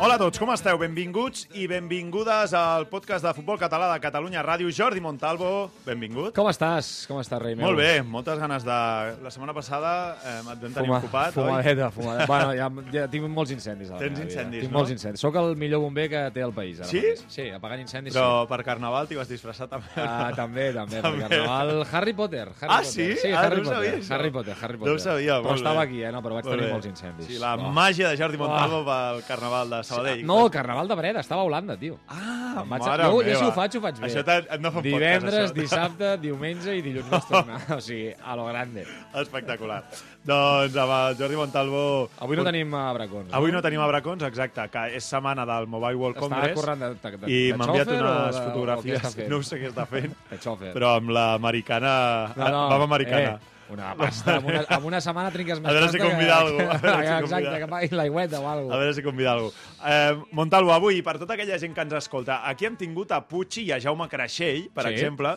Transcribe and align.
Hola 0.00 0.14
a 0.14 0.18
tots, 0.20 0.38
com 0.38 0.52
esteu? 0.54 0.76
Benvinguts 0.78 1.48
i 1.58 1.64
benvingudes 1.66 2.52
al 2.54 2.84
podcast 2.86 3.24
de 3.26 3.32
futbol 3.34 3.56
català 3.58 3.88
de 3.90 3.96
Catalunya 3.98 4.44
Ràdio. 4.46 4.70
Jordi 4.70 5.00
Montalvo, 5.02 5.72
benvingut. 5.82 6.30
Com 6.36 6.46
estàs? 6.46 6.86
Com 7.10 7.18
estàs, 7.18 7.40
rei 7.42 7.56
meu? 7.58 7.66
Molt 7.66 7.80
bé, 7.80 7.88
moltes 8.06 8.38
ganes 8.38 8.62
de... 8.62 8.76
La 9.24 9.32
setmana 9.34 9.50
passada 9.56 9.90
eh, 10.22 10.36
et 10.38 10.46
vam 10.46 10.60
tenir 10.62 10.76
Fuma, 10.86 11.00
ocupat, 11.02 11.34
fumadeta, 11.34 11.88
oi? 11.88 11.96
fumadeta. 11.96 12.26
Bueno, 12.30 12.52
ja, 12.54 12.68
ja 12.94 13.08
tinc 13.10 13.26
molts 13.26 13.50
incendis. 13.56 13.90
A 13.90 13.96
la 13.96 14.04
Tens 14.04 14.20
incendis, 14.22 14.62
Tinc 14.62 14.70
no? 14.72 14.78
molts 14.78 14.92
incendis. 14.94 15.24
Soc 15.26 15.34
el 15.42 15.56
millor 15.58 15.82
bomber 15.82 16.06
que 16.12 16.22
té 16.36 16.46
el 16.46 16.54
país. 16.54 16.78
Ara 16.78 16.88
Sí? 16.92 17.02
mateix. 17.02 17.24
Sí, 17.34 17.48
apagant 17.58 17.82
incendis. 17.82 18.14
Però 18.14 18.44
Sí. 18.44 18.48
per 18.54 18.60
Carnaval 18.70 19.10
t'hi 19.10 19.18
vas 19.18 19.28
disfressar 19.34 19.66
també. 19.74 19.90
Ah, 19.98 20.30
també, 20.36 20.68
també. 20.78 21.02
També. 21.02 21.26
Per 21.26 21.28
carnaval. 21.42 21.74
Harry 21.90 22.14
Potter. 22.14 22.46
Harry 22.60 22.70
Ah, 22.70 22.78
Potter. 22.86 22.92
sí? 22.94 23.08
Sí, 23.24 23.32
Ah, 23.34 23.42
Harry 23.48 23.62
no 23.64 23.72
Potter. 23.72 23.82
sabia, 23.82 23.98
això. 23.98 24.14
Harry 24.14 24.30
Potter, 24.30 24.56
Harry 24.62 24.78
No 24.78 24.84
Potter. 24.84 24.94
ho 24.94 24.98
sabia, 25.08 25.40
Però 25.40 25.50
molt 25.50 25.56
estava 25.58 25.80
bé. 25.82 25.86
aquí, 25.90 26.02
eh? 26.04 26.12
No, 26.12 26.22
però 26.22 26.38
vaig 26.38 26.44
Molt 26.44 26.54
tenir 26.54 26.66
bé. 26.66 26.72
molts 26.72 26.86
incendis. 26.86 27.26
Sí, 27.26 27.38
la 27.42 27.56
Oh. 27.56 27.72
màgia 27.82 28.08
de 28.10 28.16
Jordi 28.16 28.38
Montalvo 28.38 28.84
pel 28.86 29.24
Carnaval 29.26 29.70
de 29.70 29.82
Sabadell. 29.88 30.24
No, 30.28 30.36
el 30.46 30.50
Carnaval 30.54 30.88
de 30.88 30.96
Breda, 31.00 31.20
estava 31.24 31.42
a 31.42 31.48
Holanda, 31.48 31.76
tio. 31.80 31.98
Ah, 32.08 32.62
Em 32.62 32.68
vaig... 32.72 32.82
mare 32.82 33.04
jo, 33.04 33.18
meva. 33.18 33.30
jo 33.32 33.38
si 33.38 33.44
ho 33.44 33.52
faig, 33.54 33.76
ho 33.76 33.80
faig 33.84 33.98
bé. 34.00 34.06
Això 34.08 34.22
et 34.38 34.60
no 34.60 34.70
fa 34.74 34.78
un 34.82 34.86
Divendres, 34.86 35.34
podcast, 35.34 35.52
això. 35.52 35.60
dissabte, 35.62 36.12
diumenge 36.22 36.76
i 36.78 36.82
dilluns 36.82 37.10
vaig 37.12 37.26
tornar. 37.30 37.58
O 37.78 37.80
sigui, 37.84 38.12
a 38.18 38.36
lo 38.38 38.46
grande. 38.48 38.86
Espectacular. 39.22 39.82
doncs 40.28 40.74
amb 40.76 40.92
el 40.92 41.16
Jordi 41.20 41.36
Montalvo... 41.38 41.82
Avui 42.20 42.36
no 42.36 42.44
tenim 42.44 42.72
uh, 42.74 42.86
bracons. 42.96 43.30
Avui 43.32 43.52
no 43.54 43.62
tenim 43.64 43.80
a 43.80 43.86
Bracons, 43.88 44.22
exacte, 44.26 44.64
que 44.72 44.82
és 44.98 45.04
setmana 45.08 45.46
del 45.48 45.66
Mobile 45.70 45.94
World 45.96 46.18
Estava 46.18 46.34
Congress. 46.34 46.58
corrent 46.60 46.82
de, 46.82 46.90
de, 47.00 47.12
de, 47.22 47.30
i 47.32 47.52
m'ha 47.56 47.68
enviat 47.70 47.92
unes 47.94 48.34
de- 48.36 48.42
fotografies, 48.48 49.16
no 49.30 49.38
sé 49.46 49.60
què 49.62 49.70
està 49.70 49.86
fent, 49.88 50.12
però 50.74 50.96
amb 50.98 51.14
l'americana... 51.16 51.94
Vam 52.36 52.84
americana. 52.90 53.38
Eh, 53.38 53.54
una 53.70 53.94
pasta. 53.96 54.36
Amb 54.36 54.46
una, 54.48 54.62
amb 54.68 54.84
una 54.86 55.00
setmana 55.00 55.30
trinques 55.30 55.60
més 55.60 55.70
A 55.70 55.74
veure 55.76 55.88
si 55.92 55.98
convida 55.98 56.26
que- 56.26 56.32
algú, 56.32 56.60
a 56.60 56.78
veure 56.78 56.96
si 57.06 57.12
Exacte, 57.12 57.30
convida. 57.44 57.58
que 57.58 57.68
pagui 57.68 57.88
l'aigüeta 57.96 58.40
o 58.40 58.46
A 58.48 58.52
alguna 58.52 58.76
veure 58.76 58.94
si 58.94 59.02
convida 59.02 59.32
algú. 59.32 59.52
Eh, 59.84 60.16
Montalvo, 60.32 60.72
avui, 60.72 61.02
per 61.02 61.18
tota 61.18 61.34
aquella 61.34 61.58
gent 61.58 61.74
que 61.74 61.80
ens 61.86 61.92
escolta, 61.94 62.42
aquí 62.48 62.66
hem 62.66 62.76
tingut 62.76 63.12
a 63.12 63.20
Pucci 63.26 63.64
i 63.68 63.72
a 63.72 63.80
Jaume 63.80 64.08
Creixell, 64.08 64.70
per 64.74 64.84
Sí. 64.88 64.94
exemple, 64.94 65.36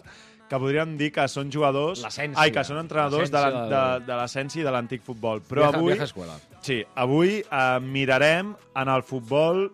que 0.49 0.59
podríem 0.59 0.97
dir 0.97 1.11
que 1.13 1.27
són 1.31 1.49
jugadors... 1.51 2.03
Ai, 2.35 2.51
que 2.51 2.63
són 2.67 2.77
entrenadors 2.81 3.31
de, 3.31 3.38
la, 3.39 3.49
L'essència 3.49 3.99
de, 3.99 4.05
de 4.05 4.15
l'essència 4.19 4.59
i 4.61 4.63
de 4.66 4.71
l'antic 4.71 5.01
futbol. 5.01 5.39
Però 5.47 5.61
Vieja- 5.69 5.77
avui... 5.77 5.93
vieja 5.93 6.03
escuela. 6.09 6.33
Sí, 6.61 6.83
avui 6.95 7.38
eh, 7.39 7.79
mirarem 7.79 8.55
en 8.75 8.88
el 8.89 9.01
futbol 9.03 9.71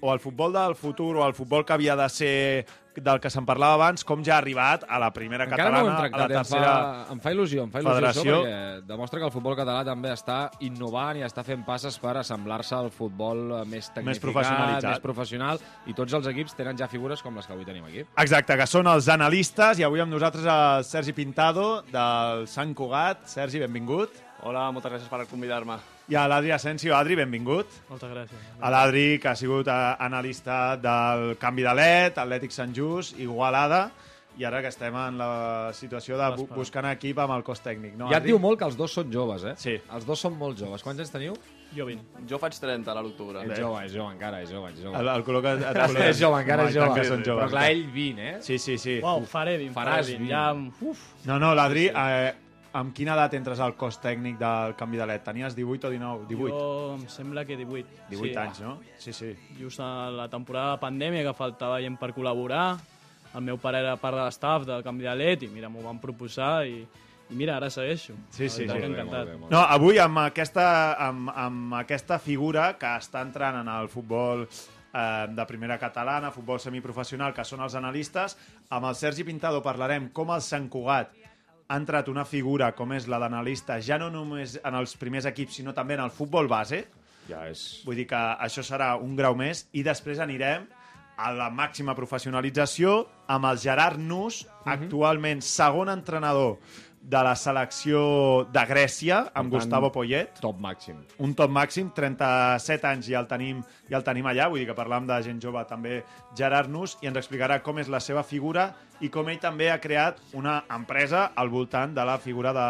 o 0.00 0.12
el 0.12 0.18
futbol 0.20 0.52
del 0.52 0.74
futur 0.74 1.16
o 1.16 1.26
el 1.26 1.34
futbol 1.34 1.64
que 1.64 1.72
havia 1.72 1.96
de 1.96 2.08
ser 2.08 2.66
del 2.96 3.20
que 3.20 3.30
se'n 3.32 3.46
parlava 3.48 3.74
abans, 3.78 4.04
com 4.04 4.22
ja 4.24 4.34
ha 4.36 4.40
arribat 4.42 4.84
a 4.88 4.98
la 5.00 5.10
primera 5.14 5.46
Encara 5.46 5.70
no 5.70 5.82
catalana, 5.82 5.94
a 5.94 6.00
tractat, 6.00 6.18
la 6.18 6.24
em 6.26 6.44
fa, 6.44 6.56
tercera... 6.58 7.12
em 7.14 7.20
fa 7.24 7.32
il·lusió, 7.32 7.64
em 7.64 7.70
fa 7.72 7.80
il·lusió 7.80 7.94
Federació. 7.96 8.22
això, 8.22 8.40
perquè 8.42 8.86
demostra 8.92 9.20
que 9.20 9.26
el 9.28 9.32
futbol 9.32 9.56
català 9.56 9.84
també 9.86 10.12
està 10.12 10.38
innovant 10.60 11.20
i 11.20 11.24
està 11.26 11.44
fent 11.46 11.64
passes 11.64 11.98
per 12.02 12.16
assemblar-se 12.20 12.74
al 12.76 12.90
futbol 12.92 13.44
eh, 13.60 13.62
més 13.70 13.88
tecnificat, 13.94 14.22
professionalitzat. 14.26 14.90
més 14.90 15.04
professional, 15.04 15.62
i 15.86 15.94
tots 15.94 16.12
els 16.18 16.26
equips 16.32 16.56
tenen 16.58 16.76
ja 16.78 16.88
figures 16.92 17.22
com 17.22 17.36
les 17.36 17.46
que 17.46 17.56
avui 17.56 17.64
tenim 17.68 17.84
aquí. 17.88 18.04
Exacte, 18.16 18.56
que 18.58 18.66
són 18.66 18.90
els 18.90 19.08
analistes, 19.08 19.78
i 19.78 19.86
avui 19.88 20.00
amb 20.04 20.12
nosaltres 20.12 20.44
el 20.44 20.84
Sergi 20.84 21.12
Pintado, 21.16 21.82
del 21.92 22.46
Sant 22.50 22.74
Cugat. 22.74 23.26
Sergi, 23.30 23.62
benvingut. 23.62 24.10
Hola, 24.42 24.66
moltes 24.74 24.90
gràcies 24.90 25.08
per 25.08 25.22
convidar-me. 25.30 25.76
I 26.12 26.16
a 26.20 26.26
l'Adri 26.28 26.50
Asensio. 26.52 26.92
Adri, 26.92 27.16
benvingut. 27.16 27.70
Moltes 27.88 28.10
gràcies. 28.12 28.40
A 28.60 28.70
l'Adri, 28.74 29.18
que 29.22 29.30
ha 29.30 29.36
sigut 29.38 29.68
eh, 29.72 29.76
analista 30.04 30.76
del 30.76 31.38
canvi 31.40 31.64
de 31.64 31.72
LED, 31.78 32.18
Atlètic 32.20 32.52
Sant 32.52 32.74
Just, 32.76 33.16
Igualada, 33.22 33.86
i 34.36 34.44
ara 34.48 34.60
que 34.64 34.68
estem 34.72 34.94
en 34.96 35.16
la 35.20 35.70
situació 35.76 36.16
de 36.20 36.28
bu 36.36 36.46
buscant 36.52 36.86
equip 36.90 37.18
amb 37.20 37.32
el 37.38 37.42
cos 37.46 37.60
tècnic. 37.64 37.96
No, 38.00 38.10
ja 38.12 38.20
et 38.20 38.28
diu 38.28 38.38
molt 38.40 38.60
que 38.60 38.68
els 38.68 38.76
dos 38.76 38.92
són 38.96 39.10
joves, 39.12 39.44
eh? 39.48 39.54
Sí. 39.60 39.74
Els 39.92 40.06
dos 40.08 40.20
són 40.24 40.36
molt 40.40 40.60
joves. 40.60 40.84
Quants 40.84 41.00
anys 41.04 41.12
teniu? 41.12 41.36
Jo 41.72 41.88
20. 41.88 42.22
Jo 42.28 42.40
faig 42.40 42.56
30 42.60 42.92
a 42.92 43.00
l'octubre. 43.00 43.42
És 43.48 43.56
jove, 43.60 43.82
és 43.88 43.92
jove 43.96 44.12
encara, 44.12 44.40
és 44.44 44.52
jove, 44.52 44.72
és 44.72 44.80
jove. 44.84 44.96
El, 45.00 45.08
el 45.16 45.24
col·loca... 45.24 45.56
Et 45.72 45.98
És 46.10 46.20
jove, 46.20 46.40
encara 46.44 46.68
és 46.68 46.76
jove. 46.76 46.92
Que 47.00 47.08
són 47.08 47.24
joves. 47.24 47.46
Però 47.46 47.50
clar, 47.56 47.66
ell 47.72 47.84
20, 47.96 48.24
eh? 48.28 48.38
Sí, 48.44 48.60
sí, 48.60 48.76
sí. 48.80 49.00
Uau, 49.04 49.24
faré 49.28 49.56
20, 49.60 49.72
Faràs 49.76 50.00
faré 50.12 50.18
20. 50.20 50.28
20. 50.28 50.32
Ja, 50.32 50.88
uf, 50.92 51.04
No, 51.28 51.38
no, 51.40 51.54
l'Adri, 51.56 51.88
eh, 51.88 52.32
amb 52.72 52.94
quina 52.96 53.12
edat 53.14 53.34
entres 53.36 53.60
al 53.60 53.74
cos 53.76 53.98
tècnic 54.00 54.38
del 54.40 54.74
canvi 54.78 55.00
de 55.00 55.06
LED? 55.08 55.24
Tenies 55.26 55.56
18 55.56 55.88
o 55.88 55.92
19? 55.92 56.26
18? 56.30 56.56
jo 56.56 56.96
em 56.96 57.04
sembla 57.12 57.44
que 57.44 57.56
18. 57.60 58.08
18 58.10 58.32
sí. 58.32 58.38
anys, 58.40 58.62
no? 58.64 58.74
Sí, 58.98 59.12
sí. 59.12 59.34
Just 59.58 59.80
a 59.80 60.10
la 60.12 60.28
temporada 60.32 60.76
de 60.76 60.82
pandèmia 60.86 61.26
que 61.26 61.36
faltava 61.36 61.80
gent 61.84 61.98
per 62.00 62.12
col·laborar. 62.16 62.66
El 63.36 63.46
meu 63.46 63.60
pare 63.60 63.80
era 63.80 63.96
part 64.00 64.18
de 64.18 64.26
l'estaf 64.26 64.66
del 64.68 64.84
canvi 64.84 65.08
de 65.08 65.14
LED 65.16 65.46
i 65.46 65.52
mira, 65.52 65.70
m'ho 65.72 65.84
van 65.84 66.00
proposar 66.00 66.66
i, 66.68 66.82
i 66.82 67.36
mira, 67.36 67.56
ara 67.56 67.70
segueixo. 67.72 68.16
Sí, 68.30 68.48
sí, 68.48 68.62
sí. 68.62 68.68
Molt 68.68 68.80
bé, 68.80 68.90
encantat. 68.90 69.16
molt 69.16 69.30
bé, 69.30 69.38
molt 69.38 69.50
bé. 69.50 69.56
No, 69.56 69.64
avui 69.78 70.00
amb 70.02 70.24
aquesta, 70.26 70.66
amb, 71.08 71.32
amb 71.32 71.80
aquesta 71.80 72.20
figura 72.20 72.74
que 72.80 72.92
està 73.00 73.24
entrant 73.24 73.62
en 73.62 73.72
el 73.72 73.88
futbol 73.92 74.44
eh, 74.44 75.26
de 75.32 75.48
primera 75.48 75.78
catalana, 75.80 76.32
futbol 76.32 76.60
semiprofessional, 76.60 77.32
que 77.36 77.44
són 77.48 77.64
els 77.64 77.76
analistes, 77.76 78.36
amb 78.68 78.88
el 78.88 78.96
Sergi 79.00 79.24
Pintado 79.28 79.64
parlarem 79.64 80.10
com 80.12 80.32
el 80.32 80.44
Sant 80.44 80.68
Cugat 80.72 81.21
ha 81.72 81.78
entrat 81.80 82.10
una 82.12 82.26
figura 82.28 82.70
com 82.76 82.92
és 82.92 83.06
la 83.08 83.18
d'analista 83.22 83.78
ja 83.80 83.96
no 84.00 84.10
només 84.12 84.58
en 84.60 84.76
els 84.76 84.92
primers 85.00 85.24
equips, 85.30 85.56
sinó 85.56 85.72
també 85.72 85.96
en 85.96 86.04
el 86.04 86.12
futbol 86.12 86.50
base. 86.50 86.84
Ja 87.30 87.46
és... 87.48 87.62
Vull 87.86 87.96
dir 88.02 88.08
que 88.10 88.20
això 88.44 88.64
serà 88.66 88.92
un 89.00 89.16
grau 89.16 89.36
més. 89.38 89.64
I 89.72 89.84
després 89.86 90.20
anirem 90.20 90.66
a 91.16 91.30
la 91.32 91.48
màxima 91.54 91.94
professionalització 91.96 93.02
amb 93.32 93.48
el 93.48 93.60
Gerard 93.62 94.00
Nus, 94.00 94.42
actualment 94.68 95.40
segon 95.44 95.92
entrenador 95.92 96.58
de 97.02 97.18
la 97.26 97.32
selecció 97.34 98.00
de 98.54 98.62
Grècia, 98.68 99.16
amb 99.34 99.34
tant, 99.34 99.50
Gustavo 99.50 99.90
Poyet. 99.92 100.36
Top 100.40 100.60
màxim. 100.62 101.00
Un 101.18 101.32
top 101.34 101.50
màxim, 101.50 101.90
37 101.92 102.86
anys 102.86 103.08
i 103.10 103.16
el 103.18 103.26
tenim, 103.26 103.62
i 103.90 103.94
el 103.98 104.04
tenim 104.06 104.26
allà, 104.30 104.46
vull 104.48 104.62
dir 104.62 104.68
que 104.68 104.76
parlàvem 104.78 105.08
de 105.10 105.18
gent 105.26 105.40
jove 105.42 105.64
també, 105.68 106.02
Gerard 106.38 106.70
Nus, 106.70 106.96
i 107.02 107.08
ens 107.10 107.18
explicarà 107.18 107.58
com 107.62 107.78
és 107.82 107.88
la 107.90 107.98
seva 108.00 108.22
figura 108.22 108.68
i 109.02 109.10
com 109.10 109.28
ell 109.28 109.40
també 109.42 109.70
ha 109.72 109.80
creat 109.82 110.20
una 110.38 110.60
empresa 110.70 111.32
al 111.34 111.50
voltant 111.50 111.92
de 111.94 112.04
la 112.06 112.18
figura 112.22 112.52
de, 112.54 112.68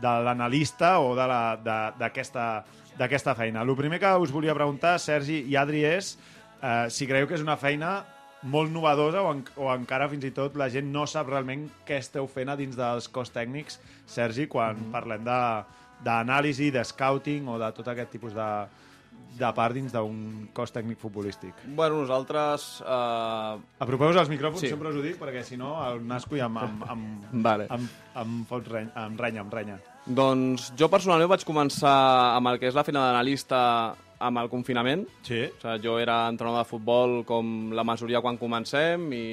de 0.00 0.14
l'analista 0.28 1.00
o 1.00 1.16
de 1.18 1.26
la- 1.26 1.56
de- 1.56 1.92
d'aquesta 1.98 2.64
d'aquesta 2.92 3.34
feina. 3.34 3.62
El 3.64 3.74
primer 3.74 3.98
que 3.98 4.10
us 4.20 4.30
volia 4.30 4.52
preguntar, 4.54 4.98
Sergi 5.00 5.38
i 5.48 5.56
Adri, 5.56 5.82
és 5.82 6.18
eh, 6.62 6.90
si 6.92 7.06
creieu 7.08 7.26
que 7.26 7.34
és 7.34 7.40
una 7.42 7.56
feina 7.56 8.04
molt 8.42 8.72
novedosa 8.74 9.22
o, 9.22 9.32
en, 9.32 9.44
o 9.56 9.70
encara 9.74 10.08
fins 10.10 10.24
i 10.26 10.32
tot 10.34 10.56
la 10.58 10.68
gent 10.72 10.90
no 10.92 11.06
sap 11.06 11.30
realment 11.30 11.68
què 11.86 12.00
esteu 12.02 12.26
fent 12.30 12.50
a 12.50 12.56
dins 12.58 12.76
dels 12.78 13.08
cos 13.08 13.30
tècnics, 13.34 13.78
Sergi, 14.06 14.48
quan 14.48 14.76
mm 14.76 14.82
-hmm. 14.82 14.92
parlem 14.92 15.24
de 15.24 15.40
d'anàlisi, 16.02 16.70
de 16.70 16.82
scouting 16.84 17.48
o 17.48 17.58
de 17.58 17.72
tot 17.72 17.88
aquest 17.88 18.10
tipus 18.10 18.34
de, 18.34 18.48
de 19.38 19.50
part 19.56 19.74
dins 19.74 19.92
d'un 19.94 20.48
cos 20.52 20.72
tècnic 20.74 20.98
futbolístic. 21.00 21.54
Bueno, 21.76 22.02
nosaltres... 22.02 22.82
Eh... 22.82 23.82
Apropeu-vos 23.84 24.16
als 24.16 24.28
micròfons, 24.32 24.60
sí. 24.60 24.68
Sempre 24.72 24.92
us 24.92 24.98
ho 24.98 25.04
dic, 25.04 25.16
perquè 25.20 25.44
si 25.46 25.56
no 25.56 25.74
el 25.86 26.02
nasco 26.06 26.36
ja 26.36 26.50
em, 26.50 26.58
em, 26.58 26.82
em, 26.94 27.42
Vale. 27.46 27.68
em, 27.70 27.88
em 28.22 28.44
fot 28.50 28.68
reny, 28.68 28.90
em 29.06 29.18
renya, 29.18 29.46
em 29.46 29.50
renya. 29.50 29.78
Doncs 30.06 30.72
jo 30.78 30.88
personalment 30.90 31.30
vaig 31.30 31.44
començar 31.46 31.96
amb 32.36 32.50
el 32.50 32.58
que 32.58 32.66
és 32.66 32.74
la 32.74 32.84
feina 32.84 33.04
d'analista 33.06 33.60
amb 34.22 34.42
el 34.42 34.50
confinament. 34.52 35.04
Sí? 35.26 35.44
O 35.50 35.60
sigui, 35.60 35.78
jo 35.84 35.98
era 36.00 36.24
entrenador 36.30 36.64
de 36.64 36.70
futbol 36.70 37.16
com 37.28 37.72
la 37.74 37.84
majoria 37.84 38.22
quan 38.22 38.38
comencem 38.40 39.08
i 39.16 39.24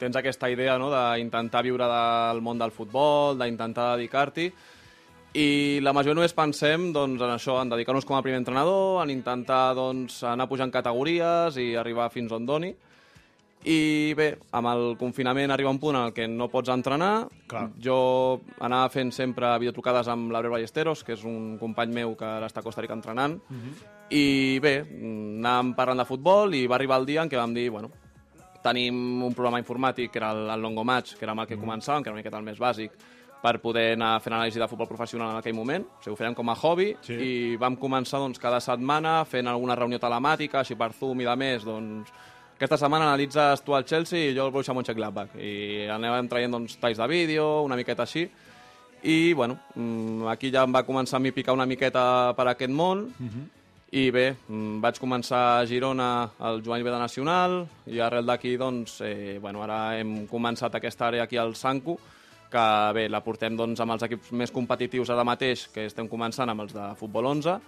tens 0.00 0.16
aquesta 0.16 0.48
idea 0.50 0.78
no, 0.80 0.90
d'intentar 0.92 1.64
viure 1.66 1.88
del 1.90 2.44
món 2.44 2.60
del 2.60 2.72
futbol, 2.74 3.38
d'intentar 3.40 3.96
dedicar-t'hi 3.96 4.50
i 5.30 5.78
la 5.84 5.92
majoria 5.94 6.16
només 6.18 6.34
pensem 6.34 6.88
doncs, 6.94 7.20
en 7.22 7.30
això, 7.30 7.60
en 7.62 7.70
dedicar-nos 7.70 8.06
com 8.06 8.16
a 8.18 8.22
primer 8.22 8.40
entrenador, 8.40 8.98
en 9.04 9.12
intentar 9.14 9.76
doncs, 9.78 10.24
anar 10.26 10.48
pujant 10.50 10.72
categories 10.74 11.58
i 11.60 11.74
arribar 11.78 12.10
fins 12.10 12.32
on 12.34 12.48
doni. 12.48 12.72
I 13.60 14.14
bé, 14.16 14.30
amb 14.56 14.70
el 14.72 14.84
confinament 14.98 15.52
arriba 15.52 15.70
un 15.70 15.78
punt 15.78 15.98
en 15.98 16.08
el 16.08 16.14
que 16.16 16.26
no 16.26 16.48
pots 16.48 16.72
entrenar. 16.72 17.28
Clar. 17.46 17.66
Jo 17.78 18.40
anava 18.58 18.88
fent 18.90 19.12
sempre 19.14 19.52
videotrucades 19.60 20.08
amb 20.10 20.32
l'Abreu 20.32 20.56
Ballesteros, 20.56 21.04
que 21.04 21.14
és 21.14 21.24
un 21.28 21.58
company 21.60 21.92
meu 21.94 22.16
que 22.18 22.26
ara 22.26 22.48
està 22.50 22.64
a 22.64 22.66
Costa 22.66 22.82
Rica 22.82 22.96
entrenant. 22.96 23.38
I 24.10 24.58
bé, 24.62 24.74
anàvem 24.82 25.74
parlant 25.78 26.02
de 26.02 26.06
futbol 26.08 26.54
i 26.58 26.64
va 26.66 26.74
arribar 26.76 26.98
el 26.98 27.06
dia 27.06 27.22
en 27.22 27.30
què 27.30 27.38
vam 27.38 27.52
dir, 27.54 27.68
bueno, 27.70 27.90
tenim 28.62 29.22
un 29.22 29.32
programa 29.34 29.60
informàtic 29.62 30.10
que 30.10 30.18
era 30.18 30.32
el, 30.34 30.48
el 30.50 30.60
Longo 30.60 30.82
Match, 30.84 31.14
que 31.16 31.24
era 31.24 31.32
amb 31.32 31.44
el 31.44 31.46
que 31.48 31.56
començàvem, 31.60 32.02
que 32.02 32.10
era 32.10 32.16
una 32.16 32.20
miqueta 32.22 32.38
el 32.40 32.44
més 32.44 32.58
bàsic, 32.60 32.90
per 33.40 33.54
poder 33.62 33.94
anar 33.94 34.18
fent 34.20 34.34
anàlisi 34.36 34.60
de 34.60 34.66
futbol 34.68 34.88
professional 34.90 35.30
en 35.32 35.38
aquell 35.38 35.54
moment. 35.56 35.86
O 35.86 36.02
sigui, 36.02 36.12
ho 36.12 36.18
fèiem 36.18 36.34
com 36.36 36.50
a 36.50 36.56
hobby 36.60 36.90
Sí. 37.06 37.14
i 37.14 37.56
vam 37.56 37.76
començar 37.80 38.18
doncs, 38.20 38.38
cada 38.38 38.58
setmana 38.60 39.24
fent 39.24 39.46
alguna 39.48 39.76
reunió 39.78 39.98
telemàtica, 39.98 40.60
així 40.60 40.74
per 40.76 40.90
Zoom 40.92 41.22
i 41.22 41.24
de 41.24 41.36
més, 41.40 41.64
doncs, 41.64 42.10
aquesta 42.58 42.76
setmana 42.76 43.06
analitzes 43.08 43.62
tu 43.64 43.72
el 43.74 43.86
Chelsea 43.88 44.28
i 44.30 44.34
jo 44.36 44.44
el 44.44 44.52
Borussia 44.52 44.74
Mönchengladbach. 44.74 45.38
I 45.40 45.86
anàvem 45.88 46.28
traient 46.28 46.52
doncs, 46.52 46.76
talls 46.82 46.98
de 46.98 47.06
vídeo, 47.08 47.62
una 47.64 47.76
miqueta 47.76 48.02
així. 48.02 48.26
I, 49.02 49.32
bueno, 49.32 49.56
mm, 49.74 50.26
aquí 50.28 50.50
ja 50.52 50.66
em 50.66 50.74
va 50.74 50.82
començar 50.84 51.16
a 51.16 51.20
mi 51.24 51.30
picar 51.32 51.54
una 51.56 51.64
miqueta 51.64 52.34
per 52.36 52.48
aquest 52.48 52.70
món. 52.70 53.06
I 53.90 54.04
bé, 54.14 54.36
mm, 54.46 54.78
vaig 54.78 55.00
començar 55.02 55.38
a 55.58 55.64
Girona 55.66 56.30
al 56.38 56.60
B 56.62 56.82
de 56.84 56.98
Nacional 56.98 57.66
i 57.90 57.98
arrel 57.98 58.24
d'aquí, 58.24 58.56
doncs, 58.56 59.00
eh, 59.00 59.38
bueno, 59.42 59.64
ara 59.64 59.98
hem 59.98 60.28
començat 60.28 60.72
aquesta 60.76 61.08
àrea 61.08 61.24
aquí 61.24 61.36
al 61.36 61.56
Sanco, 61.56 61.98
que 62.48 62.92
bé, 62.94 63.08
la 63.08 63.20
portem 63.20 63.56
doncs, 63.56 63.80
amb 63.80 63.90
els 63.90 64.02
equips 64.02 64.30
més 64.30 64.52
competitius 64.52 65.10
ara 65.10 65.24
mateix, 65.24 65.66
que 65.74 65.86
estem 65.86 66.06
començant 66.06 66.48
amb 66.48 66.60
els 66.60 66.72
de 66.72 66.94
futbol 66.94 67.26
11, 67.26 67.58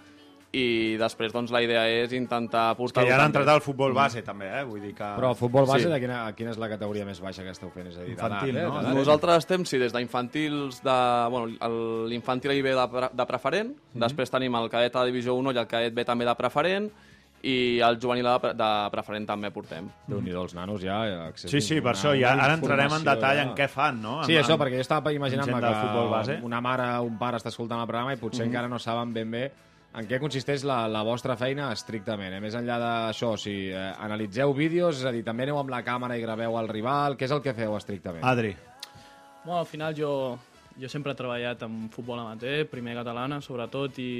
i 0.53 0.97
després 1.01 1.31
doncs, 1.33 1.49
la 1.49 1.63
idea 1.65 1.81
és 1.89 2.11
intentar 2.13 2.67
Que 2.75 2.77
portar... 2.77 3.03
ja 3.09 3.15
han 3.17 3.31
entrat 3.31 3.47
al 3.49 3.61
futbol 3.65 3.91
base, 3.97 4.21
també, 4.21 4.51
eh? 4.59 4.63
Vull 4.69 4.83
dir 4.83 4.91
que... 4.93 5.07
Però 5.17 5.31
el 5.33 5.35
futbol 5.39 5.65
base, 5.65 5.87
Sí. 5.87 5.89
de 5.89 5.97
quina, 5.99 6.19
quina 6.37 6.51
és 6.53 6.59
la 6.61 6.69
categoria 6.69 7.07
més 7.07 7.17
baixa 7.23 7.41
que 7.41 7.49
esteu 7.55 7.71
fent? 7.73 7.87
És 7.89 7.97
a 7.97 8.03
dir, 8.03 8.11
Infantil, 8.13 8.53
d'edat, 8.53 8.69
no? 8.69 8.81
Eh? 8.83 8.91
eh? 8.91 8.97
Nosaltres 8.99 9.39
estem, 9.41 9.65
sí, 9.65 9.79
des 9.81 9.91
d'infantils 9.95 10.83
de... 10.85 10.97
Bueno, 11.33 11.47
el- 11.59 12.05
l'infantil 12.11 12.53
i 12.53 12.61
B 12.61 12.69
de, 12.77 12.85
pre- 12.91 13.09
de 13.17 13.25
preferent, 13.25 13.73
després 14.05 14.29
tenim 14.29 14.53
el 14.61 14.69
cadet 14.69 14.95
a 14.95 15.03
divisió 15.09 15.33
1 15.41 15.55
i 15.55 15.57
el 15.63 15.67
cadet 15.67 15.97
B 15.97 16.05
també 16.05 16.29
de 16.29 16.35
preferent, 16.37 16.91
i 17.43 17.81
el 17.83 17.97
juvenil 17.99 18.23
de, 18.29 18.37
pre- 18.39 18.53
de 18.55 18.69
preferent 18.93 19.25
també 19.27 19.49
portem. 19.51 19.89
Déu-n'hi-do, 20.07 20.45
els 20.45 20.53
nanos 20.55 20.79
ja... 20.85 21.01
eh, 21.09 21.33
Sí, 21.35 21.59
sí, 21.65 21.81
per 21.81 21.95
això, 21.97 22.13
ja, 22.15 22.37
ara 22.37 22.53
entrarem 22.61 22.93
en 23.01 23.03
detall 23.09 23.41
ja. 23.41 23.49
en 23.49 23.57
què 23.57 23.65
fan, 23.67 23.97
no? 24.05 24.19
Sí, 24.29 24.37
En- 24.37 24.45
això, 24.45 24.53
en- 24.53 24.61
perquè 24.61 24.77
jo 24.77 24.85
estava 24.85 25.11
imaginant-me 25.17 25.59
que 25.65 25.73
futbol 25.81 26.13
base. 26.13 26.37
una 26.45 26.61
mare 26.61 26.85
o 27.01 27.09
un 27.09 27.17
pare 27.17 27.41
està 27.41 27.49
escoltant 27.49 27.81
el 27.81 27.89
programa 27.89 28.13
i 28.13 28.21
potser 28.21 28.45
encara 28.45 28.69
no 28.69 28.77
saben 28.79 29.11
ben 29.17 29.31
bé 29.33 29.45
en 29.93 30.07
què 30.09 30.17
consisteix 30.21 30.63
la, 30.65 30.83
la 30.89 31.03
vostra 31.05 31.35
feina 31.37 31.69
estrictament. 31.73 32.33
Eh? 32.33 32.41
Més 32.41 32.55
enllà 32.57 32.79
d'això, 32.81 33.33
o 33.35 33.39
sigui, 33.39 33.69
eh, 33.71 33.89
analitzeu 34.05 34.53
vídeos, 34.57 35.01
és 35.01 35.09
a 35.09 35.13
dir, 35.13 35.21
també 35.25 35.45
aneu 35.45 35.59
amb 35.61 35.73
la 35.73 35.83
càmera 35.85 36.17
i 36.17 36.23
graveu 36.23 36.57
el 36.61 36.69
rival, 36.71 37.17
què 37.17 37.27
és 37.27 37.35
el 37.35 37.43
que 37.45 37.53
feu 37.57 37.77
estrictament? 37.77 38.25
Adri. 38.25 38.55
Bueno, 39.43 39.59
al 39.59 39.69
final 39.69 39.93
jo, 39.97 40.13
jo 40.79 40.89
sempre 40.89 41.13
he 41.13 41.19
treballat 41.19 41.61
en 41.67 41.85
futbol 41.93 42.21
amateur, 42.21 42.65
primer 42.71 42.97
catalana, 43.01 43.41
sobretot, 43.43 43.99
i 44.01 44.11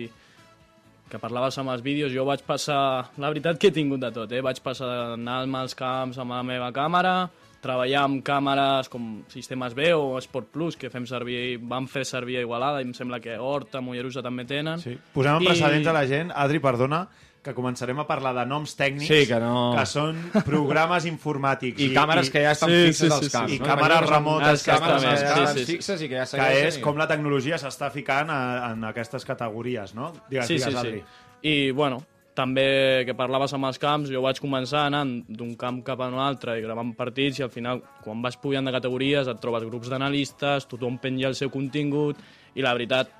que 1.10 1.20
parlaves 1.22 1.58
amb 1.62 1.74
els 1.74 1.84
vídeos, 1.86 2.14
jo 2.14 2.26
vaig 2.26 2.44
passar... 2.46 3.10
La 3.22 3.32
veritat 3.34 3.60
que 3.62 3.70
he 3.70 3.76
tingut 3.76 4.02
de 4.02 4.12
tot, 4.14 4.32
eh? 4.34 4.42
Vaig 4.46 4.62
passar 4.66 4.90
d'anar 5.14 5.44
als 5.60 5.76
camps 5.78 6.20
amb 6.22 6.34
la 6.34 6.44
meva 6.46 6.70
càmera, 6.74 7.16
treballar 7.64 8.04
amb 8.04 8.22
càmeres 8.28 8.90
com 8.92 9.24
Sistemes 9.32 9.74
B 9.74 9.94
o 9.96 10.20
Sport 10.22 10.52
Plus, 10.54 10.76
que 10.78 10.92
fem 10.94 11.08
servir, 11.10 11.58
vam 11.64 11.88
fer 11.88 12.04
servir 12.06 12.38
a 12.38 12.46
Igualada, 12.46 12.82
i 12.84 12.88
em 12.90 12.94
sembla 12.94 13.22
que 13.24 13.38
Horta, 13.40 13.80
Mollerussa 13.82 14.22
també 14.22 14.46
tenen. 14.46 14.80
Sí. 14.84 14.98
Posem 15.16 15.38
en 15.40 15.44
I- 15.48 15.54
precedents 15.54 15.88
a 15.88 15.94
la 15.96 16.06
gent. 16.08 16.32
Adri, 16.36 16.60
perdona, 16.60 17.08
que 17.44 17.52
començarem 17.54 17.98
a 18.00 18.06
parlar 18.08 18.32
de 18.38 18.46
noms 18.48 18.72
tècnics 18.80 19.08
Sí, 19.10 19.26
que 19.28 19.36
no- 19.42 19.74
que 19.76 19.86
són 19.86 20.16
programes 20.46 21.04
informàtics. 21.10 21.82
I, 21.84 21.90
càmeres 21.94 22.30
que 22.32 22.40
ja 22.46 22.52
estan 22.56 22.70
Sí, 22.72 22.86
fixes 22.86 23.08
sí, 23.10 23.12
als 23.12 23.20
sí, 23.26 23.26
sí. 23.26 23.32
camps. 23.38 23.52
I 23.54 23.60
no? 23.60 23.66
càmeres 23.66 24.00
que 24.00 24.14
remotes 24.14 24.64
que 24.64 24.72
càmeres 24.72 25.04
estan- 25.04 25.34
que 25.42 25.48
sí, 25.48 25.54
sí, 25.60 25.66
sí. 25.66 25.72
fixes 25.74 26.02
i 26.02 26.08
que 26.08 26.16
ja 26.16 26.22
que 26.22 26.28
segueixen. 26.38 26.68
és 26.68 26.78
com 26.80 26.96
la 26.98 27.08
tecnologia 27.08 27.58
s'està 27.60 27.90
ficant 27.92 28.30
a, 28.32 28.72
en 28.72 28.84
aquestes 28.86 29.26
categories, 29.26 29.94
no? 29.94 30.14
Digues, 30.30 30.48
sí, 30.48 30.54
digues, 30.56 30.72
sí, 30.72 30.78
Adri. 30.78 31.00
sí. 31.02 31.50
I, 31.50 31.72
bueno, 31.72 32.02
també 32.36 33.04
que 33.08 33.16
parlaves 33.18 33.54
amb 33.54 33.68
els 33.70 33.80
camps, 33.82 34.12
jo 34.12 34.22
vaig 34.26 34.40
començar 34.42 34.88
anant 34.88 35.16
d'un 35.30 35.56
camp 35.60 35.82
cap 35.86 36.02
a 36.02 36.10
un 36.12 36.20
altre 36.22 36.58
i 36.60 36.64
gravant 36.66 36.94
partits 36.98 37.40
i 37.40 37.46
al 37.46 37.52
final, 37.54 37.82
quan 38.04 38.22
vas 38.22 38.38
pujant 38.38 38.66
de 38.66 38.74
categories, 38.76 39.30
et 39.30 39.42
trobes 39.42 39.66
grups 39.70 39.92
d'analistes, 39.94 40.68
tothom 40.70 40.98
penja 41.02 41.30
el 41.30 41.38
seu 41.40 41.52
contingut 41.54 42.20
i 42.56 42.66
la 42.66 42.74
veritat, 42.74 43.12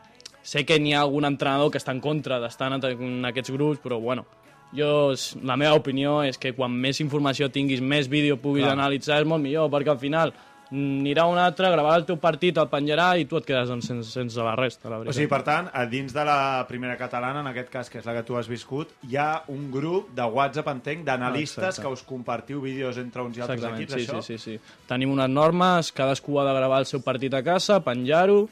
sé 0.44 0.66
que 0.66 0.80
n'hi 0.80 0.94
ha 0.94 1.04
algun 1.06 1.26
entrenador 1.30 1.72
que 1.72 1.82
està 1.82 1.94
en 1.96 2.02
contra 2.04 2.40
d'estar 2.42 2.72
en 2.74 3.30
aquests 3.30 3.54
grups, 3.54 3.80
però 3.84 4.00
bueno, 4.02 4.26
jo, 4.74 5.14
la 5.46 5.58
meva 5.58 5.78
opinió 5.78 6.22
és 6.26 6.40
que 6.42 6.54
quan 6.58 6.74
més 6.74 7.00
informació 7.04 7.50
tinguis, 7.54 7.82
més 7.82 8.10
vídeo 8.10 8.40
puguis 8.42 8.66
Clar. 8.66 8.74
analitzar, 8.74 9.22
és 9.22 9.30
molt 9.30 9.44
millor, 9.44 9.70
perquè 9.70 9.94
al 9.94 10.02
final 10.02 10.34
anirà 10.74 11.28
un 11.30 11.38
altre, 11.38 11.70
gravarà 11.70 12.00
el 12.00 12.06
teu 12.08 12.18
partit, 12.18 12.58
el 12.58 12.68
penjarà 12.72 13.12
i 13.22 13.28
tu 13.30 13.38
et 13.38 13.46
quedes 13.46 13.70
doncs, 13.70 13.86
sense, 13.92 14.10
sense 14.10 14.42
la 14.42 14.56
resta, 14.58 14.90
la 14.90 14.98
O 14.98 15.04
veritat. 15.04 15.18
sigui, 15.20 15.30
per 15.30 15.42
tant, 15.46 15.68
a 15.72 15.84
dins 15.86 16.14
de 16.16 16.24
la 16.26 16.66
primera 16.68 16.96
catalana, 16.98 17.42
en 17.44 17.50
aquest 17.52 17.70
cas, 17.70 17.92
que 17.94 18.00
és 18.02 18.08
la 18.10 18.16
que 18.18 18.24
tu 18.26 18.36
has 18.40 18.48
viscut, 18.50 18.90
hi 19.06 19.16
ha 19.22 19.44
un 19.54 19.70
grup 19.72 20.10
de 20.18 20.24
WhatsApp, 20.26 20.68
entenc, 20.74 21.04
d'analistes 21.06 21.80
que 21.80 21.88
us 21.94 22.02
compartiu 22.02 22.62
vídeos 22.62 22.98
entre 22.98 23.22
uns 23.22 23.38
i 23.38 23.42
altres 23.46 23.60
Exactament, 23.60 23.84
equips, 23.84 24.02
sí, 24.02 24.10
això? 24.10 24.22
sí, 24.26 24.38
sí, 24.40 24.58
sí. 24.58 24.76
Tenim 24.90 25.12
unes 25.14 25.30
normes, 25.30 25.92
cadascú 25.92 26.40
ha 26.42 26.46
de 26.50 26.56
gravar 26.58 26.80
el 26.80 26.86
seu 26.90 27.04
partit 27.06 27.34
a 27.38 27.44
casa, 27.44 27.80
penjar-ho, 27.86 28.48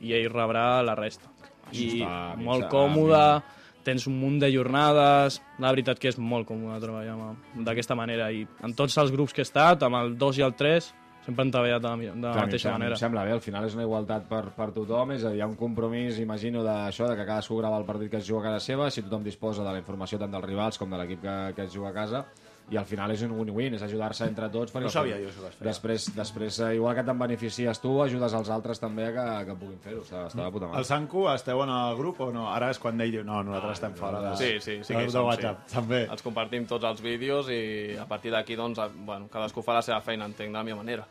i 0.00 0.14
ell 0.16 0.30
rebrà 0.32 0.82
la 0.82 0.94
resta. 0.96 1.28
I 1.72 2.00
està 2.00 2.36
molt 2.40 2.64
a- 2.64 2.68
còmode, 2.72 3.42
tens 3.84 4.06
un 4.06 4.16
munt 4.18 4.38
de 4.40 4.48
jornades, 4.52 5.42
la 5.58 5.70
veritat 5.72 5.98
que 5.98 6.08
és 6.08 6.16
molt 6.18 6.48
còmode 6.48 6.80
treballar 6.80 7.34
d'aquesta 7.54 7.94
manera, 7.94 8.30
i 8.32 8.46
en 8.62 8.72
tots 8.74 8.96
els 8.98 9.12
grups 9.12 9.32
que 9.34 9.42
he 9.42 9.48
estat, 9.48 9.82
amb 9.82 9.96
el 9.96 10.16
2 10.18 10.38
i 10.38 10.42
el 10.42 10.54
3, 10.54 10.94
sempre 11.30 11.46
hem 11.46 11.52
treballat 11.54 11.82
de 11.82 11.88
la, 11.88 11.96
de 11.96 12.26
la 12.26 12.34
Clar, 12.34 12.44
mateixa 12.48 12.68
em, 12.68 12.76
manera. 12.76 12.96
Em 12.96 13.00
sembla 13.00 13.24
bé, 13.26 13.32
al 13.36 13.42
final 13.44 13.66
és 13.68 13.76
una 13.78 13.86
igualtat 13.86 14.26
per, 14.30 14.42
per 14.56 14.70
tothom, 14.76 15.14
és 15.16 15.24
a 15.24 15.32
dir, 15.32 15.40
hi 15.40 15.44
ha 15.44 15.48
un 15.50 15.56
compromís, 15.58 16.20
imagino, 16.22 16.64
d'això, 16.66 17.08
de 17.10 17.16
que 17.18 17.26
cadascú 17.28 17.60
grava 17.60 17.78
el 17.80 17.86
partit 17.88 18.10
que 18.12 18.20
es 18.20 18.28
juga 18.28 18.42
a 18.42 18.46
casa 18.50 18.64
seva, 18.66 18.90
si 18.90 19.04
tothom 19.06 19.24
disposa 19.26 19.64
de 19.64 19.72
la 19.72 19.82
informació 19.82 20.20
tant 20.20 20.34
dels 20.34 20.46
rivals 20.46 20.80
com 20.80 20.90
de 20.90 21.00
l'equip 21.00 21.22
que, 21.24 21.36
que 21.56 21.68
es 21.68 21.74
juga 21.74 21.92
a 21.92 21.96
casa, 21.96 22.24
i 22.70 22.78
al 22.78 22.86
final 22.86 23.10
és 23.10 23.22
un 23.26 23.32
win-win, 23.34 23.74
és 23.74 23.82
ajudar-se 23.82 24.24
entre 24.30 24.48
tots. 24.52 24.72
perquè 24.72 24.86
No 24.86 24.92
sabia 24.94 25.16
jo 25.18 25.28
això 25.28 25.42
que 25.42 25.48
es 25.50 25.56
feia. 25.58 25.66
Després, 25.68 26.06
després 26.14 26.58
eh, 26.60 26.68
igual 26.76 26.94
que 26.94 27.02
te'n 27.06 27.18
beneficies 27.18 27.80
tu, 27.82 27.96
ajudes 28.04 28.36
els 28.38 28.50
altres 28.54 28.78
també 28.80 29.08
a 29.08 29.12
que, 29.16 29.26
que 29.48 29.56
puguin 29.58 29.80
fer-ho. 29.82 30.04
Està, 30.06 30.26
està 30.30 30.44
de 30.44 30.52
puta 30.54 30.68
mare. 30.70 30.78
El 30.78 30.86
Sanco, 30.86 31.24
esteu 31.32 31.62
en 31.64 31.72
el 31.74 31.96
grup 31.98 32.20
o 32.22 32.30
no? 32.34 32.46
Ara 32.52 32.70
és 32.70 32.78
quan 32.78 33.00
ell 33.02 33.10
diu, 33.16 33.24
no, 33.26 33.42
nosaltres 33.46 33.80
estem 33.80 33.96
fora 33.98 34.22
de, 34.28 34.34
Sí, 34.40 34.52
sí, 34.62 34.78
sí 34.86 34.94
que 34.94 35.04
hi 35.04 35.10
som, 35.10 35.26
WhatsApp. 35.26 35.66
sí. 35.66 35.74
També. 35.80 36.02
Els 36.06 36.22
compartim 36.22 36.66
tots 36.70 36.86
els 36.86 37.02
vídeos 37.02 37.50
i 37.50 37.60
a 37.98 38.06
partir 38.06 38.30
d'aquí, 38.34 38.56
doncs, 38.56 38.78
bueno, 39.06 39.26
cadascú 39.32 39.64
fa 39.66 39.74
la 39.80 39.82
seva 39.82 40.00
feina, 40.00 40.30
entenc, 40.30 40.52
de 40.52 40.58
la 40.58 40.64
meva 40.66 40.78
manera. 40.82 41.06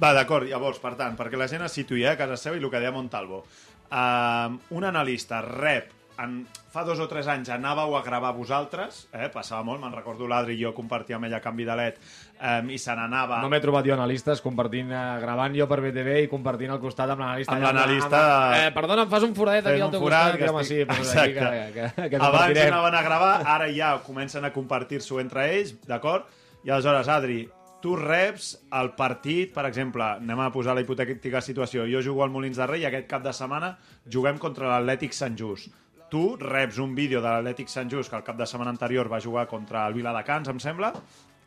Va, 0.00 0.12
d'acord, 0.12 0.48
llavors, 0.48 0.78
per 0.82 0.94
tant, 1.00 1.16
perquè 1.16 1.40
la 1.40 1.48
gent 1.48 1.64
es 1.64 1.72
situï 1.80 2.04
eh, 2.04 2.12
a 2.12 2.16
casa 2.20 2.36
seva 2.36 2.56
i 2.58 2.62
el 2.62 2.70
que 2.70 2.80
deia 2.82 2.92
Montalvo. 2.92 3.44
Uh, 3.88 4.58
un 4.76 4.84
analista 4.84 5.40
rep 5.40 5.94
en, 6.18 6.40
fa 6.72 6.82
dos 6.84 6.98
o 6.98 7.06
tres 7.08 7.28
anys 7.30 7.48
anàveu 7.54 7.94
a 7.96 8.02
gravar 8.02 8.32
vosaltres, 8.34 9.04
eh, 9.14 9.28
passava 9.32 9.62
molt, 9.62 9.80
me'n 9.80 9.92
recordo 9.94 10.26
l'Adri 10.26 10.56
i 10.56 10.62
jo 10.64 10.72
compartia 10.74 11.16
amb 11.16 11.28
ella 11.28 11.40
canvi 11.40 11.64
de 11.64 11.76
led 11.78 11.98
um, 12.42 12.70
i 12.74 12.78
se 12.78 12.94
n'anava... 12.98 13.38
No 13.42 13.48
m'he 13.52 13.60
trobat 13.62 13.86
jo 13.86 13.94
analistes 13.94 14.42
compartint, 14.42 14.90
eh, 14.90 15.02
gravant 15.22 15.54
jo 15.54 15.66
per 15.70 15.80
BTV 15.84 16.16
i 16.24 16.28
compartint 16.32 16.72
al 16.74 16.80
costat 16.82 17.10
amb 17.14 17.22
l'analista. 17.22 17.54
Amb 17.54 17.66
l'analista- 17.68 18.22
amb- 18.24 18.56
Eh, 18.66 18.72
perdona, 18.74 19.02
em 19.06 19.12
fas 19.12 19.22
un 19.28 19.34
foradet 19.36 19.66
aquí 19.70 19.80
al 19.80 19.90
teu 19.94 20.00
forat, 20.00 20.32
costat. 20.32 20.42
que 20.42 20.50
home, 20.50 20.62
estic- 20.62 20.66
sí, 20.66 20.84
però 20.84 21.22
aquí 21.22 21.34
que, 21.38 21.92
que, 22.02 22.10
que, 22.10 22.16
Abans 22.16 22.58
anaven 22.66 22.94
a 22.94 23.02
gravar, 23.02 23.36
ara 23.46 23.70
ja 23.72 23.92
comencen 24.04 24.44
a 24.44 24.52
compartir-s'ho 24.52 25.20
entre 25.20 25.46
ells, 25.54 25.76
d'acord? 25.86 26.26
I 26.64 26.70
aleshores, 26.74 27.06
Adri, 27.08 27.44
tu 27.80 27.94
reps 27.94 28.56
el 28.74 28.88
partit, 28.98 29.52
per 29.54 29.62
exemple, 29.68 30.02
anem 30.18 30.40
a 30.42 30.50
posar 30.50 30.74
la 30.74 30.82
hipotètica 30.82 31.38
situació, 31.40 31.84
jo 31.86 32.00
jugo 32.02 32.24
al 32.24 32.30
Molins 32.34 32.56
de 32.58 32.66
Rei 32.66 32.82
i 32.82 32.88
aquest 32.88 33.06
cap 33.06 33.22
de 33.22 33.30
setmana 33.32 33.76
juguem 34.10 34.36
contra 34.42 34.66
l'Atlètic 34.72 35.14
Sant 35.14 35.36
Just. 35.38 35.70
Tu 36.08 36.22
reps 36.40 36.78
un 36.80 36.94
vídeo 36.96 37.20
de 37.20 37.28
l'Atlètic 37.28 37.68
Sant 37.68 37.90
Just 37.92 38.10
que 38.10 38.16
el 38.16 38.24
cap 38.24 38.36
de 38.38 38.46
setmana 38.48 38.72
anterior 38.72 39.10
va 39.12 39.20
jugar 39.20 39.46
contra 39.48 39.86
el 39.88 39.96
Viladecans, 39.98 40.48
em 40.48 40.60
sembla. 40.62 40.92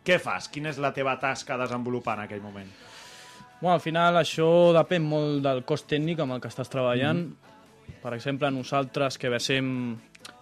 Què 0.06 0.18
fas? 0.22 0.50
Quina 0.54 0.70
és 0.70 0.80
la 0.82 0.94
teva 0.94 1.16
tasca 1.22 1.56
a 1.56 1.62
desenvolupar 1.64 2.18
en 2.20 2.26
aquell 2.26 2.42
moment? 2.42 2.70
Bueno, 3.60 3.76
al 3.76 3.82
final 3.82 4.18
això 4.18 4.48
depèn 4.74 5.06
molt 5.06 5.42
del 5.46 5.64
cos 5.66 5.86
tècnic 5.90 6.22
amb 6.22 6.38
el 6.38 6.42
que 6.42 6.50
estàs 6.50 6.70
treballant. 6.70 7.28
Mm. 7.30 7.98
Per 8.02 8.14
exemple, 8.16 8.50
nosaltres 8.54 9.18
que 9.22 9.30
basem, 9.30 9.68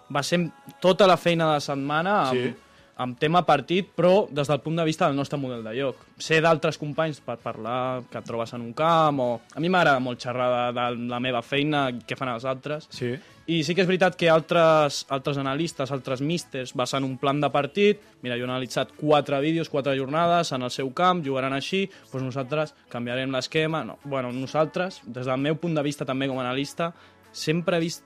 basem 0.09 0.49
tota 0.79 1.07
la 1.07 1.17
feina 1.19 1.47
de 1.47 1.57
la 1.57 1.63
setmana 1.63 2.15
amb, 2.29 2.39
Sí. 2.39 2.53
Amb 2.99 3.15
tema 3.19 3.45
partit, 3.47 3.87
però 3.95 4.27
des 4.27 4.49
del 4.49 4.59
punt 4.59 4.75
de 4.79 4.85
vista 4.87 5.07
del 5.07 5.15
nostre 5.15 5.39
model 5.39 5.63
de 5.63 5.73
lloc. 5.77 6.03
Sé 6.19 6.41
d'altres 6.43 6.77
companys 6.77 7.21
per 7.23 7.37
parlar 7.39 8.03
que 8.11 8.19
et 8.19 8.25
trobes 8.27 8.51
en 8.57 8.65
un 8.65 8.73
camp 8.75 9.21
o... 9.23 9.29
A 9.55 9.63
mi 9.63 9.71
m'agrada 9.71 10.01
molt 10.03 10.19
xerrar 10.19 10.49
de, 10.51 10.63
de 10.75 11.07
la 11.07 11.19
meva 11.23 11.41
feina, 11.41 11.87
què 12.03 12.17
fan 12.19 12.33
els 12.33 12.47
altres. 12.49 12.89
Sí. 12.91 13.13
I 13.49 13.61
sí 13.65 13.73
que 13.73 13.81
és 13.81 13.87
veritat 13.89 14.17
que 14.19 14.27
altres, 14.29 15.05
altres 15.09 15.39
analistes, 15.41 15.93
altres 15.95 16.19
místers, 16.21 16.75
basen 16.77 17.07
un 17.07 17.15
plan 17.17 17.39
de 17.41 17.49
partit, 17.49 18.03
mira, 18.21 18.35
jo 18.37 18.45
he 18.45 18.49
analitzat 18.49 18.91
quatre 18.99 19.39
vídeos, 19.41 19.71
quatre 19.71 19.95
jornades 19.97 20.51
en 20.53 20.67
el 20.67 20.73
seu 20.75 20.91
camp, 20.93 21.23
jugaran 21.25 21.55
així, 21.55 21.85
doncs 22.11 22.27
nosaltres 22.27 22.75
canviarem 22.91 23.31
l'esquema. 23.33 23.81
No. 23.87 23.97
Bueno, 24.03 24.33
nosaltres, 24.35 24.99
des 25.07 25.25
del 25.25 25.41
meu 25.41 25.57
punt 25.57 25.79
de 25.79 25.85
vista 25.87 26.05
també 26.05 26.27
com 26.29 26.37
a 26.37 26.45
analista, 26.45 26.91
sempre 27.31 27.79
he 27.79 27.87
vist 27.87 28.05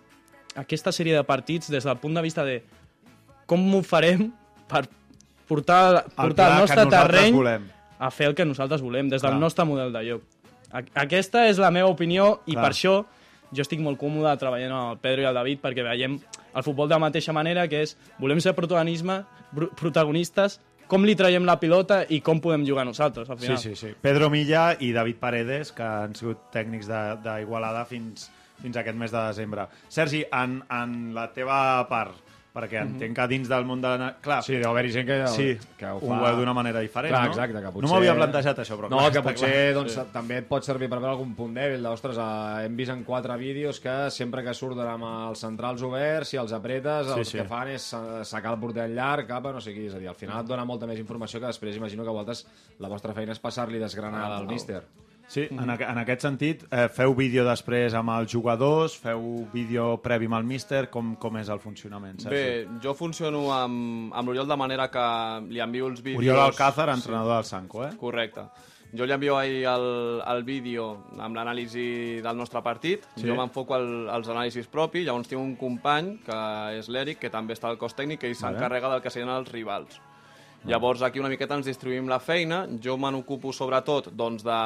aquesta 0.56 0.94
sèrie 0.94 1.18
de 1.18 1.26
partits 1.26 1.74
des 1.74 1.84
del 1.84 1.98
punt 1.98 2.14
de 2.14 2.24
vista 2.24 2.46
de 2.46 2.62
com 3.50 3.66
ho 3.76 3.82
farem 3.84 4.30
per 4.74 4.84
portar, 5.48 6.04
El 6.08 6.12
portar 6.18 6.48
el 6.50 6.54
que 6.56 6.62
nostre 6.66 6.86
terreny 6.92 7.34
volem. 7.38 7.70
a 8.00 8.10
fer 8.12 8.28
el 8.32 8.36
que 8.36 8.46
nosaltres 8.46 8.82
volem, 8.82 9.08
des 9.10 9.22
del 9.22 9.32
Clar. 9.32 9.40
nostre 9.40 9.66
model 9.70 9.94
de. 9.94 10.20
A- 10.74 10.84
Aquesta 11.04 11.48
és 11.48 11.60
la 11.62 11.70
meva 11.72 11.88
opinió 11.94 12.42
i 12.48 12.54
Clar. 12.54 12.64
per 12.66 12.72
això 12.74 12.96
jo 13.54 13.62
estic 13.62 13.80
molt 13.80 14.00
còmode 14.02 14.32
treballant 14.42 14.72
amb 14.74 14.92
el 14.96 14.98
Pedro 14.98 15.22
i 15.22 15.26
el 15.30 15.34
David 15.38 15.60
perquè 15.62 15.84
veiem 15.86 16.16
el 16.56 16.64
futbol 16.66 16.88
de 16.90 16.96
la 16.96 17.00
mateixa 17.06 17.32
manera, 17.34 17.68
que 17.68 17.84
és 17.84 17.96
volem 18.18 18.40
ser 18.42 18.56
protagonisme, 18.58 19.24
protagonistes, 19.78 20.60
com 20.88 21.06
li 21.06 21.16
traiem 21.16 21.46
la 21.48 21.56
pilota 21.62 22.02
i 22.10 22.20
com 22.22 22.42
podem 22.44 22.66
jugar 22.68 22.84
nosaltres, 22.86 23.30
al 23.30 23.38
Sí, 23.40 23.46
final. 23.46 23.58
sí, 23.60 23.76
sí. 23.76 23.94
Pedro 24.02 24.30
Milla 24.30 24.76
i 24.80 24.92
David 24.92 25.18
Paredes, 25.18 25.72
que 25.72 25.84
han 25.84 26.16
sigut 26.16 26.50
tècnics 26.52 26.88
d'Igualada 27.24 27.86
fins, 27.86 28.30
fins 28.62 28.78
aquest 28.78 28.98
mes 28.98 29.12
de 29.12 29.18
desembre. 29.28 29.68
Sergi, 29.88 30.24
en, 30.32 30.62
en 30.70 31.14
la 31.16 31.32
teva 31.34 31.88
part, 31.90 32.16
perquè 32.54 32.84
entenc 32.84 33.16
que 33.18 33.24
dins 33.32 33.48
del 33.50 33.64
món 33.66 33.82
de 33.82 33.90
la... 33.98 34.08
Clar, 34.22 34.44
Sí, 34.46 34.54
deu 34.62 34.70
haver-hi 34.70 34.92
gent 34.94 35.08
que, 35.08 35.16
sí 35.34 35.46
que 35.80 35.88
ho 35.90 35.98
ho 35.98 36.10
fa... 36.12 36.20
veu 36.28 36.36
d'una 36.38 36.54
manera 36.54 36.80
diferent, 36.86 37.10
Clar, 37.10 37.24
no? 37.26 37.32
exacte, 37.34 37.56
que 37.58 37.64
No 37.66 37.72
potser... 37.74 37.90
m'havia 37.96 38.14
plantejat 38.20 38.60
això, 38.62 38.78
però 38.78 38.90
No, 38.92 39.00
clar, 39.00 39.12
que 39.16 39.24
potser 39.26 39.50
clar. 39.50 39.74
doncs, 39.80 39.96
també 40.14 40.38
et 40.44 40.48
pot 40.52 40.64
servir 40.68 40.90
per 40.92 41.00
veure 41.00 41.16
algun 41.16 41.34
punt 41.36 41.56
dèbil. 41.58 41.86
Ostres, 41.90 42.20
eh, 42.22 42.66
hem 42.68 42.76
vist 42.78 42.94
en 42.94 43.04
quatre 43.08 43.38
vídeos 43.42 43.80
que 43.82 43.96
sempre 44.14 44.44
que 44.46 44.54
surten 44.54 44.86
amb 44.88 45.08
els 45.10 45.42
centrals 45.42 45.82
oberts, 45.82 46.30
si 46.30 46.38
els 46.38 46.54
apretes, 46.54 47.08
Sí, 47.10 47.20
els 47.20 47.34
sí. 47.34 47.40
que 47.42 47.48
fan 47.50 47.74
és 47.74 47.90
sacar 48.30 48.54
el 48.54 48.60
porter 48.62 48.88
llarg 48.94 49.28
cap 49.28 49.46
a 49.50 49.52
no 49.52 49.60
sé 49.62 49.74
qui. 49.74 49.88
És 49.90 49.96
a 49.96 50.00
dir, 50.00 50.08
al 50.14 50.16
final 50.20 50.42
et 50.46 50.48
dona 50.54 50.64
molta 50.66 50.86
més 50.86 51.00
informació 51.02 51.40
que 51.42 51.48
després 51.50 51.76
imagino 51.82 52.04
que 52.04 52.10
a 52.14 52.20
voltes 52.22 52.46
la 52.80 52.88
vostra 52.88 53.14
feina 53.18 53.32
és 53.34 53.40
passar-li 53.42 53.80
desgranada 53.82 54.38
al 54.38 54.46
míster. 54.48 54.84
Sí, 55.34 55.48
en, 55.50 55.70
aqu 55.74 55.88
en 55.90 55.98
aquest 55.98 56.22
sentit, 56.28 56.64
eh, 56.70 56.84
feu 56.94 57.16
vídeo 57.18 57.42
després 57.48 57.96
amb 57.98 58.12
els 58.14 58.30
jugadors, 58.30 58.94
feu 59.02 59.48
vídeo 59.54 59.96
previ 60.04 60.28
amb 60.30 60.38
el 60.38 60.44
míster, 60.46 60.84
com, 60.94 61.16
com 61.18 61.40
és 61.42 61.50
el 61.50 61.58
funcionament, 61.64 62.20
Sergi? 62.22 62.36
Bé, 62.38 62.68
jo 62.84 62.94
funciono 62.94 63.48
amb, 63.56 64.14
amb 64.14 64.30
l'Oriol 64.30 64.48
de 64.52 64.58
manera 64.62 64.92
que 64.94 65.08
li 65.50 65.64
envio 65.64 65.90
els 65.90 66.04
vídeos... 66.06 66.22
Oriol 66.22 66.44
Alcázar, 66.46 66.90
entrenador 66.94 67.40
del 67.40 67.50
Sanco, 67.50 67.82
eh? 67.88 67.96
Correcte. 67.98 68.46
Jo 68.94 69.08
li 69.10 69.14
envio 69.16 69.40
ahir 69.40 69.64
el, 69.66 69.88
el 70.22 70.44
vídeo 70.46 70.86
amb 71.18 71.34
l'anàlisi 71.34 72.22
del 72.22 72.38
nostre 72.38 72.62
partit, 72.62 73.08
Sí. 73.16 73.24
sí. 73.24 73.28
jo 73.32 73.34
m'enfoco 73.40 73.74
al, 73.74 73.88
als 74.14 74.30
anàlisis 74.30 74.70
propis, 74.70 75.08
llavors 75.08 75.28
tinc 75.32 75.42
un 75.42 75.56
company, 75.58 76.20
que 76.28 76.38
és 76.78 76.94
l'Eric, 76.94 77.24
que 77.26 77.34
també 77.34 77.58
està 77.58 77.74
al 77.74 77.82
cos 77.82 77.98
tècnic, 77.98 78.22
Vale. 78.22 78.38
s'encarrega 78.38 78.94
del 78.94 79.02
que 79.02 79.10
serien 79.10 79.34
els 79.34 79.50
rivals. 79.50 79.98
Llavors 80.66 81.02
aquí 81.04 81.20
una 81.20 81.30
miqueta 81.30 81.56
ens 81.60 81.66
distribuïm 81.68 82.08
la 82.08 82.20
feina, 82.24 82.66
jo 82.82 82.98
me 82.98 83.12
n'ocupo 83.12 83.52
sobretot 83.54 84.12
doncs, 84.16 84.44
de 84.48 84.60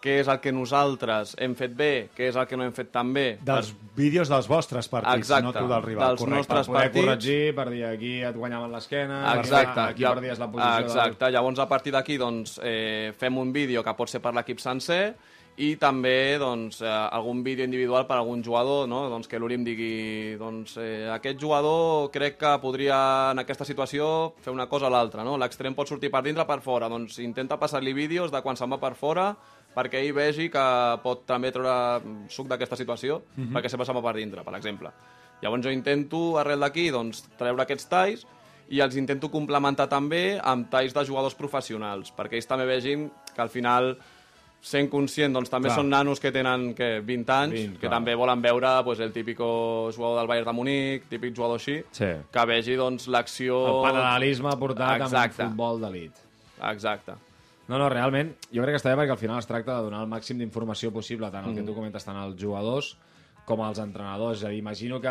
què 0.00 0.14
és 0.22 0.28
el 0.32 0.38
que 0.40 0.48
nosaltres 0.54 1.34
hem 1.36 1.52
fet 1.58 1.74
bé, 1.76 2.08
què 2.16 2.30
és 2.30 2.36
el 2.40 2.46
que 2.48 2.56
no 2.56 2.64
hem 2.64 2.72
fet 2.72 2.88
tan 2.94 3.10
bé. 3.12 3.38
Dels 3.44 3.74
vídeos 3.98 4.30
dels 4.32 4.46
vostres 4.48 4.88
partits, 4.88 5.18
Exacte, 5.18 5.44
no 5.44 5.52
tu 5.52 5.66
del 5.68 5.82
rival, 5.82 6.14
dels 6.14 6.20
correcte. 6.22 6.36
nostres 6.38 6.66
Per 6.66 6.72
poder 6.72 6.86
partits. 6.86 7.04
corregir, 7.04 7.54
per 7.58 7.66
dir 7.70 7.84
aquí 7.84 8.12
et 8.24 8.36
guanyaven 8.36 8.72
l'esquena, 8.72 9.18
Exacte, 9.36 9.80
aquí 9.80 10.02
ja- 10.06 10.14
perdies 10.14 10.38
la 10.38 10.48
posició. 10.50 10.86
Exacte, 10.86 11.30
llavors 11.30 11.58
a 11.58 11.68
partir 11.68 11.92
d'aquí 11.92 12.16
doncs, 12.16 12.58
eh, 12.62 13.12
fem 13.18 13.36
un 13.36 13.52
vídeo 13.52 13.84
que 13.84 13.92
pot 13.94 14.08
ser 14.08 14.22
per 14.22 14.32
l'equip 14.32 14.58
sencer 14.58 15.16
i 15.60 15.74
també 15.76 16.38
doncs, 16.40 16.80
eh, 16.80 16.88
algun 16.88 17.42
vídeo 17.44 17.66
individual 17.68 18.06
per 18.08 18.16
algun 18.16 18.40
jugador, 18.42 18.86
no? 18.88 19.02
doncs, 19.12 19.28
que 19.28 19.38
l'Uri 19.38 19.58
em 19.58 19.64
digui 19.66 20.36
doncs, 20.40 20.78
eh, 20.80 21.08
aquest 21.12 21.40
jugador 21.40 22.08
crec 22.14 22.38
que 22.40 22.52
podria 22.62 23.00
en 23.34 23.42
aquesta 23.42 23.66
situació 23.68 24.32
fer 24.40 24.54
una 24.54 24.68
cosa 24.70 24.88
o 24.88 24.92
l'altra, 24.94 25.24
no? 25.26 25.36
l'extrem 25.36 25.76
pot 25.76 25.88
sortir 25.88 26.08
per 26.10 26.22
dintre 26.24 26.46
per 26.48 26.60
fora, 26.64 26.88
doncs 26.88 27.18
intenta 27.20 27.58
passar-li 27.60 27.92
vídeos 27.92 28.32
de 28.32 28.40
quan 28.40 28.56
se'n 28.56 28.72
va 28.72 28.80
per 28.80 28.94
fora 28.96 29.34
perquè 29.74 30.00
ell 30.00 30.14
vegi 30.16 30.48
que 30.50 30.62
pot 31.04 31.26
també 31.28 31.52
treure 31.52 32.00
suc 32.32 32.48
d'aquesta 32.50 32.78
situació, 32.80 33.20
perquè 33.52 33.70
sempre 33.70 33.86
se'n 33.86 33.98
va 34.00 34.02
per 34.02 34.16
dintre, 34.16 34.42
per 34.42 34.56
exemple. 34.56 34.90
Llavors 35.42 35.62
jo 35.64 35.72
intento, 35.72 36.38
arrel 36.40 36.64
d'aquí, 36.64 36.88
doncs, 36.90 37.22
treure 37.38 37.62
aquests 37.62 37.86
talls 37.92 38.24
i 38.70 38.80
els 38.80 38.96
intento 38.96 39.30
complementar 39.30 39.88
també 39.90 40.40
amb 40.42 40.70
talls 40.72 40.96
de 40.96 41.04
jugadors 41.06 41.36
professionals, 41.38 42.10
perquè 42.16 42.40
ells 42.40 42.48
també 42.50 42.66
vegin 42.66 43.08
que 43.34 43.44
al 43.44 43.52
final 43.52 43.94
sent 44.60 44.90
conscient, 44.92 45.32
doncs 45.32 45.48
també 45.50 45.70
Clar. 45.70 45.78
són 45.80 45.88
nanos 45.88 46.20
que 46.20 46.30
tenen 46.32 46.74
que 46.76 47.00
20 47.00 47.32
anys, 47.32 47.54
20, 47.54 47.78
que 47.80 47.86
clar. 47.86 47.94
també 47.98 48.14
volen 48.14 48.42
veure 48.42 48.74
pues, 48.84 49.00
el 49.00 49.12
típico 49.12 49.90
jugador 49.94 50.18
del 50.18 50.28
Bayern 50.28 50.46
de 50.50 50.52
Munic, 50.52 51.08
típic 51.08 51.34
jugador 51.36 51.56
així, 51.56 51.78
Sí. 51.96 52.10
que 52.30 52.44
vegi 52.46 52.76
doncs, 52.76 53.08
l'acció... 53.08 53.56
El 53.66 53.92
paral·lelisme 53.92 54.52
portat 54.58 55.00
Exacte. 55.00 55.42
amb 55.42 55.50
futbol 55.54 55.80
d'elit. 55.80 56.12
Exacte. 56.70 57.14
No, 57.68 57.78
no, 57.78 57.88
realment, 57.88 58.34
jo 58.52 58.64
crec 58.64 58.74
que 58.74 58.80
està 58.82 58.90
bé 58.92 58.98
perquè 59.02 59.14
al 59.14 59.20
final 59.20 59.38
es 59.38 59.46
tracta 59.46 59.76
de 59.78 59.82
donar 59.86 60.02
el 60.02 60.08
màxim 60.10 60.36
d'informació 60.42 60.90
possible, 60.92 61.30
tant 61.30 61.46
el 61.46 61.54
que 61.54 61.62
tu 61.62 61.74
comentes, 61.74 62.04
tant 62.04 62.16
als 62.18 62.34
jugadors 62.36 62.96
com 63.46 63.62
als 63.62 63.78
entrenadors. 63.78 64.40
És 64.40 64.44
a 64.44 64.50
dir, 64.50 64.58
imagino 64.58 65.00
que 65.00 65.08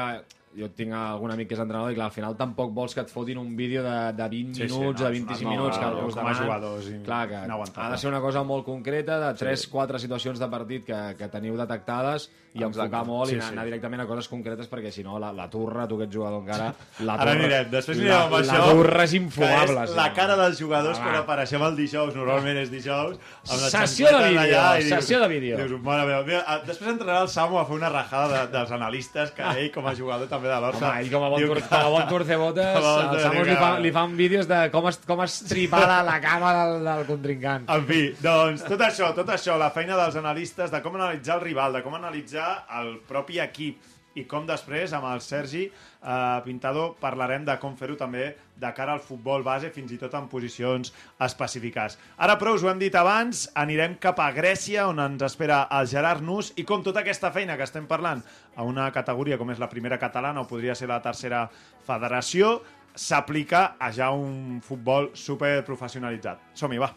jo 0.58 0.68
tinc 0.76 0.94
algun 0.98 1.32
amic 1.32 1.48
que 1.50 1.54
és 1.54 1.60
entrenador 1.62 1.92
i 1.92 1.96
clar, 1.96 2.08
al 2.10 2.16
final 2.16 2.36
tampoc 2.36 2.72
vols 2.74 2.96
que 2.96 3.02
et 3.02 3.10
fotin 3.14 3.38
un 3.38 3.56
vídeo 3.56 3.84
de, 3.84 4.14
de 4.18 4.28
20 4.30 4.56
Sí, 4.56 4.68
sí, 4.68 4.74
minuts, 4.74 5.00
no, 5.02 5.06
de 5.06 5.12
25 5.14 5.44
no, 5.44 5.50
minuts, 5.52 5.78
que 5.78 5.86
no, 5.86 5.92
algú 5.92 6.08
us 6.10 6.16
com 6.16 6.28
a 6.28 6.34
jugadors 6.34 6.88
i 6.90 6.98
Clar, 7.06 7.28
que 7.30 7.42
inaguantable. 7.46 7.88
ha 7.88 7.92
de 7.92 7.98
ser 8.02 8.10
una 8.10 8.22
cosa 8.22 8.44
molt 8.44 8.66
concreta, 8.66 9.20
de 9.20 9.36
3-4 9.46 10.00
situacions 10.00 10.40
de 10.40 10.48
partit 10.50 10.86
que, 10.86 11.00
que 11.20 11.28
teniu 11.30 11.56
detectades 11.58 12.30
i 12.50 12.64
Exacte. 12.64 12.66
enfocar 12.82 13.04
molt 13.06 13.30
Sí, 13.30 13.36
i 13.36 13.38
anar, 13.38 13.48
sí. 13.50 13.54
anar 13.54 13.66
directament 13.68 14.02
a 14.02 14.08
coses 14.10 14.28
concretes 14.28 14.68
perquè 14.72 14.90
si 14.92 15.04
no 15.06 15.20
la, 15.22 15.30
la 15.32 15.46
turra, 15.54 15.86
tu 15.88 16.00
que 16.00 16.06
ets 16.08 16.16
jugador 16.16 16.42
encara, 16.42 16.72
la 17.06 17.14
Ara 17.14 17.36
turra, 17.36 17.44
anirem, 17.46 17.70
després 17.70 17.98
la, 18.00 18.02
anirem 18.02 18.24
amb 18.24 18.34
la 18.34 18.40
això. 18.42 18.72
turra 18.72 19.04
és 19.04 19.12
que 19.12 19.18
infumable. 19.18 19.84
és 19.84 19.90
sí, 19.92 19.96
la 20.00 20.08
no? 20.10 20.16
cara 20.16 20.36
dels 20.40 20.58
jugadors 20.60 20.98
Home. 20.98 21.06
quan 21.12 21.20
apareixem 21.22 21.62
el 21.68 21.76
dijous, 21.78 22.16
normalment 22.16 22.58
és 22.64 22.72
dijous. 22.74 23.20
Amb 23.46 23.62
les 23.62 23.72
Sessió 23.76 24.08
de 24.18 24.24
vídeo, 24.30 24.42
allà 24.42 24.80
i 24.80 24.84
dius- 24.84 24.96
sessió 24.96 25.20
de 25.22 25.28
vídeo. 25.28 25.58
Dius, 25.62 25.82
mare 25.84 26.08
meva. 26.08 26.24
Mira, 26.26 26.42
ah, 26.48 26.58
després 26.66 26.90
entrarà 26.96 27.22
el 27.22 27.30
Samu 27.30 27.60
a 27.60 27.66
fer 27.70 27.76
una 27.76 27.90
rajada 27.94 28.48
de, 28.48 28.52
dels 28.58 28.72
analistes, 28.72 29.30
que 29.38 29.44
ell, 29.44 29.72
com 29.72 29.86
a 29.86 29.94
jugador 29.94 30.28
també 30.28 30.39
de 30.48 30.60
l'Orsa... 30.64 30.86
Home, 30.92 31.04
ell 31.04 31.12
com 31.12 31.26
a 31.26 31.30
bon, 31.34 31.44
tur, 31.44 31.60
que- 31.60 31.82
bon 31.96 32.08
torcebotes, 32.10 32.80
els 33.16 33.28
amos 33.30 33.48
li, 33.50 33.56
fan, 33.60 33.78
li 33.84 33.92
fan 33.96 34.16
vídeos 34.20 34.48
de 34.50 34.62
com, 34.74 34.88
es, 34.92 35.00
com 35.10 35.22
estripar 35.26 35.84
la, 35.90 36.00
la 36.08 36.18
cama 36.24 36.54
del, 36.62 36.74
del 36.88 37.06
contrincant. 37.10 37.68
En 37.76 37.86
fi, 37.90 38.02
doncs 38.24 38.64
tot 38.70 38.82
això, 38.88 39.12
tot 39.18 39.30
això, 39.36 39.58
la 39.60 39.72
feina 39.76 39.98
dels 40.00 40.16
analistes, 40.22 40.72
de 40.72 40.82
com 40.86 40.96
analitzar 41.00 41.40
el 41.40 41.46
rival, 41.50 41.76
de 41.76 41.84
com 41.86 41.96
analitzar 42.00 42.50
el 42.82 42.96
propi 43.10 43.40
equip 43.44 43.82
i 44.18 44.26
com 44.30 44.48
després, 44.48 44.94
amb 44.96 45.08
el 45.12 45.22
Sergi 45.22 45.66
eh, 45.68 46.40
Pintado, 46.46 46.86
parlarem 47.02 47.46
de 47.46 47.56
com 47.62 47.76
fer-ho 47.78 47.98
també 48.00 48.32
de 48.60 48.72
cara 48.76 48.96
al 48.96 49.04
futbol 49.04 49.44
base, 49.46 49.70
fins 49.76 49.94
i 49.94 50.00
tot 50.02 50.16
en 50.18 50.28
posicions 50.32 50.94
específiques. 51.26 51.98
Ara, 52.18 52.38
però, 52.42 52.56
us 52.58 52.66
ho 52.66 52.72
hem 52.72 52.82
dit 52.82 52.96
abans, 53.00 53.46
anirem 53.60 54.00
cap 54.02 54.20
a 54.24 54.32
Grècia, 54.36 54.88
on 54.90 55.00
ens 55.04 55.26
espera 55.30 55.62
el 55.80 55.90
Gerard 55.92 56.26
Nus, 56.26 56.54
i 56.58 56.66
com 56.68 56.84
tota 56.86 57.04
aquesta 57.04 57.32
feina 57.36 57.58
que 57.58 57.68
estem 57.68 57.88
parlant 57.90 58.24
a 58.56 58.66
una 58.68 58.90
categoria 58.96 59.38
com 59.38 59.54
és 59.54 59.62
la 59.62 59.70
primera 59.72 60.00
catalana, 60.02 60.42
o 60.42 60.50
podria 60.50 60.76
ser 60.76 60.90
la 60.92 61.02
tercera 61.04 61.46
federació, 61.88 62.58
s'aplica 63.00 63.76
a 63.80 63.94
ja 63.96 64.10
un 64.12 64.60
futbol 64.66 65.14
superprofessionalitzat. 65.16 66.52
Som-hi, 66.58 66.82
va! 66.82 66.92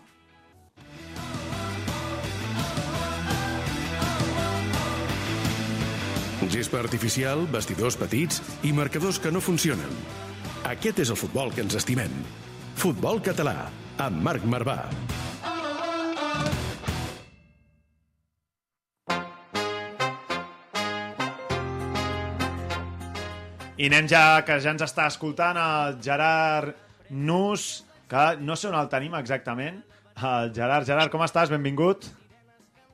Gespa 6.51 6.81
artificial, 6.83 7.47
vestidors 7.53 7.97
petits 8.01 8.41
i 8.67 8.73
marcadors 8.77 9.19
que 9.23 9.33
no 9.33 9.41
funcionen. 9.41 9.95
Aquest 10.73 11.03
és 11.05 11.11
el 11.15 11.19
futbol 11.21 11.53
que 11.55 11.63
ens 11.65 11.77
estimem. 11.79 12.13
Futbol 12.83 13.23
català, 13.25 13.57
amb 14.03 14.23
Marc 14.27 14.45
Marvà. 14.49 14.79
I 23.83 23.89
anem 23.89 24.07
ja, 24.11 24.23
que 24.47 24.59
ja 24.63 24.71
ens 24.75 24.85
està 24.85 25.09
escoltant 25.11 25.59
el 25.59 25.97
Gerard 26.05 26.77
Nus, 27.11 27.65
que 28.11 28.27
no 28.45 28.55
sé 28.57 28.69
on 28.71 28.77
el 28.79 28.91
tenim 28.93 29.17
exactament. 29.19 29.81
El 30.23 30.53
Gerard, 30.55 30.87
Gerard, 30.87 31.11
com 31.11 31.25
estàs? 31.25 31.51
Benvingut. 31.51 32.07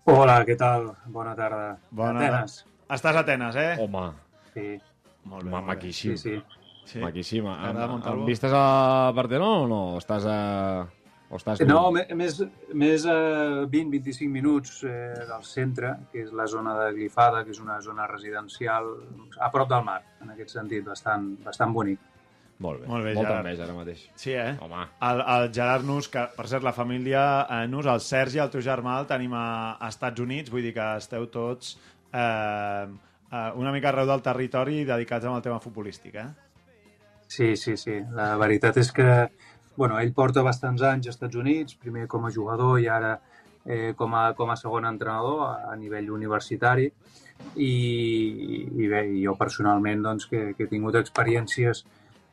Hola, 0.08 0.38
què 0.48 0.56
tal? 0.56 0.92
Bona 1.12 1.34
tarda. 1.36 1.74
Bona- 1.90 2.22
Atenes. 2.24 2.62
Estàs 2.88 3.16
a 3.16 3.20
Atenes, 3.24 3.56
eh? 3.56 3.76
Home, 3.80 4.06
Sí, 4.54 4.78
Molt 5.28 5.44
ma- 5.44 5.60
maquíssim. 5.60 6.16
sí, 6.16 6.36
sí. 6.38 6.42
Sí. 6.88 6.98
Maquíssim. 7.02 7.46
Amb, 7.46 8.24
vistes 8.26 8.50
a 8.54 9.12
Partenó 9.14 9.64
o 9.64 9.66
no? 9.68 9.80
O 9.94 9.98
estàs 9.98 10.24
a... 10.26 10.86
O 11.30 11.36
estàs 11.36 11.60
No, 11.68 11.90
me- 11.92 12.06
més, 12.16 12.38
més 12.72 13.04
a 13.04 13.66
20-25 13.68 14.30
minuts 14.32 14.78
eh, 14.88 15.12
del 15.28 15.42
centre, 15.44 15.90
que 16.10 16.22
és 16.24 16.30
la 16.32 16.46
zona 16.48 16.72
de 16.78 16.86
Glifada, 16.96 17.42
que 17.44 17.50
és 17.52 17.60
una 17.60 17.76
zona 17.84 18.06
residencial 18.08 18.88
a 19.38 19.50
prop 19.52 19.68
del 19.68 19.84
mar, 19.84 19.98
en 20.24 20.30
aquest 20.32 20.54
sentit, 20.56 20.86
bastant, 20.88 21.34
bastant 21.44 21.74
bonic. 21.76 22.00
Molt 22.64 22.80
bé. 22.80 22.88
Molt 22.88 23.04
bé, 23.04 23.12
Molta 23.14 23.28
Gerard. 23.28 23.44
enveja 23.46 23.64
ara 23.68 23.74
mateix. 23.76 24.06
Sí, 24.16 24.32
eh? 24.32 24.56
Home. 24.64 24.86
El, 25.10 25.20
el 25.36 25.52
Gerard 25.54 25.84
Nus, 25.84 26.08
que 26.08 26.24
per 26.34 26.48
cert, 26.48 26.64
la 26.64 26.72
família 26.72 27.26
eh, 27.44 27.66
Nus, 27.68 27.84
el 27.86 28.00
Sergi, 28.00 28.40
el 28.42 28.48
teu 28.50 28.64
germà, 28.64 28.96
el 29.04 29.06
tenim 29.12 29.36
a, 29.36 29.44
a 29.76 29.92
Estats 29.92 30.24
Units, 30.24 30.50
vull 30.50 30.64
dir 30.64 30.72
que 30.74 30.88
esteu 30.96 31.28
tots 31.28 31.76
eh, 32.12 32.88
eh, 33.32 33.50
una 33.56 33.72
mica 33.72 33.92
arreu 33.92 34.06
del 34.08 34.24
territori 34.24 34.84
dedicats 34.84 35.26
al 35.26 35.42
tema 35.42 35.60
futbolístic, 35.60 36.14
eh? 36.14 36.28
Sí, 37.28 37.56
sí, 37.56 37.76
sí. 37.76 37.98
La 38.16 38.36
veritat 38.40 38.78
és 38.80 38.90
que 38.92 39.08
bueno, 39.78 39.98
ell 40.02 40.10
porta 40.12 40.42
bastants 40.42 40.82
anys 40.82 41.06
als 41.06 41.14
Estats 41.14 41.38
Units, 41.38 41.76
primer 41.78 42.08
com 42.10 42.24
a 42.26 42.32
jugador 42.34 42.80
i 42.82 42.88
ara 42.90 43.12
eh, 43.64 43.92
com, 43.96 44.14
a, 44.18 44.32
com 44.34 44.50
a 44.50 44.56
segon 44.58 44.88
entrenador 44.88 45.44
a, 45.46 45.52
a 45.70 45.76
nivell 45.78 46.10
universitari 46.10 46.88
i, 47.54 47.70
i 48.74 48.88
bé, 48.90 49.04
jo 49.22 49.36
personalment 49.38 50.02
doncs, 50.02 50.26
que, 50.26 50.52
que 50.58 50.66
he 50.66 50.72
tingut 50.72 50.98
experiències 50.98 51.84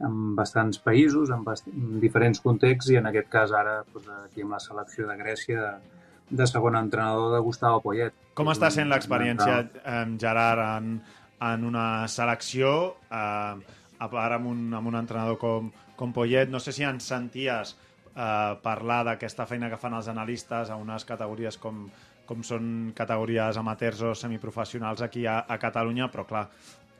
en 0.06 0.34
bastants 0.36 0.82
països, 0.84 1.30
en, 1.32 1.44
bast 1.46 1.70
en 1.70 2.00
diferents 2.02 2.42
contexts, 2.44 2.90
i 2.92 2.98
en 3.00 3.12
aquest 3.12 3.30
cas 3.32 3.54
ara 3.56 3.78
doncs, 3.94 4.10
aquí 4.26 4.44
amb 4.44 4.58
la 4.58 4.64
selecció 4.64 5.06
de 5.12 5.20
Grècia 5.22 5.62
de, 5.62 5.95
de 6.30 6.48
segon 6.48 6.76
entrenador 6.80 7.34
de 7.36 7.42
Gustavo 7.44 7.82
Poyet. 7.84 8.14
Com 8.36 8.50
està 8.52 8.72
sent 8.74 8.90
l'experiència, 8.92 9.60
eh, 9.84 10.04
Gerard, 10.20 10.62
en, 10.78 11.00
en 11.46 11.66
una 11.68 12.08
selecció, 12.12 12.96
eh, 13.10 13.82
a 14.00 14.10
part 14.12 14.38
amb 14.40 14.50
un, 14.52 14.64
amb 14.74 14.92
un 14.92 15.00
entrenador 15.00 15.38
com, 15.40 15.72
com 15.96 16.14
Poyet? 16.14 16.50
No 16.52 16.60
sé 16.60 16.74
si 16.76 16.84
en 16.84 17.00
senties 17.00 17.76
eh, 18.16 18.56
parlar 18.64 19.04
d'aquesta 19.12 19.46
feina 19.50 19.70
que 19.72 19.80
fan 19.80 19.96
els 19.98 20.10
analistes 20.12 20.72
a 20.72 20.80
unes 20.82 21.06
categories 21.06 21.60
com, 21.62 21.86
com 22.26 22.44
són 22.44 22.92
categories 22.98 23.62
amateurs 23.62 24.02
o 24.02 24.16
semiprofessionals 24.18 25.06
aquí 25.06 25.26
a, 25.30 25.44
a 25.48 25.60
Catalunya, 25.62 26.10
però 26.12 26.26
clar, 26.28 26.48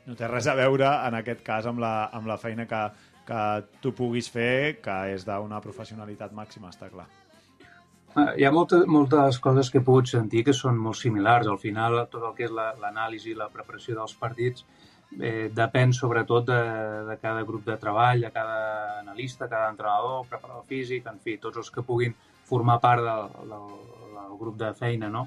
no 0.06 0.14
té 0.14 0.30
res 0.30 0.46
a 0.46 0.54
veure 0.54 0.88
en 1.08 1.18
aquest 1.18 1.42
cas 1.46 1.66
amb 1.66 1.82
la, 1.82 2.08
amb 2.14 2.30
la 2.30 2.38
feina 2.38 2.68
que, 2.70 2.82
que 3.26 3.44
tu 3.82 3.92
puguis 3.92 4.30
fer, 4.30 4.78
que 4.82 4.98
és 5.12 5.26
d'una 5.26 5.60
professionalitat 5.64 6.34
màxima, 6.36 6.70
està 6.70 6.92
clar. 6.92 7.08
Ah, 8.16 8.32
Hi 8.38 8.44
ha 8.48 8.50
molta, 8.54 8.78
moltes 8.88 9.38
coses 9.44 9.68
que 9.70 9.78
he 9.82 9.84
pogut 9.84 10.08
sentir 10.08 10.42
que 10.46 10.54
són 10.56 10.78
molt 10.80 10.96
similars. 10.96 11.48
Al 11.52 11.58
final, 11.60 11.98
tot 12.12 12.22
el 12.24 12.34
que 12.36 12.44
és 12.46 12.52
la- 12.58 12.72
l'anàlisi 12.82 13.30
i 13.32 13.34
la 13.36 13.48
preparació 13.52 13.96
dels 13.98 14.14
partits 14.14 14.64
eh, 15.20 15.50
depèn 15.54 15.92
sobretot 15.92 16.46
de, 16.48 16.60
de 17.10 17.16
cada 17.22 17.42
grup 17.50 17.66
de 17.66 17.76
treball, 17.82 18.20
de 18.24 18.30
cada 18.32 18.56
analista, 19.00 19.48
cada 19.48 19.68
entrenador, 19.70 20.24
preparador 20.30 20.64
físic, 20.64 21.06
en 21.06 21.18
fi, 21.20 21.36
tots 21.38 21.60
els 21.60 21.70
que 21.70 21.82
puguin 21.82 22.14
formar 22.48 22.78
part 22.80 23.04
del, 23.04 23.28
del, 23.52 23.68
del 24.16 24.38
grup 24.40 24.56
de 24.64 24.72
feina, 24.74 25.10
no? 25.12 25.26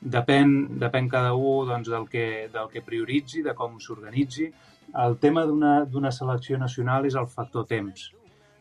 Depèn, 0.00 0.78
depèn 0.80 1.08
cada 1.12 1.34
un 1.34 1.68
doncs, 1.68 1.90
del, 1.92 2.08
que, 2.08 2.48
del 2.52 2.68
que 2.72 2.80
prioritzi, 2.82 3.42
de 3.42 3.52
com 3.54 3.76
s'organitzi. 3.78 4.48
El 5.04 5.18
tema 5.20 5.44
d'una 5.46 6.10
selecció 6.10 6.56
nacional 6.58 7.04
és 7.06 7.14
el 7.20 7.28
factor 7.28 7.66
temps. 7.68 8.08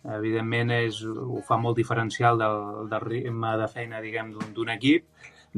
Evidentment, 0.04 0.72
és, 0.72 1.02
ho 1.04 1.42
fa 1.46 1.58
molt 1.60 1.78
diferencial 1.78 2.40
del, 2.40 2.88
del 2.92 3.04
ritme 3.04 3.56
de 3.60 3.68
feina, 3.72 4.00
diguem, 4.02 4.32
d'un 4.56 4.72
equip. 4.76 5.08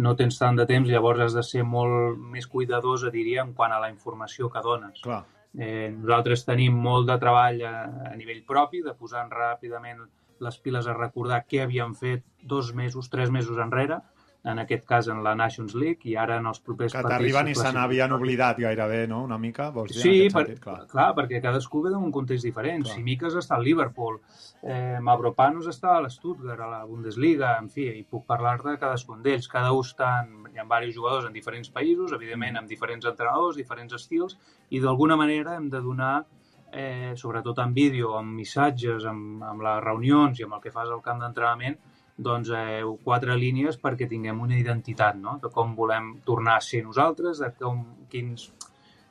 No 0.02 0.16
tens 0.16 0.40
tant 0.40 0.56
de 0.58 0.66
temps, 0.66 0.90
llavors 0.90 1.20
has 1.28 1.36
de 1.36 1.44
ser 1.44 1.66
molt 1.68 2.18
més 2.34 2.48
cuidadosa, 2.48 3.12
diria, 3.14 3.44
en 3.44 3.54
quant 3.54 3.76
a 3.76 3.80
la 3.84 3.92
informació 3.92 4.50
que 4.50 4.64
dones. 4.66 5.04
Clar. 5.04 5.22
Eh, 5.52 5.92
nosaltres 5.92 6.46
tenim 6.48 6.78
molt 6.80 7.10
de 7.10 7.18
treball 7.20 7.60
a, 7.68 7.76
a 8.12 8.16
nivell 8.16 8.42
propi, 8.48 8.82
de 8.86 8.96
posar 8.96 9.28
ràpidament 9.30 10.06
les 10.42 10.58
piles 10.58 10.88
a 10.88 10.96
recordar 10.98 11.44
què 11.46 11.62
havíem 11.66 11.94
fet 11.94 12.24
dos 12.42 12.72
mesos, 12.74 13.10
tres 13.12 13.30
mesos 13.30 13.60
enrere, 13.62 14.00
en 14.44 14.58
aquest 14.58 14.86
cas 14.90 15.08
en 15.08 15.20
la 15.24 15.36
Nations 15.38 15.76
League, 15.78 16.02
i 16.10 16.16
ara 16.18 16.40
en 16.42 16.48
els 16.50 16.60
propers 16.66 16.92
Que 16.94 17.02
partits... 17.02 17.14
t'arriben 17.14 17.52
i 17.52 17.56
se 17.56 17.72
n'havien 17.76 18.12
oblidat 18.16 18.58
gairebé, 18.58 19.04
no?, 19.08 19.20
una 19.28 19.38
mica, 19.38 19.70
vols 19.70 19.92
dir, 19.94 20.02
Sí, 20.02 20.14
per, 20.34 20.48
sentit, 20.48 20.64
clar. 20.64 20.88
clar. 20.90 21.12
perquè 21.16 21.42
cadascú 21.44 21.84
ve 21.86 21.92
d'un 21.94 22.12
context 22.12 22.48
diferent. 22.48 22.82
Clar. 22.88 22.96
Si 22.96 23.04
Miques 23.06 23.38
està 23.38 23.60
al 23.60 23.64
Liverpool, 23.68 24.18
eh, 24.64 24.98
Mavropanos 25.00 25.68
està 25.70 25.94
a 25.98 26.02
l'Stuttgart, 26.02 26.60
a 26.60 26.72
la 26.72 26.82
Bundesliga, 26.90 27.54
en 27.62 27.70
fi, 27.70 27.86
i 28.00 28.04
puc 28.04 28.26
parlar 28.26 28.58
de 28.64 28.78
cadascun 28.82 29.22
d'ells. 29.22 29.48
Cada 29.48 29.72
un 29.78 29.86
està 29.86 30.24
en, 30.24 30.48
hi 30.50 30.58
ha 30.58 30.66
diversos 30.66 30.96
jugadors 30.96 31.30
en 31.30 31.34
diferents 31.34 31.70
països, 31.70 32.12
evidentment 32.18 32.58
amb 32.58 32.70
diferents 32.70 33.06
entrenadors, 33.06 33.56
diferents 33.62 33.94
estils, 33.94 34.38
i 34.70 34.82
d'alguna 34.82 35.16
manera 35.16 35.56
hem 35.56 35.70
de 35.70 35.82
donar, 35.82 36.26
eh, 36.74 37.14
sobretot 37.16 37.60
en 37.60 37.74
vídeo, 37.74 38.18
amb 38.18 38.34
missatges, 38.34 39.06
amb, 39.06 39.44
amb 39.44 39.62
les 39.62 39.84
reunions 39.84 40.40
i 40.40 40.44
amb 40.44 40.54
el 40.58 40.62
que 40.62 40.72
fas 40.72 40.90
al 40.90 41.02
camp 41.02 41.20
d'entrenament, 41.20 41.78
doncs, 42.22 42.50
eh, 42.56 42.82
quatre 43.04 43.36
línies 43.38 43.78
perquè 43.82 44.08
tinguem 44.10 44.40
una 44.42 44.58
identitat, 44.58 45.18
no? 45.18 45.38
de 45.42 45.50
com 45.54 45.76
volem 45.76 46.14
tornar 46.26 46.58
a 46.58 46.66
ser 46.66 46.84
nosaltres, 46.86 47.40
de 47.42 47.52
com, 47.60 47.84
quins 48.12 48.52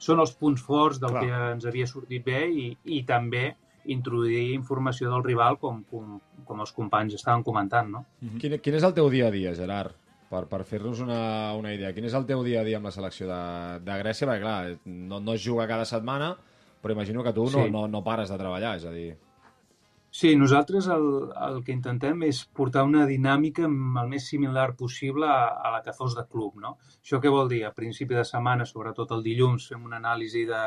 són 0.00 0.21
els 0.23 0.33
punts 0.33 0.62
forts 0.64 1.00
del 1.02 1.11
Clar. 1.12 1.23
que 1.25 1.40
ens 1.55 1.67
havia 1.69 1.87
sortit 1.87 2.25
bé 2.25 2.47
i, 2.49 2.69
i 2.85 3.02
també 3.05 3.50
introduir 3.90 4.52
informació 4.55 5.11
del 5.11 5.25
rival 5.25 5.59
com, 5.59 5.83
com, 5.90 6.19
com 6.47 6.61
els 6.64 6.73
companys 6.76 7.17
estaven 7.17 7.43
comentant, 7.45 7.88
no? 7.90 8.05
Quin, 8.40 8.59
quin 8.61 8.76
és 8.79 8.85
el 8.87 8.95
teu 8.97 9.09
dia 9.12 9.29
a 9.29 9.35
dia, 9.35 9.55
Gerard? 9.57 9.97
Per, 10.31 10.45
per 10.47 10.61
fer-nos 10.62 11.00
una, 11.02 11.21
una 11.59 11.73
idea. 11.75 11.90
Quin 11.93 12.05
és 12.07 12.14
el 12.14 12.25
teu 12.29 12.45
dia 12.47 12.61
a 12.61 12.64
dia 12.64 12.79
amb 12.79 12.87
la 12.87 12.93
selecció 12.95 13.26
de, 13.26 13.40
de 13.83 13.97
Grècia? 13.99 14.29
Perquè, 14.29 14.45
clar, 14.45 14.76
no, 14.87 15.19
no 15.19 15.35
es 15.35 15.43
juga 15.43 15.67
cada 15.67 15.88
setmana, 15.88 16.37
però 16.81 16.95
imagino 16.95 17.25
que 17.26 17.33
tu 17.35 17.49
no, 17.49 17.64
Sí. 17.64 17.71
no, 17.75 17.88
no 17.90 18.05
pares 18.07 18.31
de 18.31 18.38
treballar, 18.38 18.76
és 18.79 18.87
a 18.87 18.93
dir... 18.95 19.17
Sí, 20.12 20.35
nosaltres 20.35 20.88
el, 20.90 21.05
el 21.46 21.61
que 21.66 21.70
intentem 21.73 22.25
és 22.27 22.40
portar 22.59 22.83
una 22.87 23.05
dinàmica 23.07 23.68
el 23.68 24.09
més 24.11 24.25
similar 24.33 24.73
possible 24.79 25.29
a, 25.31 25.44
a 25.55 25.70
la 25.77 25.83
que 25.85 25.94
fos 25.94 26.16
de 26.18 26.25
club, 26.27 26.57
no? 26.59 26.73
Això 26.99 27.20
què 27.23 27.31
vol 27.31 27.51
dir? 27.53 27.61
A 27.66 27.75
principi 27.77 28.18
de 28.18 28.25
setmana, 28.27 28.66
sobretot 28.66 29.14
el 29.14 29.23
dilluns, 29.23 29.68
fem 29.70 29.85
una 29.87 30.01
anàlisi 30.03 30.42
de, 30.49 30.64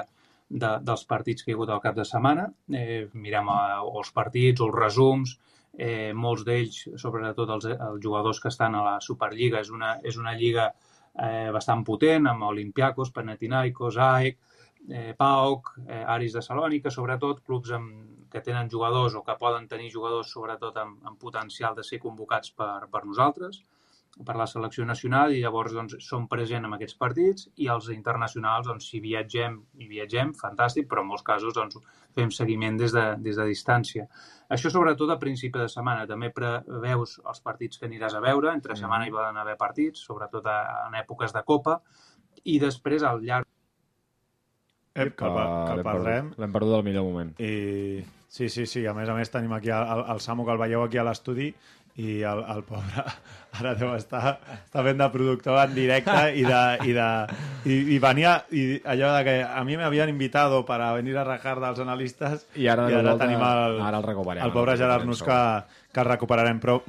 de, 0.47 0.69
dels 0.87 1.03
partits 1.09 1.43
que 1.43 1.51
hi 1.51 1.55
ha 1.55 1.59
hagut 1.59 1.73
al 1.75 1.83
cap 1.83 1.99
de 1.99 2.07
setmana, 2.07 2.47
eh, 2.71 3.01
mirem 3.25 3.51
eh, 3.51 3.81
o 3.83 3.97
els 3.99 4.13
partits 4.15 4.63
o 4.63 4.69
els 4.69 4.79
resums, 4.79 5.35
eh, 5.75 6.13
molts 6.13 6.47
d'ells, 6.47 6.79
sobretot 7.03 7.51
els, 7.57 7.69
els 7.73 7.99
jugadors 8.07 8.39
que 8.39 8.51
estan 8.53 8.79
a 8.79 8.87
la 8.87 8.97
Superliga, 9.03 9.59
és 9.59 9.75
una, 9.75 9.97
és 10.07 10.23
una 10.23 10.37
lliga 10.39 10.69
eh, 10.71 11.51
bastant 11.51 11.83
potent, 11.83 12.31
amb 12.31 12.47
Olympiacos, 12.53 13.11
Panathinaikos, 13.11 13.99
AEK, 14.07 14.39
eh, 14.89 15.13
PAOK, 15.19 15.75
eh, 15.87 16.03
Aris 16.15 16.39
de 16.39 16.47
Salònica, 16.47 16.95
sobretot 16.95 17.43
clubs 17.43 17.75
amb, 17.75 18.22
que 18.33 18.41
tenen 18.41 18.69
jugadors 18.71 19.13
o 19.15 19.21
que 19.23 19.37
poden 19.39 19.67
tenir 19.69 19.91
jugadors 19.93 20.31
sobretot 20.33 20.77
amb, 20.81 20.99
amb 21.05 21.19
potencial 21.21 21.75
de 21.77 21.85
ser 21.85 21.99
convocats 22.01 22.51
per, 22.57 22.87
per 22.91 23.03
nosaltres, 23.05 23.61
per 24.25 24.35
la 24.37 24.45
selecció 24.45 24.83
nacional, 24.85 25.31
i 25.33 25.39
llavors 25.41 25.73
doncs, 25.73 25.95
som 26.05 26.27
present 26.29 26.65
en 26.67 26.75
aquests 26.75 26.97
partits, 27.01 27.47
i 27.57 27.65
els 27.73 27.87
internacionals, 27.89 28.67
doncs, 28.69 28.85
si 28.91 28.99
viatgem 29.01 29.55
i 29.81 29.87
viatgem, 29.89 30.35
fantàstic, 30.37 30.85
però 30.89 31.01
en 31.01 31.07
molts 31.09 31.23
casos 31.25 31.55
doncs, 31.57 31.79
fem 32.13 32.29
seguiment 32.29 32.77
des 32.77 32.93
de, 32.93 33.05
des 33.25 33.39
de 33.41 33.45
distància. 33.49 34.05
Això 34.53 34.69
sobretot 34.69 35.09
a 35.09 35.17
principi 35.17 35.57
de 35.57 35.65
setmana. 35.71 36.05
També 36.05 36.29
preveus 36.29 37.15
els 37.25 37.41
partits 37.41 37.81
que 37.81 37.87
aniràs 37.89 38.13
a 38.13 38.21
veure, 38.21 38.51
entre 38.53 38.75
setmana 38.77 39.07
hi 39.09 39.15
poden 39.15 39.39
haver 39.41 39.57
partits, 39.57 40.05
sobretot 40.05 40.45
a, 40.45 40.59
en 40.91 40.99
èpoques 41.01 41.33
de 41.33 41.41
Copa, 41.43 41.79
i 42.45 42.59
després 42.61 43.01
al 43.01 43.23
llarg 43.25 43.49
Ep, 44.93 45.15
que, 45.17 45.25
el, 45.25 45.33
que 45.33 45.71
el 45.73 45.79
l'hem 45.79 45.87
perdrem. 45.87 46.27
perdut- 46.29 46.37
L'hem 46.43 46.51
perdut 46.53 46.75
al 46.77 46.83
millor 46.85 47.03
moment. 47.09 47.33
I 47.41 48.03
sí, 48.33 48.49
sí, 48.49 48.65
sí, 48.65 48.81
a 48.89 48.95
més 48.97 49.09
a 49.09 49.13
més 49.13 49.29
tenim 49.29 49.53
aquí 49.53 49.69
el, 49.69 50.03
el 50.09 50.21
Samu 50.23 50.45
que 50.47 50.55
el 50.55 50.61
veieu 50.61 50.81
aquí 50.87 50.97
a 50.97 51.05
l'estudi 51.05 51.51
i 52.01 52.23
el, 52.25 52.39
el 52.49 52.63
pobre 52.65 53.03
ara 53.59 53.75
deu 53.77 53.91
estar, 53.93 54.39
està 54.55 54.81
fent 54.81 54.97
de 54.97 55.07
productor 55.13 55.59
en 55.61 55.75
directe 55.75 56.15
i, 56.33 56.41
de, 56.47 56.61
i, 56.89 56.95
de, 56.97 57.09
i, 57.69 57.77
i 57.93 57.99
venia 58.01 58.31
i 58.49 58.63
allò 58.89 59.11
de 59.13 59.21
que 59.27 59.35
a 59.45 59.61
mi 59.67 59.77
m'havien 59.77 60.09
invitado 60.09 60.63
para 60.65 60.89
venir 60.97 61.13
a 61.21 61.27
rajar 61.27 61.59
dels 61.61 61.83
analistes 61.85 62.47
I 62.57 62.65
ara, 62.73 62.89
i 62.89 62.97
ara 62.97 63.13
volta, 63.13 63.27
tenim 63.27 63.45
el, 63.45 63.77
ara 63.85 64.01
el 64.01 64.41
el 64.47 64.55
pobre 64.55 64.77
Gerard 64.81 65.05
Nus 65.05 65.21
que, 65.21 65.39
que 65.93 66.01
el 66.01 66.09
recuperarem. 66.09 66.57
Però 66.63 66.79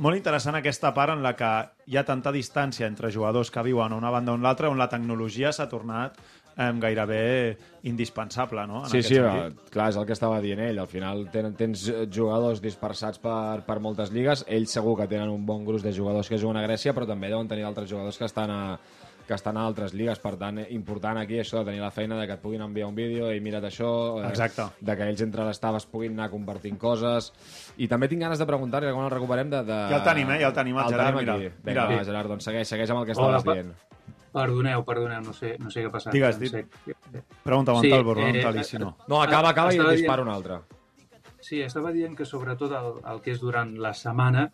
molt 0.00 0.16
interessant 0.16 0.56
aquesta 0.56 0.94
part 0.96 1.12
en 1.12 1.22
la 1.24 1.34
que 1.36 1.52
hi 1.92 2.00
ha 2.00 2.06
tanta 2.08 2.32
distància 2.32 2.88
entre 2.88 3.12
jugadors 3.12 3.52
que 3.52 3.64
viuen 3.64 3.92
a 3.92 4.00
una 4.00 4.10
banda 4.12 4.32
o 4.32 4.40
a 4.40 4.44
l'altra 4.44 4.72
on 4.72 4.80
la 4.80 4.88
tecnologia 4.92 5.52
s'ha 5.52 5.68
tornat 5.68 6.16
eh, 6.56 6.72
gairebé 6.80 7.58
indispensable, 7.82 8.66
no? 8.66 8.84
En 8.84 8.90
Sí, 8.90 8.98
aquest 8.98 9.08
sí, 9.08 9.14
sentit. 9.16 9.58
eh, 9.66 9.70
clar, 9.70 9.88
és 9.90 9.96
el 9.96 10.06
que 10.06 10.12
estava 10.12 10.40
dient 10.40 10.60
ell. 10.60 10.78
Al 10.78 10.88
final 10.88 11.28
ten, 11.30 11.54
tens 11.54 11.88
eh, 11.88 12.06
jugadors 12.12 12.60
dispersats 12.62 13.18
per, 13.22 13.62
per 13.66 13.78
moltes 13.80 14.10
lligues. 14.12 14.44
Ells 14.48 14.70
segur 14.72 14.96
que 14.98 15.06
tenen 15.08 15.28
un 15.30 15.44
bon 15.46 15.64
gruix 15.64 15.82
de 15.82 15.92
jugadors 15.92 16.28
que 16.28 16.38
juguen 16.38 16.56
a 16.56 16.66
Grècia, 16.66 16.94
però 16.94 17.06
també 17.06 17.28
deuen 17.28 17.48
tenir 17.48 17.64
altres 17.64 17.88
jugadors 17.90 18.18
que 18.18 18.24
estan 18.24 18.50
a, 18.50 18.78
que 19.26 19.34
estan 19.34 19.56
a 19.56 19.64
altres 19.66 19.92
lligues. 19.94 20.18
Per 20.22 20.36
tant, 20.38 20.58
eh, 20.58 20.66
important 20.70 21.18
aquí 21.18 21.38
això 21.42 21.58
de 21.60 21.64
tenir 21.72 21.80
la 21.80 21.90
feina 21.90 22.18
de 22.18 22.26
que 22.26 22.34
et 22.34 22.40
puguin 22.42 22.62
enviar 22.62 22.86
un 22.88 22.94
vídeo 22.94 23.32
i 23.34 23.40
mira't 23.40 23.64
això, 23.66 24.22
eh, 24.24 24.28
Exacte. 24.28 24.62
de 24.80 24.96
que 24.96 25.08
ells 25.10 25.20
entre 25.22 25.44
les 25.44 25.58
taves 25.60 25.86
puguin 25.86 26.12
anar 26.18 26.30
compartint 26.30 26.78
coses. 26.78 27.32
I 27.76 27.88
també 27.88 28.08
tinc 28.08 28.22
ganes 28.22 28.38
de 28.38 28.46
preguntar-li 28.46 28.92
quan 28.92 29.04
el 29.04 29.10
recuperem 29.10 29.50
de, 29.50 29.64
de... 29.64 29.80
Ja 29.90 29.96
el 29.98 30.04
tenim, 30.04 30.30
eh? 30.30 30.38
Ja 30.40 30.48
el 30.48 30.54
tenim, 30.54 30.78
el 30.78 30.88
Gerard, 30.90 31.16
mira. 31.18 31.34
aquí. 31.34 31.50
Mira. 31.64 31.86
Vinga, 31.86 31.98
va, 31.98 32.04
Gerard, 32.04 32.28
doncs 32.28 32.44
segueix, 32.44 32.68
segueix 32.68 32.90
amb 32.90 33.00
el 33.02 33.06
que 33.06 33.12
Hola, 33.18 33.36
estaves 33.38 33.44
pa- 33.44 33.54
dient. 33.54 33.74
Perdoneu, 34.36 34.82
perdoneu, 34.84 35.22
no 35.24 35.32
sé, 35.32 35.54
no 35.62 35.70
sé 35.72 35.80
què 35.80 35.88
ha 35.88 35.94
passat. 35.94 36.12
Digues, 36.12 36.38
No 36.40 36.46
sé. 36.52 36.64
Pregunta, 37.42 37.72
Sí, 37.80 37.88
Montalvo, 37.88 38.12
eh, 38.12 38.22
pregunta-li, 38.22 38.64
si 38.68 38.78
no. 38.82 38.96
No, 39.08 39.22
acaba, 39.22 39.50
acaba 39.54 39.72
i 39.72 39.78
et 39.78 39.82
dient- 39.82 39.96
dispara 40.02 40.22
un 40.26 40.28
altre. 40.28 40.60
Sí, 41.40 41.60
estava 41.62 41.92
dient 41.94 42.16
que 42.18 42.24
sobretot 42.26 42.72
el, 42.74 42.88
el 43.12 43.20
que 43.22 43.30
és 43.32 43.40
durant 43.40 43.70
la 43.80 43.92
setmana 43.94 44.48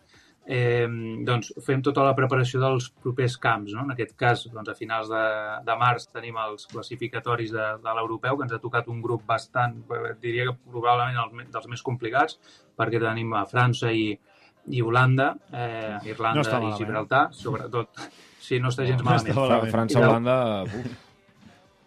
eh, 0.45 0.85
doncs 1.25 1.53
fem 1.65 1.81
tota 1.81 2.03
la 2.03 2.13
preparació 2.15 2.59
dels 2.61 2.89
propers 3.03 3.37
camps. 3.41 3.71
No? 3.73 3.85
En 3.87 3.91
aquest 3.95 4.15
cas, 4.19 4.43
doncs, 4.51 4.69
a 4.69 4.75
finals 4.75 5.09
de, 5.09 5.23
de 5.65 5.75
març 5.79 6.07
tenim 6.13 6.35
els 6.43 6.67
classificatoris 6.71 7.51
de, 7.55 7.67
de 7.83 7.93
l'europeu, 7.97 8.37
que 8.37 8.43
ens 8.47 8.53
ha 8.53 8.59
tocat 8.63 8.87
un 8.91 9.01
grup 9.01 9.23
bastant, 9.25 9.79
eh, 9.89 10.13
diria 10.21 10.49
que 10.51 10.57
probablement 10.69 11.17
el, 11.23 11.47
dels 11.53 11.67
més 11.71 11.81
complicats, 11.81 12.37
perquè 12.77 12.99
tenim 13.03 13.33
a 13.39 13.45
França 13.49 13.91
i, 13.91 14.11
i 14.67 14.81
Holanda, 14.83 15.31
eh, 15.51 15.97
No 16.03 16.11
Irlanda 16.11 16.45
està 16.45 16.61
i. 16.61 16.73
Gibraltar, 16.77 17.25
sobretot. 17.33 18.05
Sí, 18.43 18.59
no 18.59 18.71
està 18.73 18.83
gens 18.83 18.99
No 18.99 19.07
està 19.15 19.31
malament. 19.31 19.35
malament. 19.39 19.63
Fra- 19.63 19.73
França-Holanda... 19.77 20.37
uf. 20.67 21.01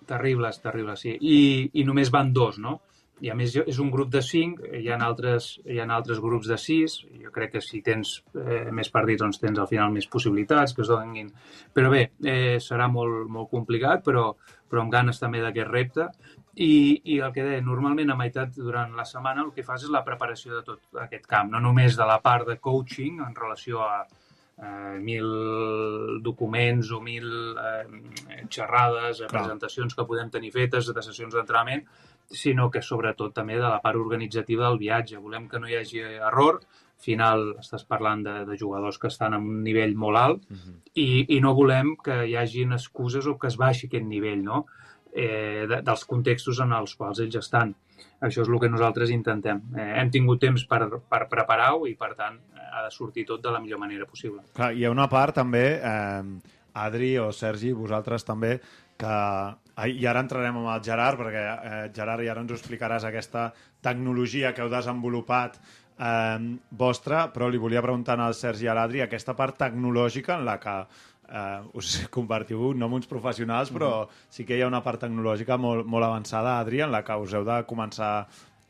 Terribles, 0.06 0.60
terribles, 0.62 1.00
sí. 1.02 1.16
I, 1.20 1.38
I 1.80 1.84
només 1.84 2.12
van 2.14 2.32
dos, 2.32 2.60
no? 2.62 2.76
I 3.24 3.30
a 3.32 3.34
més 3.34 3.54
és 3.56 3.78
un 3.80 3.88
grup 3.90 4.10
de 4.12 4.20
cinc, 4.22 4.60
hi 4.76 4.90
ha 4.92 4.98
altres, 5.02 5.46
hi 5.64 5.78
ha 5.80 5.86
altres 5.88 6.18
grups 6.20 6.46
de 6.52 6.58
sis, 6.60 6.98
jo 7.22 7.30
crec 7.32 7.54
que 7.56 7.62
si 7.64 7.80
tens 7.82 8.10
eh, 8.36 8.66
més 8.76 8.90
partits 8.92 9.22
doncs 9.24 9.40
tens 9.40 9.58
al 9.58 9.66
final 9.70 9.90
més 9.94 10.06
possibilitats 10.12 10.74
que 10.76 10.84
es 10.84 10.90
donin. 10.92 11.30
Però 11.74 11.88
bé, 11.90 12.02
eh, 12.28 12.58
serà 12.62 12.86
molt, 12.92 13.24
molt 13.32 13.48
complicat, 13.50 14.04
però, 14.04 14.28
però 14.68 14.84
amb 14.84 14.92
ganes 14.92 15.18
també 15.22 15.40
d'aquest 15.42 15.72
repte. 15.72 16.08
i, 16.56 17.00
i 17.12 17.18
el 17.20 17.32
que 17.34 17.42
deia, 17.44 17.60
normalment 17.60 18.10
a 18.12 18.16
meitat 18.16 18.54
durant 18.56 18.94
la 18.96 19.04
setmana 19.04 19.42
el 19.44 19.50
que 19.52 19.64
fas 19.64 19.82
és 19.84 19.90
la 19.92 20.00
preparació 20.04 20.54
de 20.54 20.62
tot 20.64 21.02
aquest 21.02 21.26
camp, 21.28 21.50
no 21.52 21.58
només 21.60 21.96
de 21.98 22.06
la 22.08 22.20
part 22.24 22.46
de 22.48 22.56
coaching 22.56 23.18
en 23.26 23.34
relació 23.36 23.82
a 23.84 24.06
eh, 24.62 24.98
mil 25.02 25.28
documents 26.22 26.90
o 26.92 27.00
mil 27.00 27.28
eh, 27.58 27.84
xerrades, 28.48 29.22
Clar. 29.22 29.30
presentacions 29.32 29.94
que 29.94 30.06
podem 30.08 30.30
tenir 30.30 30.52
fetes 30.54 30.92
de 30.92 31.04
sessions 31.04 31.34
d'entrenament, 31.34 31.84
sinó 32.26 32.70
que 32.70 32.82
sobretot 32.82 33.34
també 33.34 33.60
de 33.60 33.68
la 33.68 33.80
part 33.82 34.00
organitzativa 34.00 34.66
del 34.66 34.80
viatge. 34.80 35.22
Volem 35.22 35.46
que 35.48 35.60
no 35.62 35.68
hi 35.68 35.76
hagi 35.78 36.02
error, 36.02 36.60
al 36.96 37.04
final 37.04 37.44
estàs 37.60 37.84
parlant 37.84 38.24
de, 38.24 38.38
de 38.48 38.56
jugadors 38.56 38.98
que 38.98 39.10
estan 39.12 39.36
en 39.36 39.44
un 39.44 39.62
nivell 39.62 39.94
molt 39.94 40.16
alt 40.16 40.50
uh 40.50 40.56
-huh. 40.56 40.74
i, 40.94 41.36
i 41.36 41.40
no 41.40 41.52
volem 41.54 41.94
que 42.02 42.24
hi 42.26 42.36
hagin 42.36 42.72
excuses 42.72 43.26
o 43.26 43.36
que 43.38 43.48
es 43.48 43.56
baixi 43.56 43.86
aquest 43.86 44.04
nivell, 44.04 44.42
no? 44.42 44.66
eh, 45.16 45.66
de, 45.68 45.80
dels 45.82 46.04
contextos 46.04 46.60
en 46.60 46.72
els 46.76 46.94
quals 46.94 47.20
ells 47.24 47.38
estan. 47.40 47.74
Això 48.20 48.42
és 48.44 48.50
el 48.50 48.60
que 48.62 48.70
nosaltres 48.72 49.12
intentem. 49.14 49.62
Eh, 49.76 49.92
hem 50.00 50.10
tingut 50.14 50.40
temps 50.42 50.64
per, 50.68 50.82
per 51.08 51.22
preparar-ho 51.32 51.86
i, 51.88 51.94
per 51.98 52.14
tant, 52.18 52.38
ha 52.76 52.84
de 52.84 52.92
sortir 52.92 53.26
tot 53.28 53.42
de 53.44 53.52
la 53.52 53.60
millor 53.62 53.80
manera 53.82 54.08
possible. 54.08 54.44
Clar, 54.56 54.72
hi 54.76 54.84
ha 54.84 54.92
una 54.92 55.08
part 55.12 55.36
també, 55.40 55.66
eh, 55.76 56.56
Adri 56.76 57.14
o 57.18 57.30
Sergi, 57.32 57.72
vosaltres 57.72 58.26
també, 58.28 58.58
que 59.00 59.16
i 59.92 60.06
ara 60.08 60.22
entrarem 60.24 60.56
amb 60.56 60.70
el 60.72 60.84
Gerard, 60.84 61.20
perquè 61.20 61.42
eh, 61.46 61.80
Gerard, 61.96 62.24
i 62.24 62.30
ara 62.32 62.40
ens 62.44 62.52
ho 62.52 62.56
explicaràs 62.56 63.04
aquesta 63.04 63.50
tecnologia 63.84 64.54
que 64.56 64.64
heu 64.64 64.70
desenvolupat 64.72 65.58
eh, 65.60 66.38
vostra, 66.70 67.26
però 67.32 67.50
li 67.52 67.60
volia 67.60 67.84
preguntar 67.84 68.16
al 68.20 68.36
Sergi 68.36 68.64
i 68.64 68.70
a 68.72 68.76
l'Adri 68.76 69.04
aquesta 69.04 69.36
part 69.36 69.58
tecnològica 69.60 70.38
en 70.38 70.46
la 70.48 70.56
que 70.62 70.78
eh, 71.28 71.78
us 71.78 72.00
convertiu 72.16 72.72
no 72.74 72.88
en 72.90 72.98
uns 73.00 73.08
professionals, 73.10 73.72
però 73.74 74.08
sí 74.30 74.46
que 74.46 74.56
hi 74.56 74.64
ha 74.64 74.70
una 74.70 74.82
part 74.84 75.02
tecnològica 75.06 75.58
molt, 75.60 75.86
molt 75.86 76.06
avançada, 76.06 76.58
Adri, 76.60 76.82
en 76.84 76.92
la 76.94 77.02
que 77.04 77.16
us 77.22 77.34
heu 77.34 77.46
de 77.46 77.62
començar 77.68 78.12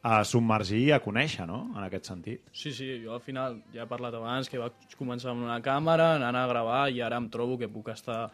a 0.06 0.20
submergir 0.22 0.84
i 0.84 0.90
a 0.94 1.00
conèixer, 1.02 1.48
no?, 1.50 1.64
en 1.74 1.82
aquest 1.82 2.12
sentit. 2.12 2.42
Sí, 2.54 2.70
sí, 2.70 2.92
jo 3.02 3.16
al 3.16 3.22
final 3.24 3.56
ja 3.74 3.82
he 3.82 3.90
parlat 3.90 4.14
abans 4.14 4.48
que 4.48 4.60
vaig 4.60 4.94
començar 4.98 5.32
amb 5.32 5.42
una 5.42 5.58
càmera, 5.64 6.12
anant 6.20 6.38
a 6.38 6.46
gravar 6.46 6.84
i 6.94 7.00
ara 7.02 7.18
em 7.18 7.26
trobo 7.32 7.56
que 7.58 7.70
puc 7.72 7.90
estar 7.90 8.28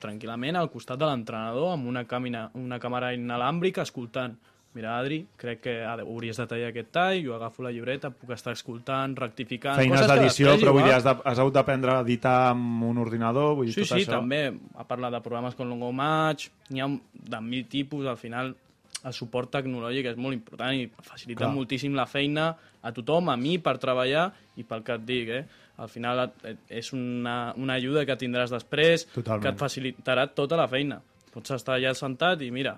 tranquil·lament 0.00 0.56
al 0.56 0.70
costat 0.72 0.98
de 0.98 1.10
l'entrenador 1.10 1.74
amb 1.74 1.90
una, 1.90 2.06
camina, 2.08 2.46
una 2.58 2.78
càmera 2.80 3.12
inalàmbrica 3.14 3.84
escoltant 3.84 4.38
mira, 4.74 4.96
Adri, 4.98 5.20
crec 5.36 5.60
que 5.66 5.74
hauries 5.84 6.38
de 6.40 6.46
tallar 6.48 6.70
aquest 6.72 6.90
tall, 6.94 7.20
jo 7.24 7.36
agafo 7.36 7.64
la 7.64 7.72
llibreta, 7.74 8.10
puc 8.14 8.32
estar 8.32 8.54
escoltant, 8.56 9.14
rectificant... 9.18 9.76
Feines 9.80 10.06
d'edició, 10.08 10.56
però 10.60 10.72
vull 10.76 10.86
dir, 10.86 10.94
has, 10.96 11.04
de, 11.06 11.14
has 11.28 11.42
hagut 11.42 11.56
d'aprendre 11.58 11.98
a 11.98 12.02
editar 12.06 12.36
amb 12.54 12.86
un 12.88 13.00
ordinador, 13.02 13.54
vull 13.58 13.68
dir, 13.68 13.76
sí, 13.76 13.84
tot 13.84 13.92
sí, 13.92 14.06
això... 14.06 14.18
també. 14.18 14.42
Ha 14.78 14.88
parlat 14.88 15.14
de 15.16 15.22
programes 15.24 15.56
com 15.58 15.68
Longo 15.68 15.92
Match, 15.96 16.48
n'hi 16.72 16.84
ha 16.84 16.88
de 17.36 17.42
mil 17.44 17.66
tipus, 17.70 18.08
al 18.08 18.20
final 18.20 18.54
el 19.02 19.14
suport 19.16 19.50
tecnològic 19.50 20.12
és 20.12 20.18
molt 20.20 20.36
important 20.36 20.76
i 20.78 20.86
facilita 21.02 21.46
Clar. 21.46 21.54
moltíssim 21.56 21.96
la 21.98 22.06
feina 22.06 22.52
a 22.82 22.92
tothom, 22.94 23.32
a 23.32 23.36
mi, 23.38 23.56
per 23.62 23.76
treballar 23.82 24.28
i 24.58 24.66
pel 24.68 24.84
que 24.86 24.96
et 24.96 25.04
dic, 25.06 25.32
eh? 25.40 25.42
Al 25.82 25.90
final 25.90 26.28
és 26.70 26.92
una, 26.94 27.36
una 27.58 27.78
ajuda 27.80 28.04
que 28.06 28.16
tindràs 28.20 28.52
després, 28.52 29.06
Totalment. 29.14 29.42
que 29.42 29.52
et 29.54 29.58
facilitarà 29.58 30.28
tota 30.30 30.58
la 30.60 30.68
feina. 30.70 31.00
Pots 31.32 31.54
estar 31.56 31.78
allà 31.78 31.94
sentat 31.96 32.44
i 32.44 32.50
mira, 32.54 32.76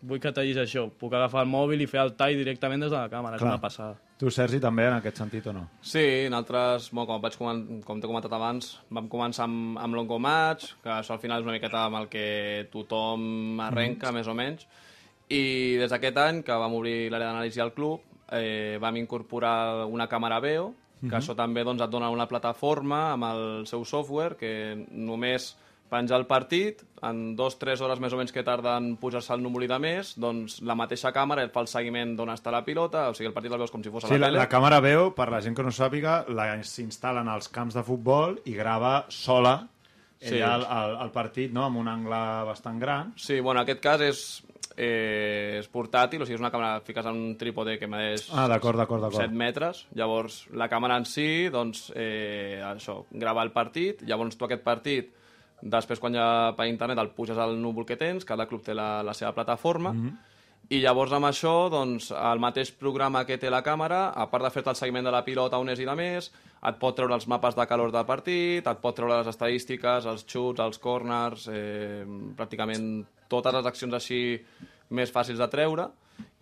vull 0.00 0.20
que 0.22 0.32
tallis 0.34 0.58
això, 0.60 0.84
puc 0.94 1.14
agafar 1.14 1.42
el 1.44 1.50
mòbil 1.50 1.82
i 1.82 1.88
fer 1.90 2.00
el 2.04 2.12
tall 2.18 2.36
directament 2.38 2.84
des 2.84 2.92
de 2.92 2.96
la 2.96 3.08
càmera, 3.10 3.38
Clar. 3.38 3.48
és 3.48 3.54
una 3.54 3.62
passada. 3.62 3.96
Tu, 4.18 4.30
Sergi, 4.34 4.58
també 4.62 4.88
en 4.88 4.96
aquest 4.96 5.20
sentit 5.20 5.46
o 5.46 5.52
no? 5.54 5.64
Sí, 5.82 6.26
nosaltres, 6.30 6.90
bueno, 6.90 7.06
com, 7.06 7.22
vaig 7.22 7.36
coment, 7.38 7.62
com 7.86 8.00
t'he 8.00 8.10
comentat 8.10 8.34
abans, 8.34 8.72
vam 8.94 9.06
començar 9.10 9.46
amb, 9.46 9.78
amb 9.78 9.98
Longo 9.98 10.18
Match, 10.18 10.72
que 10.82 10.90
això 10.90 11.14
al 11.14 11.22
final 11.22 11.42
és 11.42 11.46
una 11.46 11.54
miqueta 11.54 11.84
amb 11.86 12.00
el 12.00 12.08
que 12.10 12.26
tothom 12.72 13.62
arrenca, 13.62 14.10
mm. 14.10 14.18
més 14.18 14.30
o 14.30 14.34
menys, 14.38 14.66
i 15.28 15.76
des 15.78 15.92
d'aquest 15.92 16.18
any, 16.24 16.42
que 16.42 16.56
vam 16.58 16.74
obrir 16.78 16.96
l'àrea 17.12 17.30
d'anàlisi 17.30 17.62
al 17.62 17.74
club, 17.76 18.02
eh, 18.34 18.78
vam 18.82 18.96
incorporar 18.96 19.86
una 19.86 20.08
càmera 20.10 20.40
veo, 20.40 20.72
que 20.98 21.06
mm 21.06 21.10
-hmm. 21.10 21.18
això 21.18 21.36
també 21.36 21.62
doncs, 21.62 21.82
et 21.82 21.90
dona 21.90 22.10
una 22.10 22.26
plataforma 22.26 23.12
amb 23.12 23.24
el 23.24 23.66
seu 23.66 23.84
software, 23.84 24.36
que 24.36 24.86
només 24.90 25.56
penjar 25.90 26.20
el 26.20 26.26
partit, 26.28 26.82
en 27.02 27.36
dos 27.36 27.56
o 27.56 27.60
tres 27.60 27.80
hores 27.84 28.00
més 28.02 28.12
o 28.12 28.18
menys 28.18 28.34
que 28.34 28.44
tarden 28.46 28.94
pujar-se 29.00 29.32
el 29.34 29.42
número 29.42 29.68
de 29.70 29.78
més, 29.82 30.12
doncs 30.20 30.58
la 30.66 30.76
mateixa 30.78 31.12
càmera 31.14 31.44
et 31.46 31.54
fa 31.54 31.62
el 31.64 31.70
seguiment 31.70 32.16
d'on 32.18 32.32
està 32.34 32.52
la 32.54 32.64
pilota, 32.66 33.08
o 33.10 33.16
sigui, 33.16 33.30
el 33.30 33.36
partit 33.36 33.54
el 33.54 33.62
veus 33.62 33.72
com 33.74 33.84
si 33.84 33.92
fos 33.94 34.04
a 34.04 34.10
sí, 34.10 34.18
la, 34.18 34.28
tele. 34.28 34.38
la, 34.38 34.44
la 34.46 34.52
càmera 34.52 34.82
veu, 34.84 35.12
per 35.16 35.30
la 35.32 35.40
gent 35.44 35.56
que 35.56 35.66
no 35.66 35.74
sàpiga, 35.74 36.20
s'instal·len 36.68 37.30
als 37.30 37.50
camps 37.54 37.78
de 37.78 37.84
futbol 37.86 38.38
i 38.46 38.56
grava 38.58 39.02
sola 39.08 39.60
sí. 40.20 40.36
el, 40.36 40.64
el, 40.64 40.98
el 41.04 41.10
partit 41.14 41.52
no? 41.54 41.64
amb 41.68 41.80
un 41.80 41.88
angle 41.90 42.20
bastant 42.48 42.78
gran. 42.80 43.12
Sí, 43.16 43.40
bueno, 43.40 43.60
en 43.60 43.64
aquest 43.66 43.82
cas 43.84 44.04
és, 44.04 44.22
eh, 44.76 45.58
és 45.58 45.68
portàtil, 45.72 46.22
o 46.22 46.26
sigui, 46.26 46.38
és 46.38 46.42
una 46.42 46.52
càmera, 46.54 46.80
fiques 46.86 47.06
en 47.06 47.20
un 47.28 47.36
trípode 47.40 47.78
que 47.80 47.90
medeix 47.90 48.28
ah, 48.32 48.48
d'acord, 48.50 48.80
d'acord, 48.80 49.06
d'acord. 49.06 49.22
7 49.28 49.38
metres, 49.38 49.84
llavors 49.98 50.44
la 50.58 50.70
càmera 50.70 50.98
en 50.98 51.06
si, 51.08 51.28
doncs, 51.54 51.88
eh, 51.94 52.58
això, 52.72 53.02
grava 53.10 53.46
el 53.46 53.54
partit, 53.54 54.02
llavors 54.08 54.38
tu 54.38 54.48
aquest 54.48 54.66
partit 54.66 55.14
Després, 55.60 55.98
quan 55.98 56.14
ja 56.14 56.54
per 56.56 56.68
internet 56.70 56.98
el 57.02 57.10
puges 57.16 57.38
al 57.38 57.56
núvol 57.58 57.86
que 57.86 57.96
tens, 57.98 58.24
cada 58.24 58.46
club 58.46 58.62
té 58.64 58.74
la, 58.74 59.02
la 59.02 59.14
seva 59.14 59.32
plataforma, 59.34 59.92
mm 59.92 60.04
-hmm. 60.04 60.16
i 60.70 60.80
llavors 60.80 61.12
amb 61.12 61.26
això, 61.26 61.70
doncs, 61.70 62.10
el 62.10 62.38
mateix 62.38 62.70
programa 62.70 63.24
que 63.24 63.38
té 63.38 63.50
la 63.50 63.62
càmera, 63.62 64.12
a 64.14 64.30
part 64.30 64.44
de 64.44 64.50
fer-te 64.50 64.70
el 64.70 64.76
seguiment 64.76 65.04
de 65.04 65.10
la 65.10 65.24
pilota 65.24 65.58
on 65.58 65.68
és 65.68 65.78
i 65.78 65.84
de 65.84 65.94
més, 65.94 66.32
et 66.68 66.78
pot 66.78 66.94
treure 66.94 67.14
els 67.14 67.26
mapes 67.26 67.54
de 67.54 67.66
calor 67.66 67.90
del 67.90 68.04
partit, 68.04 68.66
et 68.66 68.78
pot 68.78 68.94
treure 68.94 69.18
les 69.18 69.26
estadístiques, 69.26 70.06
els 70.06 70.24
xuts, 70.26 70.60
els 70.60 70.78
corners, 70.78 71.48
eh, 71.48 72.04
pràcticament 72.36 73.06
totes 73.28 73.54
les 73.54 73.66
accions 73.66 73.94
així 73.94 74.40
més 74.90 75.12
fàcils 75.12 75.38
de 75.38 75.48
treure, 75.48 75.88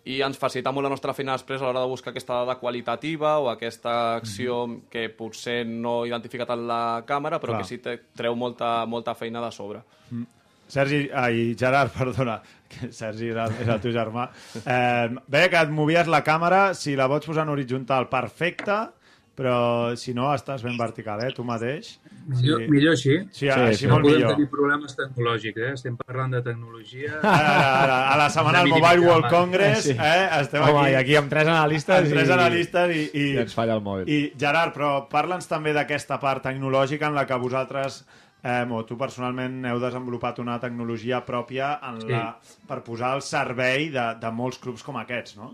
i 0.07 0.21
ens 0.23 0.38
facilita 0.38 0.71
molt 0.71 0.87
la 0.87 0.92
nostra 0.92 1.14
feina 1.16 1.35
després 1.35 1.61
a 1.61 1.66
l'hora 1.66 1.83
de 1.83 1.90
buscar 1.90 2.12
aquesta 2.12 2.38
dada 2.38 2.55
qualitativa 2.61 3.37
o 3.42 3.49
aquesta 3.51 4.16
acció 4.16 4.66
mm 4.66 4.73
-hmm. 4.73 4.88
que 4.90 5.09
potser 5.11 5.66
no 5.66 6.07
identifica 6.07 6.47
tant 6.47 6.66
la 6.66 7.03
càmera, 7.07 7.40
però 7.40 7.53
Clar. 7.53 7.61
que 7.62 7.69
sí 7.69 7.79
te 7.79 7.99
treu 8.14 8.37
molta, 8.37 8.87
molta 8.87 9.14
feina 9.14 9.40
de 9.40 9.51
sobre. 9.51 9.81
Mm. 10.11 10.27
Sergi, 10.69 11.11
ai, 11.12 11.55
Gerard, 11.59 11.92
perdona, 11.99 12.40
que 12.69 12.92
Sergi 12.92 13.29
era, 13.29 13.47
era 13.61 13.75
el 13.75 13.81
teu 13.81 13.92
germà. 13.92 14.29
Eh, 14.66 15.09
veia 15.29 15.49
que 15.49 15.61
et 15.61 15.71
movies 15.71 16.07
la 16.07 16.23
càmera, 16.23 16.75
si 16.75 16.97
la 16.97 17.09
pots 17.09 17.27
posar 17.27 17.42
en 17.42 17.51
horitzontal, 17.51 18.09
perfecte, 18.09 18.90
però 19.37 19.94
si 20.01 20.14
no 20.16 20.31
estàs 20.33 20.64
ben 20.64 20.79
vertical, 20.81 21.20
eh, 21.27 21.33
tu 21.37 21.44
mateix. 21.44 21.92
Millor, 22.27 22.62
sí. 22.62 22.68
millor 22.72 22.94
així. 22.96 23.16
Sí, 23.31 23.44
sí, 23.44 23.51
així 23.53 23.83
sí, 23.85 23.90
molt 23.90 24.07
no 24.07 24.14
millor. 24.14 24.33
tenir 24.35 24.49
problemes 24.51 24.96
tecnològics, 24.99 25.62
eh? 25.62 25.72
Estem 25.77 25.99
parlant 26.01 26.33
de 26.33 26.40
tecnologia... 26.46 27.20
Ara, 27.20 27.53
ara, 27.83 27.99
a 28.14 28.16
la 28.22 28.29
setmana 28.33 28.64
del 28.64 28.72
Mobile 28.72 29.05
World 29.05 29.29
Congress, 29.31 29.90
sí. 29.90 29.94
eh? 29.94 30.29
Estem 30.40 30.64
Home, 30.64 30.87
aquí. 30.87 30.94
i 30.94 31.01
aquí 31.03 31.18
amb 31.20 31.33
tres 31.33 31.51
analistes 31.53 31.99
amb 32.01 32.16
tres 32.16 32.33
analistes 32.35 32.94
i, 32.96 33.03
i, 33.12 33.27
i 33.37 33.42
ens 33.44 33.57
falla 33.57 33.77
el 33.77 33.85
mòbil. 33.85 34.09
I, 34.09 34.20
Gerard, 34.40 34.72
però 34.75 34.92
parla'ns 35.12 35.51
també 35.51 35.77
d'aquesta 35.77 36.18
part 36.22 36.46
tecnològica 36.49 37.11
en 37.11 37.20
la 37.20 37.27
que 37.29 37.38
vosaltres 37.44 38.01
eh, 38.42 38.64
o 38.70 38.83
tu 38.88 38.96
personalment 38.99 39.61
heu 39.68 39.83
desenvolupat 39.83 40.40
una 40.42 40.57
tecnologia 40.62 41.20
pròpia 41.29 41.77
en 41.90 42.01
sí. 42.03 42.11
la, 42.14 42.25
per 42.66 42.81
posar 42.87 43.12
al 43.16 43.22
servei 43.27 43.90
de, 43.92 44.09
de 44.22 44.33
molts 44.33 44.61
clubs 44.62 44.85
com 44.87 44.99
aquests, 45.03 45.37
no? 45.40 45.53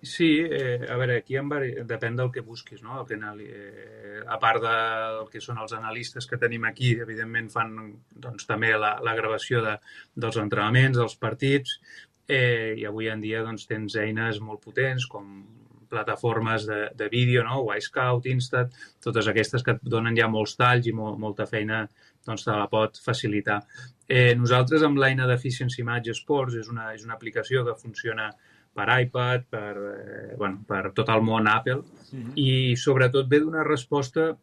Sí, 0.00 0.38
eh, 0.38 0.86
a 0.88 0.96
veure, 0.96 1.16
aquí 1.18 1.34
en 1.36 1.48
vari... 1.50 1.72
depèn 1.82 2.14
del 2.18 2.30
que 2.30 2.44
busquis, 2.46 2.82
no? 2.86 3.00
El 3.00 3.06
que 3.06 3.16
anali... 3.18 3.48
eh, 3.50 4.20
a 4.28 4.36
part 4.38 4.62
del 4.62 5.24
que 5.32 5.40
són 5.42 5.58
els 5.58 5.74
analistes 5.74 6.26
que 6.30 6.38
tenim 6.38 6.66
aquí, 6.68 6.92
evidentment 7.02 7.48
fan 7.50 7.74
doncs, 8.10 8.46
també 8.46 8.70
la, 8.78 8.92
la 9.02 9.14
gravació 9.18 9.62
de, 9.64 9.74
dels 10.14 10.38
entrenaments, 10.38 10.98
dels 10.98 11.16
partits, 11.18 11.78
eh, 12.28 12.74
i 12.78 12.86
avui 12.86 13.10
en 13.10 13.24
dia 13.24 13.42
doncs, 13.42 13.66
tens 13.66 13.96
eines 13.98 14.38
molt 14.44 14.62
potents 14.62 15.06
com 15.10 15.32
plataformes 15.88 16.66
de, 16.68 16.80
de 16.94 17.08
vídeo, 17.08 17.42
no? 17.42 17.62
Wisecout, 17.66 18.28
Instat, 18.30 18.74
totes 19.02 19.26
aquestes 19.26 19.64
que 19.64 19.74
et 19.74 19.82
donen 19.82 20.14
ja 20.18 20.28
molts 20.30 20.54
talls 20.60 20.86
i 20.86 20.94
mo 20.94 21.14
molta 21.18 21.48
feina 21.48 21.86
doncs 22.28 22.44
te 22.44 22.52
la 22.52 22.68
pot 22.70 23.00
facilitar. 23.02 23.62
Eh, 24.06 24.34
nosaltres 24.36 24.84
amb 24.84 25.00
l'eina 25.00 25.26
d'Efficiency 25.26 25.80
Image 25.82 26.14
Sports 26.20 26.58
és 26.60 26.68
una, 26.68 26.92
és 26.94 27.06
una 27.08 27.16
aplicació 27.16 27.64
que 27.64 27.76
funciona 27.80 28.28
per 28.78 28.88
iPad, 29.02 29.46
per, 29.50 29.72
eh, 29.92 30.34
bueno, 30.38 30.62
per 30.68 30.92
tot 30.96 31.10
el 31.14 31.24
món 31.26 31.50
Apple, 31.50 31.82
mm 31.82 32.20
-hmm. 32.20 32.32
i 32.34 32.76
sobretot 32.76 33.28
ve 33.28 33.40
donar 33.40 33.66
resposta 33.66 34.36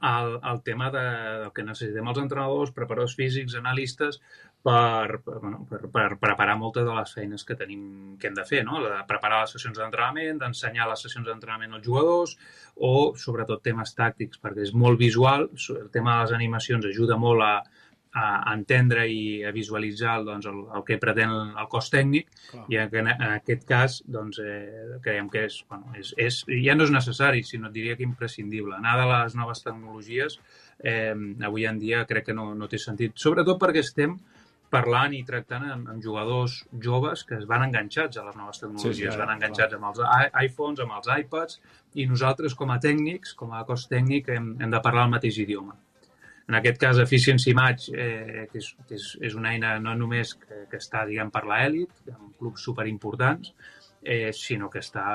al, 0.00 0.38
al 0.42 0.62
tema 0.62 0.90
de, 0.90 1.04
del 1.42 1.52
que 1.52 1.64
necessitem 1.64 2.08
els 2.08 2.18
entrenadors, 2.22 2.72
preparadors 2.72 3.14
físics, 3.18 3.54
analistes, 3.54 4.20
per, 4.64 5.20
per, 5.24 5.38
bueno, 5.42 5.66
per, 5.68 5.82
per 5.92 6.16
preparar 6.20 6.56
moltes 6.56 6.86
de 6.88 6.94
les 6.96 7.12
feines 7.12 7.44
que 7.44 7.56
tenim 7.60 8.16
que 8.20 8.30
hem 8.30 8.36
de 8.38 8.46
fer, 8.48 8.62
no? 8.64 8.80
de 8.80 9.02
preparar 9.08 9.42
les 9.42 9.52
sessions 9.56 9.78
d'entrenament, 9.78 10.40
d'ensenyar 10.40 10.88
les 10.88 11.04
sessions 11.04 11.28
d'entrenament 11.28 11.76
als 11.76 11.84
jugadors 11.84 12.36
o, 12.76 13.12
sobretot, 13.20 13.62
temes 13.62 13.92
tàctics, 13.98 14.40
perquè 14.40 14.64
és 14.64 14.72
molt 14.72 14.98
visual, 14.98 15.50
el 15.76 15.90
tema 15.92 16.16
de 16.16 16.22
les 16.22 16.36
animacions 16.38 16.88
ajuda 16.88 17.20
molt 17.20 17.44
a, 17.44 17.54
a 18.14 18.52
entendre 18.54 19.06
i 19.10 19.42
a 19.44 19.50
visualitzar 19.54 20.20
doncs, 20.26 20.46
el, 20.46 20.60
el 20.76 20.84
que 20.86 20.98
pretén 21.02 21.32
el 21.34 21.68
cos 21.70 21.90
tècnic 21.90 22.28
Clar. 22.50 22.64
i 22.70 22.78
en, 22.78 23.08
en 23.10 23.24
aquest 23.32 23.64
cas 23.66 23.96
doncs, 24.06 24.38
eh, 24.38 25.00
creiem 25.02 25.30
que 25.32 25.46
és, 25.48 25.58
bueno, 25.70 25.90
és, 25.98 26.12
és, 26.16 26.42
ja 26.62 26.76
no 26.78 26.86
és 26.86 26.94
necessari, 26.94 27.42
sinó 27.42 27.68
et 27.70 27.74
diria 27.74 27.96
que 27.98 28.06
imprescindible. 28.06 28.76
Anar 28.78 28.94
de 29.00 29.08
les 29.10 29.34
noves 29.38 29.64
tecnologies 29.66 30.38
eh, 30.78 31.14
avui 31.42 31.66
en 31.66 31.82
dia 31.82 32.04
crec 32.06 32.30
que 32.30 32.38
no, 32.38 32.52
no 32.54 32.70
té 32.70 32.78
sentit, 32.78 33.18
sobretot 33.18 33.58
perquè 33.60 33.82
estem 33.82 34.18
parlant 34.74 35.12
i 35.14 35.22
tractant 35.26 35.64
amb, 35.70 35.88
amb 35.92 36.02
jugadors 36.02 36.56
joves 36.82 37.22
que 37.28 37.36
es 37.38 37.44
van 37.50 37.62
enganxats 37.66 38.18
a 38.18 38.24
les 38.26 38.36
noves 38.38 38.58
tecnologies, 38.62 38.96
Sí, 38.96 39.02
sí, 39.02 39.08
es 39.08 39.16
van 39.18 39.28
clar. 39.28 39.36
enganxats 39.36 39.76
amb 39.76 39.90
els 39.90 40.00
iPhones, 40.46 40.82
amb 40.82 40.96
els 40.98 41.10
iPads, 41.18 41.60
i 41.94 42.06
nosaltres 42.10 42.56
com 42.58 42.72
a 42.74 42.80
tècnics, 42.82 43.34
com 43.38 43.54
a 43.54 43.62
cos 43.68 43.86
tècnic, 43.90 44.30
hem, 44.34 44.54
hem 44.60 44.70
de 44.74 44.80
parlar 44.82 45.06
el 45.06 45.14
mateix 45.14 45.38
idioma. 45.44 45.76
En 46.48 46.58
aquest 46.58 46.76
cas, 46.80 46.98
Efficiency 47.00 47.54
Match, 47.56 47.88
eh, 47.96 48.44
que, 48.50 48.60
és, 48.60 48.74
que 48.88 48.98
és, 48.98 49.06
és 49.30 49.36
una 49.38 49.54
eina 49.54 49.78
no 49.80 49.94
només 49.96 50.34
que, 50.36 50.66
que 50.70 50.80
està 50.82 51.06
diguem, 51.08 51.30
per 51.32 51.46
l'elit, 51.48 51.94
amb 52.12 52.34
clubs 52.36 52.66
superimportants, 52.68 53.54
eh, 54.04 54.30
sinó 54.36 54.68
que 54.68 54.82
està, 54.84 55.06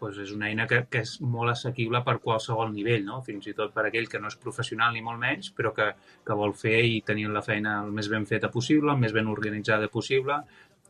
doncs 0.00 0.18
és 0.24 0.32
una 0.34 0.48
eina 0.50 0.66
que, 0.66 0.82
que 0.90 1.04
és 1.06 1.14
molt 1.22 1.52
assequible 1.52 2.02
per 2.02 2.16
qualsevol 2.24 2.74
nivell, 2.74 3.06
no? 3.06 3.20
fins 3.22 3.46
i 3.46 3.54
tot 3.54 3.70
per 3.76 3.86
aquell 3.86 4.10
que 4.10 4.18
no 4.18 4.32
és 4.32 4.40
professional 4.42 4.90
ni 4.96 5.04
molt 5.06 5.22
menys, 5.22 5.52
però 5.54 5.70
que, 5.76 5.92
que 6.26 6.38
vol 6.42 6.56
fer 6.58 6.80
i 6.88 6.98
tenir 7.06 7.30
la 7.30 7.44
feina 7.46 7.78
el 7.84 7.94
més 7.94 8.10
ben 8.10 8.26
feta 8.26 8.50
possible, 8.50 8.90
el 8.90 9.00
més 9.04 9.14
ben 9.14 9.30
organitzada 9.30 9.86
possible, 9.88 10.42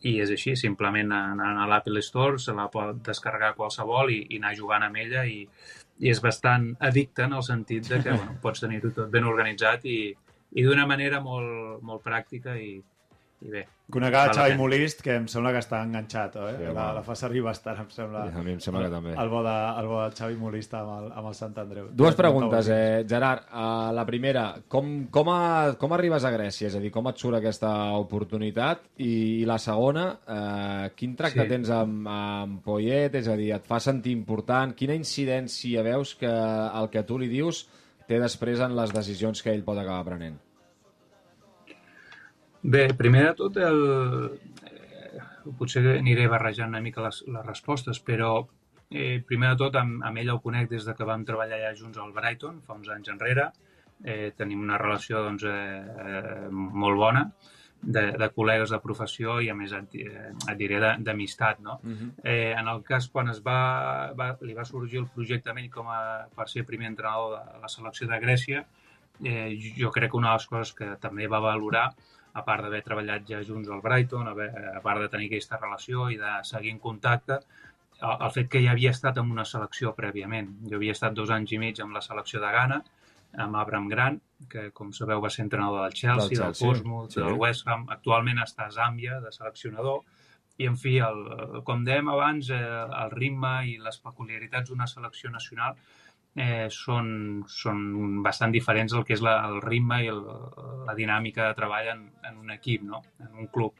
i 0.09 0.17
és 0.25 0.33
així, 0.35 0.57
simplement 0.59 1.13
anar 1.15 1.53
a 1.63 1.69
l'Apple 1.71 2.01
Store, 2.03 2.41
se 2.43 2.57
la 2.57 2.67
pot 2.73 3.05
descarregar 3.07 3.53
qualsevol 3.55 4.11
i, 4.11 4.23
i 4.35 4.41
anar 4.41 4.57
jugant 4.59 4.89
amb 4.89 4.99
ella 4.99 5.23
i, 5.29 5.45
i 6.03 6.11
és 6.11 6.21
bastant 6.23 6.73
addicte 6.83 7.27
en 7.27 7.37
el 7.38 7.45
sentit 7.47 7.88
de 7.88 8.01
que 8.03 8.15
bueno, 8.19 8.38
pots 8.43 8.65
tenir-ho 8.65 8.91
tot 8.97 9.11
ben 9.12 9.29
organitzat 9.29 9.87
i, 9.87 9.99
i 10.59 10.65
d'una 10.67 10.87
manera 10.91 11.23
molt, 11.25 11.83
molt 11.87 12.03
pràctica 12.05 12.57
i, 12.59 12.75
i 13.43 13.51
bé. 13.51 13.63
Conec 13.93 14.15
a 14.15 14.21
val 14.23 14.29
la 14.31 14.35
Xavi. 14.39 14.55
Molist, 14.57 15.03
que 15.05 15.17
em 15.19 15.27
sembla 15.29 15.51
que 15.53 15.61
està 15.61 15.83
enganxat, 15.85 16.37
eh? 16.41 16.53
Sí, 16.57 16.69
la, 16.73 16.85
la 16.97 17.03
fa 17.05 17.17
servir 17.19 17.43
bastant, 17.45 17.81
em 17.83 17.89
sembla. 17.93 18.23
A 18.31 18.45
mi 18.45 18.55
em 18.55 18.61
sembla 18.63 18.85
que 18.87 18.93
també. 18.95 19.13
El 19.21 19.29
bo 19.29 19.43
de, 19.45 19.55
el 19.83 19.89
bo 19.91 19.99
de 20.01 20.15
Xavi 20.17 20.39
Molist 20.41 20.73
amb 20.79 20.93
el, 20.95 21.09
amb 21.19 21.29
el 21.29 21.35
Sant 21.37 21.59
Andreu. 21.61 21.91
Dues 21.93 22.17
preguntes, 22.17 22.71
eh, 22.73 23.03
Gerard. 23.11 23.45
Uh, 23.51 23.91
la 23.93 24.05
primera, 24.09 24.45
com, 24.73 24.93
com, 25.13 25.29
a, 25.35 25.75
com 25.81 25.93
arribes 25.93 26.25
a 26.25 26.31
Grècia? 26.33 26.71
És 26.71 26.77
a 26.79 26.81
dir, 26.81 26.93
com 26.95 27.11
et 27.11 27.21
surt 27.21 27.37
aquesta 27.41 27.73
oportunitat? 27.99 28.87
I, 28.97 29.43
i 29.43 29.45
la 29.51 29.59
segona, 29.61 30.07
uh, 30.25 30.87
quin 30.97 31.19
tracte 31.19 31.45
Sí. 31.45 31.49
tens 31.51 31.75
amb, 31.75 32.09
amb 32.09 32.63
Poyet? 32.65 33.19
És 33.21 33.29
a 33.29 33.37
dir, 33.37 33.51
et 33.59 33.67
fa 33.69 33.81
sentir 33.83 34.15
important? 34.17 34.73
Quina 34.79 34.97
incidència 34.97 35.83
veus 35.85 36.15
que 36.17 36.31
el 36.31 36.89
que 36.95 37.03
tu 37.05 37.19
li 37.21 37.29
dius 37.29 37.67
té 38.09 38.23
després 38.23 38.63
en 38.65 38.73
les 38.79 38.95
decisions 38.95 39.43
que 39.43 39.53
ell 39.53 39.67
pot 39.67 39.77
acabar 39.79 40.07
prenent? 40.09 40.41
Bé, 42.62 42.88
primer 42.94 43.25
de 43.27 43.35
tot, 43.40 43.57
el... 43.59 43.81
eh, 44.70 45.22
potser 45.59 45.83
aniré 45.96 46.29
barrejant 46.31 46.70
una 46.70 46.83
mica 46.85 47.03
les, 47.03 47.22
les 47.27 47.46
respostes, 47.46 47.98
però 48.01 48.37
eh, 48.90 49.18
primer 49.27 49.53
de 49.53 49.64
tot 49.64 49.79
amb, 49.81 50.03
amb 50.07 50.22
ell 50.22 50.31
el 50.37 50.42
conec 50.44 50.70
des 50.70 50.87
de 50.87 50.94
que 50.94 51.09
vam 51.09 51.25
treballar 51.27 51.59
ja 51.64 51.72
junts 51.79 51.98
al 51.98 52.14
Brighton, 52.14 52.61
fa 52.66 52.79
uns 52.79 52.92
anys 52.94 53.11
enrere. 53.14 53.51
Eh, 54.03 54.31
tenim 54.38 54.62
una 54.62 54.79
relació 54.79 55.22
doncs, 55.27 55.44
eh, 55.46 55.83
eh, 56.07 56.46
molt 56.51 56.98
bona 56.98 57.27
de, 57.83 58.03
de 58.18 58.29
col·legues 58.31 58.70
de 58.70 58.79
professió 58.83 59.40
i 59.42 59.51
a 59.51 59.57
més 59.59 59.75
et, 59.75 59.96
eh, 59.98 60.31
et 60.31 60.57
diré 60.59 60.79
d'amistat. 61.03 61.61
No? 61.61 61.81
Uh 61.83 61.90
-huh. 61.90 62.11
Eh, 62.22 62.55
en 62.59 62.68
el 62.68 62.83
cas 62.83 63.09
quan 63.09 63.29
es 63.29 63.42
va, 63.42 64.12
va, 64.14 64.37
li 64.40 64.55
va 64.55 64.64
sorgir 64.64 65.01
el 65.01 65.09
projecte 65.09 65.51
a 65.51 65.55
ell 65.59 65.70
com 65.70 65.88
a, 65.88 66.29
per 66.37 66.48
ser 66.48 66.64
primer 66.64 66.87
entrenador 66.87 67.38
de 67.38 67.61
la 67.61 67.68
selecció 67.68 68.07
de 68.07 68.20
Grècia, 68.20 68.64
eh, 69.25 69.59
jo 69.79 69.90
crec 69.90 70.11
que 70.11 70.16
una 70.16 70.29
de 70.29 70.35
les 70.35 70.46
coses 70.46 70.72
que 70.72 70.96
també 71.01 71.27
va 71.27 71.40
valorar, 71.40 71.94
a 72.33 72.45
part 72.47 72.64
d'haver 72.64 72.81
treballat 72.87 73.27
ja 73.29 73.42
junts 73.45 73.68
al 73.68 73.83
Brighton, 73.85 74.31
a, 74.31 74.49
a 74.79 74.81
part 74.85 75.05
de 75.05 75.11
tenir 75.12 75.29
aquesta 75.29 75.59
relació 75.61 76.09
i 76.11 76.18
de 76.21 76.38
seguir 76.49 76.73
en 76.73 76.81
contacte, 76.81 77.38
el, 78.01 78.14
el 78.14 78.33
fet 78.35 78.51
que 78.53 78.62
ja 78.64 78.73
havia 78.73 78.92
estat 78.97 79.21
en 79.21 79.31
una 79.31 79.45
selecció 79.49 79.92
prèviament. 79.99 80.51
Jo 80.71 80.79
havia 80.81 80.97
estat 80.97 81.16
dos 81.18 81.31
anys 81.31 81.53
i 81.53 81.61
mig 81.62 81.81
amb 81.85 81.97
la 81.97 82.05
selecció 82.05 82.40
de 82.42 82.53
Ghana, 82.57 82.83
amb 83.42 83.57
Abraham 83.57 83.88
Grant, 83.88 84.18
que 84.53 84.68
com 84.77 84.90
sabeu 84.92 85.23
va 85.25 85.31
ser 85.33 85.47
entrenador 85.47 85.87
del 85.87 85.95
Chelsea, 85.97 86.29
Del 86.29 86.29
del, 86.29 86.42
Chelsea, 86.42 86.68
Portsmouth, 86.68 87.14
sí. 87.14 87.21
del 87.21 87.38
West 87.40 87.68
Ham, 87.68 87.87
actualment 87.95 88.42
està 88.42 88.66
a 88.66 88.75
Zàmbia 88.75 89.21
de 89.25 89.33
seleccionador, 89.33 90.03
i 90.61 90.68
en 90.68 90.77
fi, 90.77 90.99
el, 91.01 91.23
com 91.68 91.85
dèiem 91.87 92.11
abans, 92.12 92.51
eh, 92.53 92.61
el 93.03 93.12
ritme 93.14 93.53
i 93.71 93.79
les 93.81 93.99
peculiaritats 94.05 94.68
d'una 94.71 94.88
selecció 94.90 95.31
nacional 95.33 95.79
eh, 96.37 96.68
són, 96.73 97.09
són 97.49 98.23
bastant 98.25 98.53
diferents 98.55 98.95
del 98.95 99.05
que 99.09 99.16
és 99.16 99.23
la, 99.25 99.37
el 99.49 99.61
ritme 99.64 100.03
i 100.05 100.11
el, 100.12 100.23
la 100.87 100.97
dinàmica 100.99 101.49
de 101.49 101.59
treball 101.59 101.90
en, 101.95 102.07
en 102.29 102.38
un 102.40 102.55
equip, 102.55 102.85
no? 102.88 103.03
en 103.21 103.45
un 103.45 103.51
club. 103.53 103.75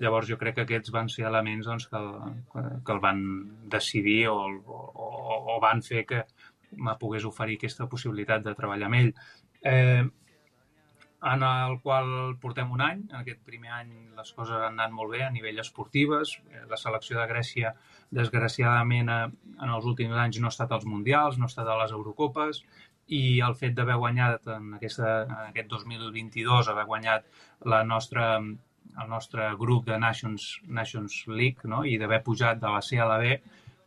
Llavors 0.00 0.30
jo 0.30 0.38
crec 0.40 0.56
que 0.56 0.64
aquests 0.64 0.92
van 0.94 1.10
ser 1.12 1.26
elements 1.28 1.68
doncs, 1.68 1.88
que, 1.90 2.00
el, 2.00 2.80
que 2.84 2.94
el 2.94 3.02
van 3.02 3.20
decidir 3.74 4.22
o, 4.32 4.38
o, 4.48 5.38
o 5.56 5.58
van 5.60 5.84
fer 5.84 6.06
que 6.08 6.24
me 6.80 6.96
pogués 6.96 7.26
oferir 7.28 7.58
aquesta 7.58 7.86
possibilitat 7.92 8.46
de 8.46 8.54
treballar 8.56 8.88
amb 8.88 9.00
ell. 9.02 9.12
Eh, 9.68 10.04
en 11.22 11.42
el 11.46 11.76
qual 11.82 12.36
portem 12.42 12.70
un 12.74 12.80
any. 12.82 13.02
En 13.10 13.20
aquest 13.20 13.42
primer 13.46 13.70
any 13.76 13.90
les 14.16 14.32
coses 14.34 14.56
han 14.56 14.78
anat 14.78 14.94
molt 14.94 15.12
bé 15.14 15.22
a 15.22 15.30
nivell 15.30 15.60
esportives. 15.62 16.34
Eh, 16.50 16.64
La 16.70 16.78
selecció 16.80 17.18
de 17.20 17.26
Grècia, 17.30 17.74
desgraciadament, 18.10 19.08
eh, 19.08 19.54
en 19.60 19.76
els 19.76 19.86
últims 19.86 20.18
anys 20.24 20.40
no 20.40 20.50
ha 20.50 20.54
estat 20.54 20.72
als 20.72 20.84
Mundials, 20.84 21.38
no 21.38 21.46
ha 21.46 21.52
estat 21.52 21.68
a 21.68 21.78
les 21.82 21.94
Eurocopes, 21.94 22.64
i 23.06 23.40
el 23.44 23.54
fet 23.54 23.74
d'haver 23.76 23.96
guanyat 24.00 24.46
en, 24.56 24.74
aquesta, 24.78 25.22
en 25.28 25.48
aquest 25.50 25.68
2022, 25.70 26.68
haver 26.68 26.84
guanyat 26.86 27.26
la 27.72 27.82
nostra, 27.84 28.36
el 28.38 29.08
nostre 29.08 29.50
grup 29.58 29.86
de 29.86 29.98
Nations, 29.98 30.60
Nations 30.66 31.24
League 31.28 31.68
no? 31.68 31.84
i 31.84 31.98
d'haver 31.98 32.22
pujat 32.22 32.60
de 32.62 32.70
la 32.70 32.80
C 32.82 32.98
a 32.98 33.08
la 33.10 33.18
B, 33.18 33.36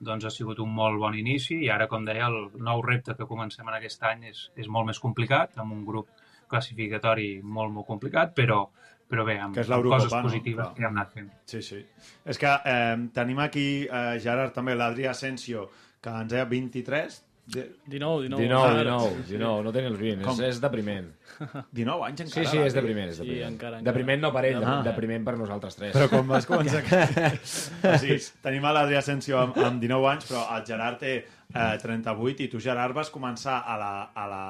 doncs 0.05 0.27
ha 0.27 0.31
sigut 0.31 0.59
un 0.59 0.71
molt 0.75 0.99
bon 0.99 1.15
inici 1.15 1.57
i 1.63 1.69
ara, 1.71 1.87
com 1.87 2.05
deia, 2.05 2.27
el 2.27 2.51
nou 2.69 2.83
repte 2.85 3.15
que 3.15 3.27
comencem 3.27 3.67
en 3.67 3.77
aquest 3.79 4.03
any 4.03 4.27
és, 4.31 4.49
és 4.55 4.67
molt 4.67 4.91
més 4.91 4.99
complicat, 4.99 5.57
amb 5.57 5.73
un 5.73 5.85
grup 5.87 6.11
classificatori 6.55 7.29
molt, 7.43 7.71
molt 7.75 7.87
complicat, 7.87 8.33
però, 8.37 8.63
però 9.09 9.25
bé, 9.27 9.37
amb, 9.43 9.53
Que 9.55 9.61
és 9.61 9.69
amb 9.69 9.85
coses 9.91 10.11
no? 10.11 10.23
positives 10.25 10.63
Clar. 10.65 10.73
que 10.79 10.87
hem 10.87 10.95
anat 10.97 11.13
fent. 11.13 11.29
Sí, 11.45 11.61
sí. 11.61 11.83
És 12.25 12.39
que 12.41 12.49
eh, 12.65 12.97
tenim 13.13 13.39
aquí, 13.45 13.67
eh, 13.85 14.17
Gerard, 14.23 14.55
també 14.55 14.75
l'Adri 14.75 15.05
Asensio, 15.11 15.67
que 16.01 16.09
ens 16.23 16.31
deia 16.33 16.45
23, 16.49 17.21
de, 17.45 17.61
19, 17.85 18.23
19. 18.25 18.41
19, 18.41 18.69
encara. 18.73 18.93
19, 18.97 19.25
19, 19.29 19.63
no 19.67 19.71
tenen 19.75 19.91
els 19.91 19.99
20, 20.01 20.23
Com? 20.25 20.39
és, 20.41 20.55
és 20.55 20.61
depriment. 20.63 21.11
19 21.77 22.05
anys 22.07 22.21
Sí, 22.23 22.25
encara. 22.25 22.49
sí, 22.49 22.57
és 22.57 22.63
l'Adri. 22.63 22.79
depriment, 22.79 23.09
és 23.11 23.15
Sí, 23.19 23.21
depriment. 23.21 23.51
encara, 23.53 23.77
encara. 23.77 23.91
Depriment 23.91 24.21
no 24.23 24.31
per 24.33 24.43
ell, 24.49 24.63
Ah. 24.65 24.81
depriment 24.87 25.27
per 25.27 25.35
nosaltres 25.37 25.75
tres. 25.77 25.93
Però 25.93 26.09
com 26.09 26.27
vas 26.33 26.47
començar... 26.49 26.81
o 26.81 27.97
sigui, 28.01 28.17
tenim 28.47 28.65
a 28.65 28.71
l'Adri 28.73 28.97
Asensio 28.97 29.37
amb, 29.43 29.57
amb 29.61 29.79
19 29.83 30.09
anys, 30.15 30.25
però 30.31 30.41
el 30.57 30.65
Gerard 30.65 30.99
té 31.03 31.13
eh, 31.19 31.77
38 31.83 32.43
i 32.47 32.49
tu, 32.49 32.59
Gerard, 32.59 32.95
vas 32.97 33.11
començar 33.13 33.61
a 33.61 33.77
la... 33.77 33.93
A 34.15 34.25
la 34.31 34.43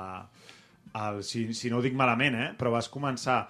al, 0.95 1.21
si, 1.27 1.49
si 1.53 1.69
no 1.71 1.79
ho 1.79 1.83
dic 1.83 1.95
malament, 1.97 2.37
eh? 2.39 2.47
però 2.57 2.71
vas 2.71 2.87
començar 2.91 3.41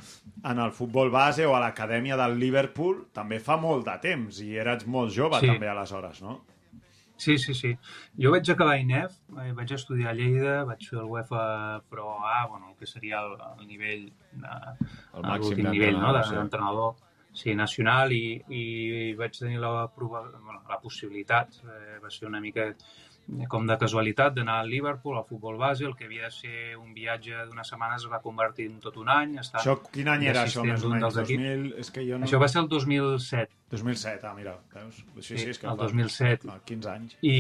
en 0.50 0.60
el 0.64 0.74
futbol 0.74 1.12
base 1.14 1.46
o 1.46 1.54
a 1.56 1.62
l'acadèmia 1.62 2.18
del 2.18 2.40
Liverpool 2.42 3.06
també 3.14 3.40
fa 3.40 3.60
molt 3.62 3.86
de 3.86 3.96
temps 4.02 4.42
i 4.42 4.56
eres 4.58 4.88
molt 4.90 5.14
jove 5.14 5.40
Sí. 5.44 5.52
també 5.54 5.70
aleshores, 5.70 6.22
no? 6.26 6.42
Sí, 7.18 7.38
sí, 7.40 7.54
sí. 7.56 7.72
Jo 8.20 8.32
vaig 8.34 8.50
acabar 8.52 8.76
INEF, 8.82 9.14
eh, 9.40 9.52
vaig 9.56 9.72
estudiar 9.72 10.10
a 10.12 10.18
Lleida, 10.18 10.56
vaig 10.68 10.84
fer 10.90 11.00
el 11.00 11.06
UEFA 11.08 11.46
Pro 11.90 12.18
A, 12.28 12.46
bueno, 12.50 12.72
el 12.72 12.76
que 12.76 12.90
seria 12.90 13.22
el, 13.22 13.38
el 13.60 13.68
nivell, 13.68 14.10
de, 14.34 14.56
El 15.14 15.24
màxim 15.24 15.62
l'últim 15.62 15.70
nivell 15.72 16.00
no, 16.02 16.12
d'entrenador, 16.12 16.26
sí. 16.28 16.36
d'entrenador 16.36 16.96
sí, 17.36 17.56
nacional 17.56 18.12
i, 18.16 18.42
i 18.50 18.66
vaig 19.20 19.38
tenir 19.38 19.62
la, 19.64 19.88
prova, 19.96 20.26
bueno, 20.34 20.62
la 20.70 20.80
possibilitat, 20.82 21.56
eh, 21.64 21.98
va 22.04 22.12
ser 22.12 22.28
una 22.28 22.42
mica 22.44 22.72
com 23.50 23.66
de 23.66 23.76
casualitat 23.82 24.36
d'anar 24.36 24.60
al 24.62 24.70
Liverpool, 24.70 25.18
al 25.18 25.26
futbol 25.26 25.58
base, 25.58 25.86
el 25.88 25.96
que 25.98 26.06
havia 26.06 26.28
de 26.28 26.34
ser 26.34 26.76
un 26.78 26.94
viatge 26.94 27.46
d'unes 27.50 27.72
setmanes 27.72 28.04
es 28.06 28.12
va 28.12 28.20
convertir 28.22 28.68
en 28.70 28.78
tot 28.84 28.98
un 29.02 29.10
any. 29.10 29.38
Estar 29.42 29.62
Això, 29.64 29.76
quin 29.94 30.12
any 30.14 30.28
era 30.30 30.44
això, 30.46 30.64
més 30.68 30.86
o 30.86 30.92
menys? 30.92 31.02
dels 31.08 31.18
equips. 31.24 31.44
2000... 31.50 31.74
És 31.82 31.92
que 31.96 32.06
jo 32.06 32.20
no... 32.20 32.30
Això 32.30 32.40
va 32.42 32.50
ser 32.52 32.62
el 32.62 32.70
2007. 32.70 33.58
2007, 33.74 34.28
ah, 34.30 34.34
mira, 34.38 34.56
veus? 34.76 35.02
Sí, 35.20 35.40
sí, 35.40 35.50
és 35.50 35.60
que... 35.60 35.68
el 35.72 35.82
2007. 35.82 36.52
Ah, 36.54 36.60
15 36.70 36.92
anys. 36.94 37.18
I, 37.26 37.36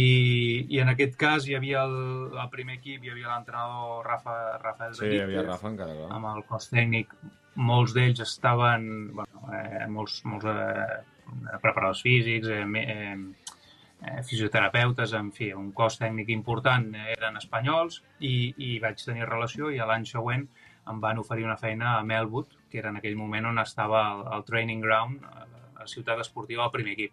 i 0.73 0.81
en 0.81 0.91
aquest 0.95 1.17
cas 1.21 1.45
hi 1.45 1.55
havia 1.59 1.85
el, 1.85 1.97
el 2.33 2.51
primer 2.53 2.79
equip, 2.79 3.05
hi 3.05 3.13
havia 3.13 3.29
l'entrenador 3.29 4.05
Rafa, 4.09 4.35
Rafael 4.63 4.97
Sí, 4.97 5.05
hi 5.05 5.21
havia 5.21 5.43
Benítez, 5.43 5.49
Rafa 5.53 5.73
encara, 5.73 5.97
clar. 6.01 6.11
amb 6.17 6.31
el 6.33 6.45
cos 6.49 6.71
tècnic. 6.73 7.13
Molts 7.55 7.93
d'ells 7.95 8.19
estaven, 8.25 8.89
bueno, 9.15 9.45
eh, 9.53 9.85
molts, 9.87 10.17
molts 10.27 10.49
eh, 10.49 11.03
preparadors 11.61 12.01
físics, 12.03 12.49
eh, 12.51 12.65
eh, 12.81 13.54
eh, 14.05 14.21
fisioterapeutes, 14.23 15.13
en 15.13 15.31
fi, 15.33 15.51
un 15.53 15.71
cos 15.73 15.97
tècnic 15.99 16.29
important 16.29 16.93
eh, 16.95 17.11
eren 17.17 17.37
espanyols 17.41 18.01
i, 18.19 18.53
i 18.57 18.79
vaig 18.79 19.01
tenir 19.03 19.25
relació 19.29 19.71
i 19.73 19.77
l'any 19.81 20.05
següent 20.05 20.47
em 20.87 20.99
van 21.01 21.17
oferir 21.17 21.45
una 21.45 21.57
feina 21.57 21.95
a 21.97 22.03
Melwood, 22.05 22.51
que 22.69 22.77
era 22.77 22.89
en 22.93 22.97
aquell 23.01 23.15
moment 23.17 23.47
on 23.49 23.57
estava 23.59 24.03
el, 24.13 24.27
el 24.37 24.43
training 24.45 24.81
ground, 24.85 25.23
eh, 25.23 25.63
la 25.79 25.87
ciutat 25.87 26.19
esportiva, 26.21 26.65
el 26.67 26.71
primer 26.71 26.93
equip. 26.93 27.11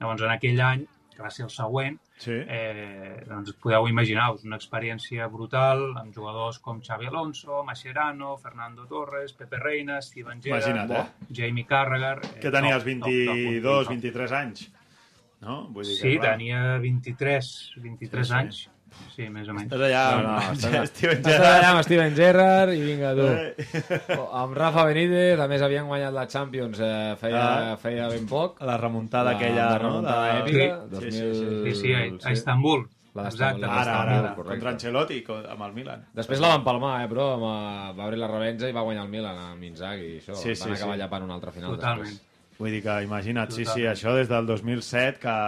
Llavors, 0.00 0.22
en 0.26 0.30
aquell 0.34 0.60
any, 0.60 0.82
que 1.14 1.22
va 1.22 1.30
ser 1.30 1.44
el 1.46 1.50
següent, 1.54 2.00
Sí. 2.18 2.30
eh, 2.30 3.24
doncs 3.26 3.52
podeu 3.58 3.88
imaginar-vos 3.90 4.44
una 4.46 4.56
experiència 4.60 5.26
brutal 5.32 5.80
amb 5.98 6.14
jugadors 6.14 6.60
com 6.62 6.78
Xavi 6.82 7.06
Alonso, 7.06 7.62
Mascherano, 7.66 8.36
Fernando 8.36 8.84
Torres, 8.86 9.32
Pepe 9.32 9.58
Reina, 9.58 10.00
Steven 10.02 10.40
Gerrard, 10.42 10.90
eh? 10.92 11.04
Jamie 11.32 11.64
Carragher... 11.66 12.20
eh, 12.36 12.40
Que 12.40 12.50
tenies 12.54 12.76
top, 12.84 12.92
top, 13.00 13.08
top, 13.08 13.34
22, 13.34 13.84
top. 13.86 13.92
23 13.94 14.32
anys. 14.32 14.70
No? 15.44 15.68
Vull 15.70 15.84
dir 15.84 15.96
Sí, 15.96 16.12
que, 16.14 16.18
clar, 16.20 16.32
tenia 16.38 16.78
23, 16.78 17.72
23 17.76 18.26
Sí, 18.26 18.32
sí. 18.32 18.38
anys. 18.38 18.70
Sí, 19.16 19.24
més 19.28 19.48
o 19.48 19.54
menys. 19.54 19.66
Estàs 19.72 19.82
allà 19.88 20.02
No, 20.14 20.22
no, 20.22 20.34
estàs- 20.54 20.86
Steven 20.92 21.16
Estàs 21.18 21.32
Gerrard. 21.32 21.56
allà 21.58 21.70
amb 21.72 21.82
Steven 21.82 22.14
Gerrard 22.14 22.72
i 22.74 22.80
vinga, 22.80 23.14
tu. 23.18 23.26
Eh, 23.26 24.18
Amb 24.32 24.54
Rafa 24.56 24.84
Benítez, 24.86 25.40
a 25.40 25.48
més 25.50 25.62
havien 25.66 25.86
guanyat 25.86 26.12
la 26.14 26.26
Champions 26.28 26.78
eh, 26.80 27.16
feia, 27.18 27.72
Ah. 27.72 27.76
feia 27.76 28.06
ben 28.08 28.26
poc. 28.26 28.60
La 28.62 28.76
remuntada 28.78 29.32
La- 29.32 29.36
aquella, 29.36 29.64
la 29.66 29.78
no? 29.78 29.88
remuntada 29.88 30.26
De- 30.26 30.40
èpica, 30.44 30.82
Sí, 30.84 30.90
2000... 30.90 31.10
sí, 31.10 31.34
sí, 31.34 31.74
Sí, 31.74 31.80
sí, 31.80 31.92
a, 31.92 32.28
a 32.28 32.32
Istanbul. 32.32 32.88
La 33.14 33.28
Exacte. 33.28 33.64
Ara, 33.64 33.80
ara, 33.82 34.18
ara, 34.18 34.34
correcte. 34.34 34.50
contra 34.58 34.70
Ancelotti 34.70 35.24
amb 35.50 35.62
el 35.62 35.72
Milan. 35.72 36.06
Després 36.14 36.40
la 36.40 36.48
van 36.48 36.64
palmar, 36.64 37.04
eh, 37.04 37.08
però 37.08 37.34
amb, 37.34 37.44
eh, 37.46 37.98
va 37.98 38.06
obrir 38.06 38.18
la 38.18 38.26
revenja 38.28 38.68
i 38.68 38.72
va 38.72 38.82
guanyar 38.82 39.04
el 39.04 39.10
Milan 39.10 39.38
amb 39.38 39.62
Inzaghi 39.62 40.16
i 40.16 40.18
això. 40.18 40.34
Sí, 40.34 40.48
van 40.48 40.56
sí, 40.56 40.70
acabar 40.72 40.94
sí. 40.96 41.00
llapant 41.02 41.22
una 41.22 41.34
altra 41.34 41.52
final 41.52 41.70
Totalment. 41.76 42.08
després. 42.08 42.30
Vull 42.58 42.70
dir 42.70 42.82
que, 42.84 42.98
imagina't, 43.06 43.50
sí, 43.50 43.64
sí, 43.64 43.82
Totalment. 43.82 43.96
això 43.96 44.14
des 44.14 44.28
del 44.30 44.46
2007, 44.46 45.18
que 45.22 45.38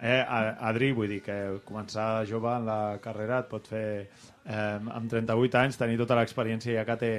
eh, 0.00 0.24
Adri, 0.60 0.92
vull 0.94 1.10
dir 1.10 1.20
que 1.24 1.36
començar 1.66 2.24
jove 2.28 2.50
en 2.54 2.66
la 2.66 2.98
carrera 3.02 3.40
et 3.42 3.48
pot 3.50 3.66
fer, 3.66 4.08
eh, 4.46 4.78
amb 4.78 5.10
38 5.10 5.58
anys, 5.60 5.78
tenir 5.78 5.98
tota 5.98 6.16
l'experiència 6.18 6.78
ja 6.78 6.84
que 6.86 6.96
té 7.00 7.12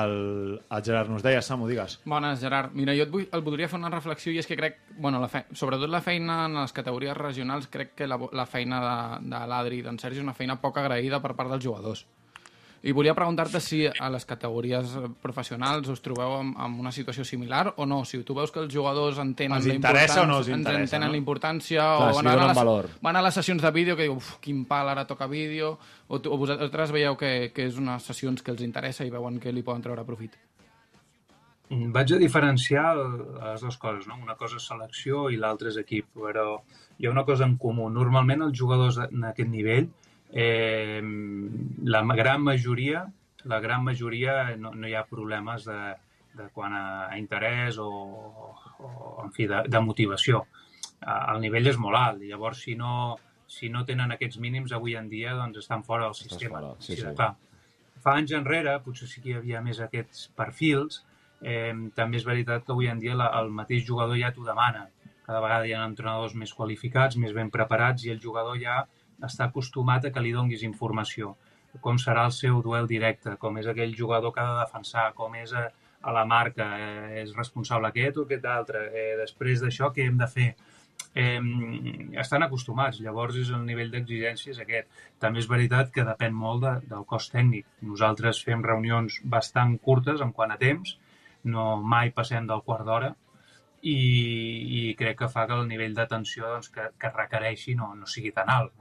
el, 0.00 0.16
el 0.58 0.84
Gerard. 0.86 1.10
Nos 1.12 1.24
deia, 1.26 1.42
Samu, 1.42 1.68
digues. 1.70 2.00
Bones, 2.04 2.40
Gerard. 2.42 2.74
Mira, 2.74 2.94
jo 2.98 3.06
et, 3.06 3.12
vull, 3.12 3.26
et 3.26 3.46
voldria 3.46 3.70
fer 3.70 3.80
una 3.80 3.92
reflexió 3.92 4.34
i 4.34 4.40
és 4.42 4.46
que 4.48 4.58
crec, 4.58 4.80
bueno, 4.98 5.20
la 5.22 5.30
fe... 5.32 5.46
sobretot 5.54 5.90
la 5.90 6.02
feina 6.04 6.44
en 6.46 6.60
les 6.60 6.74
categories 6.76 7.16
regionals, 7.16 7.70
crec 7.72 7.94
que 7.98 8.10
la, 8.10 8.18
la 8.32 8.46
feina 8.46 8.82
de, 8.82 9.30
de 9.32 9.46
l'Adri 9.50 9.82
i 9.82 9.86
d'en 9.86 9.98
Sergi 10.02 10.22
és 10.22 10.26
una 10.26 10.36
feina 10.36 10.58
poc 10.62 10.82
agraïda 10.82 11.22
per 11.22 11.34
part 11.38 11.52
dels 11.54 11.64
jugadors. 11.64 12.06
I 12.86 12.92
volia 12.94 13.16
preguntar-te 13.18 13.58
si 13.58 13.80
a 13.86 14.08
les 14.14 14.24
categories 14.30 14.92
professionals 15.18 15.88
us 15.90 16.02
trobeu 16.04 16.36
amb, 16.36 16.54
amb 16.62 16.82
una 16.84 16.92
situació 16.94 17.24
similar 17.26 17.72
o 17.82 17.86
no, 17.86 18.04
si 18.06 18.20
tu 18.22 18.36
veus 18.36 18.52
que 18.54 18.60
els 18.62 18.70
jugadors 18.70 19.18
entenen 19.18 19.56
Els 19.58 19.66
la 19.66 19.74
interessa 19.74 20.22
o 20.22 20.28
no 20.30 20.36
els 20.38 20.50
interessa, 20.52 20.84
entenen 20.84 21.08
no? 21.08 21.16
la 21.16 21.18
importància 21.18 21.82
Clar, 21.82 22.12
o 22.12 22.14
si 22.14 22.20
van, 22.20 22.30
a 22.30 22.36
donen 22.36 22.52
les, 22.52 22.60
valor. 22.60 22.88
van 23.02 23.18
a 23.18 23.24
les 23.26 23.34
sessions 23.40 23.66
de 23.66 23.72
vídeo 23.74 23.98
que 23.98 24.06
diu, 24.06 24.14
uf, 24.20 24.36
quin 24.44 24.62
pal, 24.70 24.92
ara 24.94 25.06
toca 25.10 25.26
vídeo 25.26 25.72
o, 26.06 26.20
tu, 26.20 26.30
o 26.30 26.38
vosaltres 26.38 26.94
veieu 26.94 27.18
que, 27.18 27.50
que 27.50 27.66
és 27.66 27.82
unes 27.82 28.06
sessions 28.06 28.46
que 28.46 28.54
els 28.54 28.62
interessa 28.62 29.02
i 29.02 29.10
veuen 29.10 29.42
que 29.42 29.50
li 29.50 29.66
poden 29.66 29.82
treure 29.82 30.06
profit. 30.06 30.38
Mm, 31.66 31.90
Vaig 31.90 32.14
a 32.14 32.22
diferenciar 32.22 32.94
les 32.94 33.66
dues 33.66 33.82
coses, 33.82 34.06
no? 34.06 34.20
Una 34.22 34.38
cosa 34.38 34.60
és 34.60 34.70
selecció 34.70 35.26
i 35.34 35.42
l'altra 35.42 35.74
és 35.74 35.82
equip, 35.82 36.12
però 36.14 36.60
hi 37.00 37.08
ha 37.08 37.10
una 37.10 37.26
cosa 37.26 37.50
en 37.50 37.58
comú. 37.58 37.90
Normalment 37.90 38.46
els 38.46 38.54
jugadors 38.54 39.02
en 39.10 39.26
aquest 39.26 39.50
nivell, 39.50 39.90
eh, 39.90 40.05
la 40.32 42.02
gran 42.14 42.42
majoria, 42.42 43.06
la 43.44 43.60
gran 43.60 43.84
majoria 43.84 44.56
no, 44.58 44.72
no 44.74 44.88
hi 44.88 44.94
ha 44.94 45.06
problemes 45.06 45.64
de, 45.64 45.94
de 46.36 46.48
quan 46.52 46.74
a, 46.74 46.86
a 47.08 47.18
interès 47.18 47.78
o, 47.78 47.88
o 48.78 49.24
en 49.24 49.32
fi, 49.32 49.46
de, 49.46 49.62
de 49.68 49.80
motivació. 49.80 50.44
Eh, 51.00 51.22
El 51.34 51.40
nivell 51.44 51.72
és 51.72 51.78
molt 51.80 51.98
alt, 52.00 52.22
llavors 52.26 52.62
si 52.66 52.76
no, 52.78 53.16
si 53.46 53.70
no 53.72 53.84
tenen 53.88 54.12
aquests 54.12 54.40
mínims 54.42 54.74
avui 54.76 54.96
en 54.98 55.08
dia 55.12 55.34
doncs 55.38 55.62
estan 55.64 55.84
fora 55.84 56.08
del 56.08 56.18
sistema. 56.18 56.60
fora, 56.60 56.74
sí, 56.80 56.94
de 56.94 57.02
sí. 57.02 57.14
clar. 57.14 57.34
Fa 58.02 58.16
anys 58.20 58.34
enrere, 58.38 58.76
potser 58.84 59.08
sí 59.10 59.22
que 59.22 59.32
hi 59.32 59.38
havia 59.38 59.62
més 59.64 59.80
aquests 59.82 60.28
perfils, 60.36 61.00
eh, 61.40 61.72
també 61.94 62.20
és 62.20 62.26
veritat 62.26 62.66
que 62.66 62.74
avui 62.74 62.90
en 62.92 63.00
dia 63.02 63.16
la, 63.18 63.30
el 63.40 63.50
mateix 63.54 63.86
jugador 63.86 64.18
ja 64.20 64.32
t'ho 64.34 64.44
demana. 64.46 64.86
Cada 65.26 65.40
vegada 65.42 65.66
hi 65.66 65.72
ha 65.74 65.86
entrenadors 65.86 66.36
més 66.38 66.52
qualificats, 66.54 67.16
més 67.18 67.32
ben 67.34 67.50
preparats, 67.50 68.04
i 68.06 68.12
el 68.12 68.20
jugador 68.22 68.60
ja 68.62 68.84
està 69.24 69.46
acostumat 69.46 70.06
a 70.06 70.12
que 70.12 70.22
li 70.22 70.34
donguis 70.36 70.64
informació. 70.66 71.34
Com 71.80 71.98
serà 72.00 72.24
el 72.28 72.32
seu 72.32 72.62
duel 72.64 72.86
directe, 72.88 73.36
com 73.40 73.58
és 73.60 73.66
aquell 73.68 73.92
jugador 73.96 74.32
que 74.32 74.40
ha 74.40 74.52
de 74.52 74.62
defensar, 74.64 75.10
com 75.14 75.34
és 75.36 75.52
a, 75.52 75.66
a 76.02 76.12
la 76.12 76.24
marca, 76.24 76.70
eh, 76.78 77.22
és 77.22 77.34
responsable 77.36 77.88
aquest 77.88 78.16
o 78.16 78.24
aquest 78.24 78.48
altre, 78.48 78.86
eh, 78.92 79.12
després 79.20 79.60
d'això 79.64 79.92
què 79.92 80.08
hem 80.08 80.18
de 80.22 80.30
fer? 80.38 80.50
eh, 81.14 81.40
estan 82.20 82.44
acostumats, 82.44 83.00
llavors 83.00 83.36
és 83.40 83.50
el 83.56 83.64
nivell 83.66 83.90
d'exigència 83.92 84.52
és 84.52 84.60
aquest. 84.62 84.88
També 85.22 85.40
és 85.42 85.48
veritat 85.50 85.92
que 85.94 86.04
depèn 86.04 86.34
molt 86.36 86.64
de, 86.64 86.72
del 86.92 87.04
cos 87.08 87.30
tècnic. 87.32 87.66
Nosaltres 87.90 88.42
fem 88.44 88.64
reunions 88.64 89.20
bastant 89.36 89.76
curtes 89.88 90.24
en 90.24 90.32
quant 90.36 90.52
a 90.52 90.58
temps, 90.60 90.96
no 91.44 91.68
mai 91.94 92.12
passem 92.16 92.48
del 92.50 92.64
quart 92.66 92.84
d'hora, 92.88 93.14
i, 93.86 93.96
i 93.96 94.82
crec 94.98 95.20
que 95.22 95.30
fa 95.32 95.46
que 95.46 95.56
el 95.56 95.68
nivell 95.70 95.94
d'atenció 95.94 96.48
doncs, 96.52 96.68
que, 96.74 96.90
que 97.00 97.12
requereixi 97.14 97.76
no, 97.78 97.94
no 97.94 98.08
sigui 98.10 98.32
tan 98.36 98.50
alt. 98.52 98.74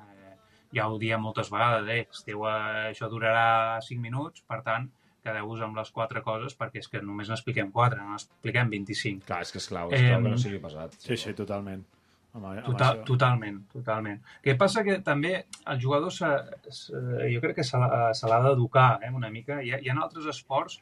Eh, 0.76 0.80
ja 0.80 0.90
ho 0.92 0.98
diem 1.00 1.22
moltes 1.22 1.50
vegades, 1.52 1.88
eh, 1.90 2.08
esteu, 2.12 2.46
eh, 2.48 2.92
això 2.92 3.08
durarà 3.10 3.80
5 3.82 4.02
minuts, 4.02 4.44
per 4.48 4.62
tant, 4.64 4.90
quedeu-vos 5.24 5.62
amb 5.62 5.78
les 5.78 5.90
quatre 5.92 6.22
coses, 6.22 6.54
perquè 6.58 6.78
és 6.84 6.88
que 6.88 7.02
només 7.02 7.30
n'expliquem 7.30 7.72
quatre, 7.72 8.00
no 8.00 8.12
n'expliquem 8.12 8.70
25. 8.70 9.26
Clar, 9.26 9.42
és 9.42 9.52
que 9.52 9.58
és 9.58 9.68
clau, 9.68 9.90
és 9.92 10.02
clau 10.02 10.18
Em, 10.20 10.24
que 10.24 10.30
no 10.30 10.38
sigui 10.38 10.60
pesat. 10.60 10.94
Sí, 11.00 11.18
sí, 11.18 11.34
totalment. 11.34 11.84
Amb, 12.36 12.46
amb 12.46 12.66
Total, 12.66 12.98
això. 13.00 13.06
totalment, 13.06 13.62
totalment. 13.72 14.20
El 14.20 14.42
que 14.44 14.56
passa 14.60 14.84
que 14.84 15.00
també 15.00 15.46
el 15.66 15.80
jugador 15.82 16.12
se, 16.12 16.28
se, 16.70 16.94
jo 17.34 17.40
crec 17.42 17.56
que 17.56 17.64
se 17.64 17.78
l'ha 17.80 18.14
se 18.14 18.28
l'ha 18.28 18.42
d'educar 18.44 19.00
eh, 19.02 19.10
una 19.10 19.30
mica. 19.32 19.62
Hi 19.64 19.72
ha, 19.72 19.80
hi 19.80 19.90
ha 19.90 19.96
altres 20.04 20.26
esports 20.28 20.82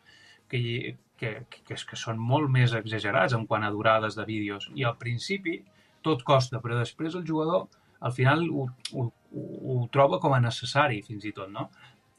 que, 0.49 0.57
hi- 0.57 0.95
que, 1.15 1.45
que, 1.49 1.61
que, 1.63 1.73
és- 1.75 1.85
que 1.85 1.95
són 1.95 2.17
molt 2.17 2.49
més 2.49 2.73
exagerats 2.73 3.33
en 3.37 3.45
quant 3.45 3.63
a 3.63 3.69
durades 3.69 4.15
de 4.15 4.25
vídeos. 4.25 4.71
I 4.73 4.83
al 4.83 4.97
principi 4.97 5.61
tot 6.01 6.23
costa, 6.23 6.59
però 6.59 6.75
després 6.79 7.13
el 7.15 7.23
jugador 7.25 7.67
al 8.01 8.11
final 8.11 8.49
ho, 8.49 8.67
ho, 8.93 9.11
ho 9.33 9.87
troba 9.91 10.19
com 10.19 10.33
a 10.33 10.39
necessari, 10.39 11.01
fins 11.01 11.25
i 11.25 11.31
tot, 11.33 11.49
no? 11.49 11.69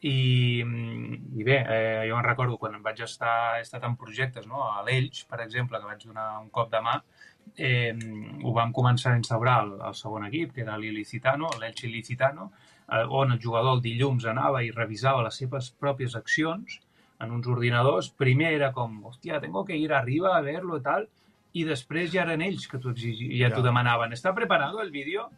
I, 0.05 0.61
i 0.61 1.45
bé, 1.47 1.57
eh, 1.65 2.03
jo 2.09 2.17
me'n 2.19 2.27
recordo 2.27 2.59
quan 2.61 2.75
vaig 2.85 3.01
estar, 3.07 3.57
he 3.57 3.63
estat 3.65 3.85
en 3.89 3.95
projectes, 3.97 4.47
no? 4.47 4.65
a 4.69 4.83
l'Elx, 4.85 5.23
per 5.31 5.41
exemple, 5.41 5.79
que 5.81 5.87
vaig 5.89 6.03
donar 6.05 6.27
un 6.43 6.51
cop 6.53 6.71
de 6.73 6.81
mà, 6.85 6.99
eh, 7.57 7.95
ho 8.45 8.53
vam 8.53 8.73
començar 8.77 9.15
a 9.15 9.17
instaurar 9.21 9.63
el, 9.65 9.73
el 9.89 9.95
segon 9.97 10.27
equip, 10.27 10.53
que 10.53 10.61
era 10.67 10.77
l'Ilicitano, 10.77 11.49
l'Elx 11.61 11.85
Ilicitano, 11.89 12.51
eh, 12.91 13.05
on 13.09 13.33
el 13.33 13.41
jugador 13.41 13.79
el 13.79 13.83
dilluns 13.85 14.27
anava 14.29 14.63
i 14.67 14.71
revisava 14.75 15.23
les 15.25 15.39
seves 15.41 15.71
pròpies 15.81 16.17
accions 16.21 16.81
en 17.25 17.31
uns 17.33 17.47
ordinadors. 17.49 18.11
Primer 18.11 18.53
era 18.59 18.73
com, 18.77 18.99
hòstia, 19.09 19.41
tengo 19.41 19.65
que 19.65 19.77
ir 19.79 19.93
arriba 19.95 20.37
a 20.37 20.43
verlo 20.45 20.83
tal, 20.85 21.09
i 21.55 21.63
després 21.65 22.11
ja 22.13 22.25
eren 22.27 22.43
ells 22.43 22.67
que 22.69 22.77
t'ho 22.83 22.91
exigi- 22.93 23.31
ja 23.39 23.49
Ja. 23.49 23.55
t'ho 23.55 23.63
demanaven. 23.63 24.13
¿Està 24.13 24.35
preparado 24.35 24.83
el 24.83 24.91
vídeo? 24.91 25.31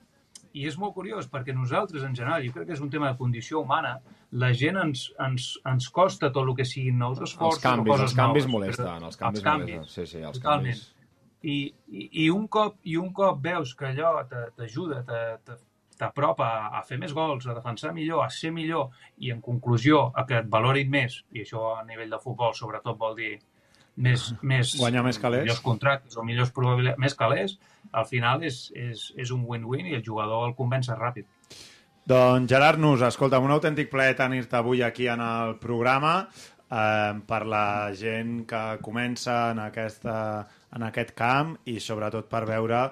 I 0.57 0.65
és 0.71 0.77
molt 0.81 0.95
curiós, 0.97 1.27
perquè 1.29 1.53
nosaltres, 1.53 2.05
en 2.07 2.15
general, 2.17 2.45
jo 2.47 2.55
crec 2.55 2.71
que 2.71 2.77
és 2.77 2.81
un 2.81 2.89
tema 2.93 3.11
de 3.11 3.19
condició 3.21 3.61
humana, 3.61 3.99
la 4.41 4.53
gent 4.57 4.79
ens, 4.81 5.07
ens, 5.21 5.51
ens 5.69 5.89
costa 5.93 6.31
tot 6.33 6.49
el 6.49 6.55
que 6.57 6.65
siguin 6.65 6.97
nous 7.03 7.21
esforços 7.21 7.59
Els 7.59 7.65
canvis, 7.65 7.93
coses 7.93 8.07
els 8.11 8.17
canvis 8.17 8.47
noves. 8.47 8.53
molesten, 8.55 9.05
els 9.11 9.19
canvis, 9.21 9.45
molesten. 9.45 9.89
Sí, 9.93 10.07
sí, 10.07 10.23
els 10.25 10.39
Totalment. 10.41 10.73
canvis. 10.73 10.93
I, 11.47 11.57
i, 11.93 12.09
i, 12.25 12.31
un 12.33 12.47
cop, 12.49 12.79
I 12.89 12.97
un 12.97 13.13
cop 13.15 13.43
veus 13.45 13.75
que 13.77 13.91
allò 13.93 14.15
t'ajuda, 14.57 15.03
t'apropa 15.97 16.47
a, 16.47 16.71
a 16.79 16.83
fer 16.89 16.99
més 17.01 17.13
gols, 17.17 17.47
a 17.47 17.55
defensar 17.57 17.93
millor, 17.97 18.25
a 18.25 18.31
ser 18.33 18.51
millor, 18.53 18.89
i 19.19 19.31
en 19.33 19.43
conclusió 19.45 20.07
a 20.15 20.25
que 20.29 20.41
et 20.43 20.49
valorin 20.53 20.91
més, 20.93 21.21
i 21.37 21.45
això 21.45 21.77
a 21.77 21.85
nivell 21.89 22.11
de 22.13 22.21
futbol 22.23 22.57
sobretot 22.57 22.99
vol 23.01 23.15
dir 23.21 23.35
més, 23.97 24.27
més 24.43 24.75
Guanyar 24.77 25.05
més 25.07 25.19
calés. 25.19 25.45
millors 25.47 25.63
contractes 25.65 26.17
o 26.17 26.25
millors 26.27 26.51
probabilitats, 26.53 27.01
més 27.01 27.15
calés, 27.17 27.59
al 27.93 28.07
final 28.07 28.43
és, 28.45 28.71
és, 28.75 29.13
és 29.17 29.31
un 29.35 29.45
win-win 29.47 29.87
i 29.87 29.95
el 29.99 30.05
jugador 30.05 30.49
el 30.49 30.55
convença 30.59 30.97
ràpid. 30.99 31.27
Doncs 32.07 32.49
Gerard 32.51 32.79
Nus, 32.79 33.03
escolta, 33.03 33.41
un 33.43 33.51
autèntic 33.51 33.91
plaer 33.91 34.15
tenir-te 34.15 34.57
avui 34.57 34.83
aquí 34.87 35.09
en 35.11 35.21
el 35.21 35.57
programa 35.59 36.29
eh, 36.71 37.13
per 37.27 37.41
la 37.51 37.91
gent 37.99 38.45
que 38.47 38.63
comença 38.83 39.51
en, 39.51 39.59
aquesta, 39.65 40.47
en 40.77 40.87
aquest 40.87 41.11
camp 41.19 41.57
i 41.67 41.81
sobretot 41.83 42.29
per 42.31 42.45
veure 42.47 42.85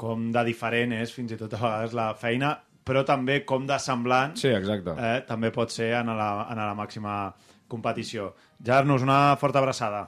com 0.00 0.30
de 0.32 0.44
diferent 0.46 0.94
és 0.96 1.10
fins 1.12 1.34
i 1.34 1.36
tot 1.40 1.52
a 1.58 1.60
vegades 1.60 1.96
la 1.98 2.12
feina, 2.14 2.54
però 2.86 3.02
també 3.04 3.40
com 3.44 3.66
de 3.68 3.76
semblant 3.82 4.38
Sí, 4.38 4.48
exacte. 4.54 4.94
eh, 4.96 5.18
també 5.26 5.50
pot 5.52 5.74
ser 5.74 5.90
en 5.98 6.14
la, 6.16 6.30
en 6.50 6.62
la 6.62 6.72
màxima 6.78 7.34
competició. 7.68 8.30
Gerard 8.62 8.86
Nus, 8.88 9.02
una 9.02 9.36
forta 9.36 9.58
abraçada. 9.58 10.06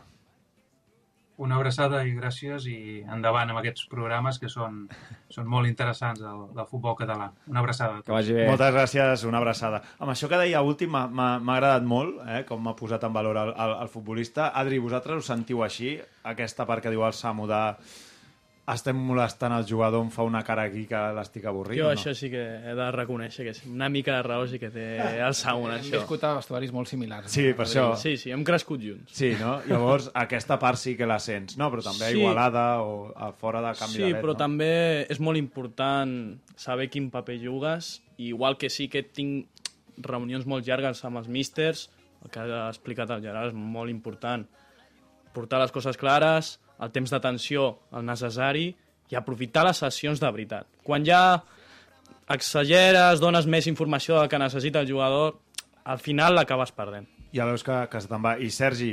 Una 1.42 1.56
abraçada 1.58 2.02
i 2.06 2.12
gràcies 2.14 2.68
i 2.70 2.76
endavant 3.02 3.50
amb 3.50 3.60
aquests 3.60 3.88
programes 3.90 4.38
que 4.38 4.50
són, 4.52 4.84
són 5.32 5.48
molt 5.50 5.66
interessants 5.70 6.22
del, 6.22 6.44
del 6.54 6.68
futbol 6.70 6.94
català. 6.98 7.32
Una 7.50 7.62
abraçada. 7.64 8.00
Que 8.06 8.14
vagi 8.14 8.36
bé. 8.36 8.46
Moltes 8.50 8.70
gràcies, 8.76 9.26
una 9.28 9.40
abraçada. 9.42 9.82
Amb 9.98 10.14
això 10.14 10.30
que 10.30 10.38
deia 10.44 10.62
últim 10.62 10.94
m'ha 10.94 11.32
agradat 11.40 11.88
molt, 11.88 12.22
eh, 12.28 12.44
com 12.48 12.62
m'ha 12.62 12.76
posat 12.78 13.08
en 13.08 13.16
valor 13.16 13.42
el, 13.42 13.52
el, 13.66 13.76
el 13.84 13.92
futbolista. 13.92 14.52
Adri, 14.62 14.78
vosaltres 14.82 15.24
us 15.24 15.30
sentiu 15.32 15.66
així? 15.66 15.96
Aquesta 16.30 16.68
part 16.68 16.84
que 16.84 16.94
diu 16.94 17.02
el 17.06 17.16
Samu 17.16 17.50
de 17.50 17.62
estem 18.70 18.94
molestant 18.96 19.50
el 19.56 19.64
jugador, 19.66 20.04
em 20.04 20.10
fa 20.14 20.22
una 20.22 20.44
cara 20.46 20.62
aquí 20.68 20.84
que 20.86 20.98
l'estic 21.16 21.44
avorrint, 21.50 21.80
Jo 21.80 21.88
no? 21.88 21.94
això 21.96 22.12
sí 22.14 22.28
que 22.30 22.38
he 22.62 22.74
de 22.78 22.84
reconèixer 22.94 23.42
que 23.48 23.54
sí, 23.58 23.64
una 23.68 23.88
mica 23.90 24.14
de 24.20 24.22
raó 24.22 24.46
sí 24.46 24.60
que 24.62 24.70
té 24.70 24.84
el 25.18 25.34
Saúl, 25.34 25.72
Hem 25.72 25.80
això. 25.80 25.96
viscut 25.98 26.22
a 26.28 26.34
vestuaris 26.36 26.70
molt 26.72 26.86
similars. 26.88 27.30
Sí, 27.32 27.48
per 27.58 27.66
això. 27.66 27.88
Sí, 27.98 28.16
sí, 28.16 28.30
hem 28.30 28.44
crescut 28.46 28.80
junts. 28.80 29.10
Sí, 29.18 29.32
no? 29.40 29.56
Llavors, 29.66 30.10
aquesta 30.14 30.60
part 30.62 30.78
sí 30.78 30.94
que 30.96 31.06
la 31.10 31.18
sents, 31.18 31.58
no? 31.58 31.70
Però 31.74 31.82
també 31.82 32.04
a 32.06 32.10
Sí. 32.12 32.18
Igualada 32.20 32.82
o 32.82 33.12
a 33.16 33.32
fora 33.32 33.60
de 33.60 33.74
canvi 33.78 33.94
Sí, 33.96 34.02
de 34.02 34.12
led, 34.12 34.20
però 34.22 34.36
no? 34.36 34.38
també 34.44 34.70
és 35.10 35.18
molt 35.20 35.36
important 35.38 36.38
saber 36.54 36.88
quin 36.88 37.10
paper 37.10 37.40
jugues, 37.42 38.00
i 38.16 38.28
igual 38.28 38.56
que 38.58 38.70
sí 38.70 38.86
que 38.88 39.02
tinc 39.02 39.48
reunions 39.98 40.46
molt 40.46 40.64
llargues 40.64 41.04
amb 41.04 41.18
els 41.18 41.26
místers, 41.28 41.90
el 42.24 42.30
que 42.30 42.38
ha 42.38 42.68
explicat 42.68 43.10
el 43.10 43.20
Gerard 43.22 43.48
és 43.48 43.54
molt 43.54 43.90
important. 43.90 44.46
Portar 45.34 45.58
les 45.60 45.72
coses 45.72 45.96
clares, 45.96 46.60
el 46.82 46.90
temps 46.94 47.12
d'atenció 47.12 47.68
el 47.94 48.06
necessari 48.06 48.70
i 49.12 49.18
aprofitar 49.18 49.64
les 49.68 49.80
sessions 49.82 50.20
de 50.22 50.30
veritat. 50.32 50.66
Quan 50.82 51.04
ja 51.06 51.42
exageres, 52.32 53.20
dones 53.20 53.46
més 53.46 53.68
informació 53.70 54.18
del 54.18 54.30
que 54.32 54.40
necessita 54.40 54.80
el 54.80 54.88
jugador, 54.88 55.36
al 55.84 56.00
final 56.00 56.36
l'acabes 56.36 56.72
perdent. 56.72 57.08
Ja 57.36 57.46
veus 57.48 57.64
que, 57.64 57.76
que 57.90 58.00
se 58.00 58.08
te'n 58.10 58.22
va. 58.24 58.36
I 58.38 58.50
Sergi, 58.52 58.92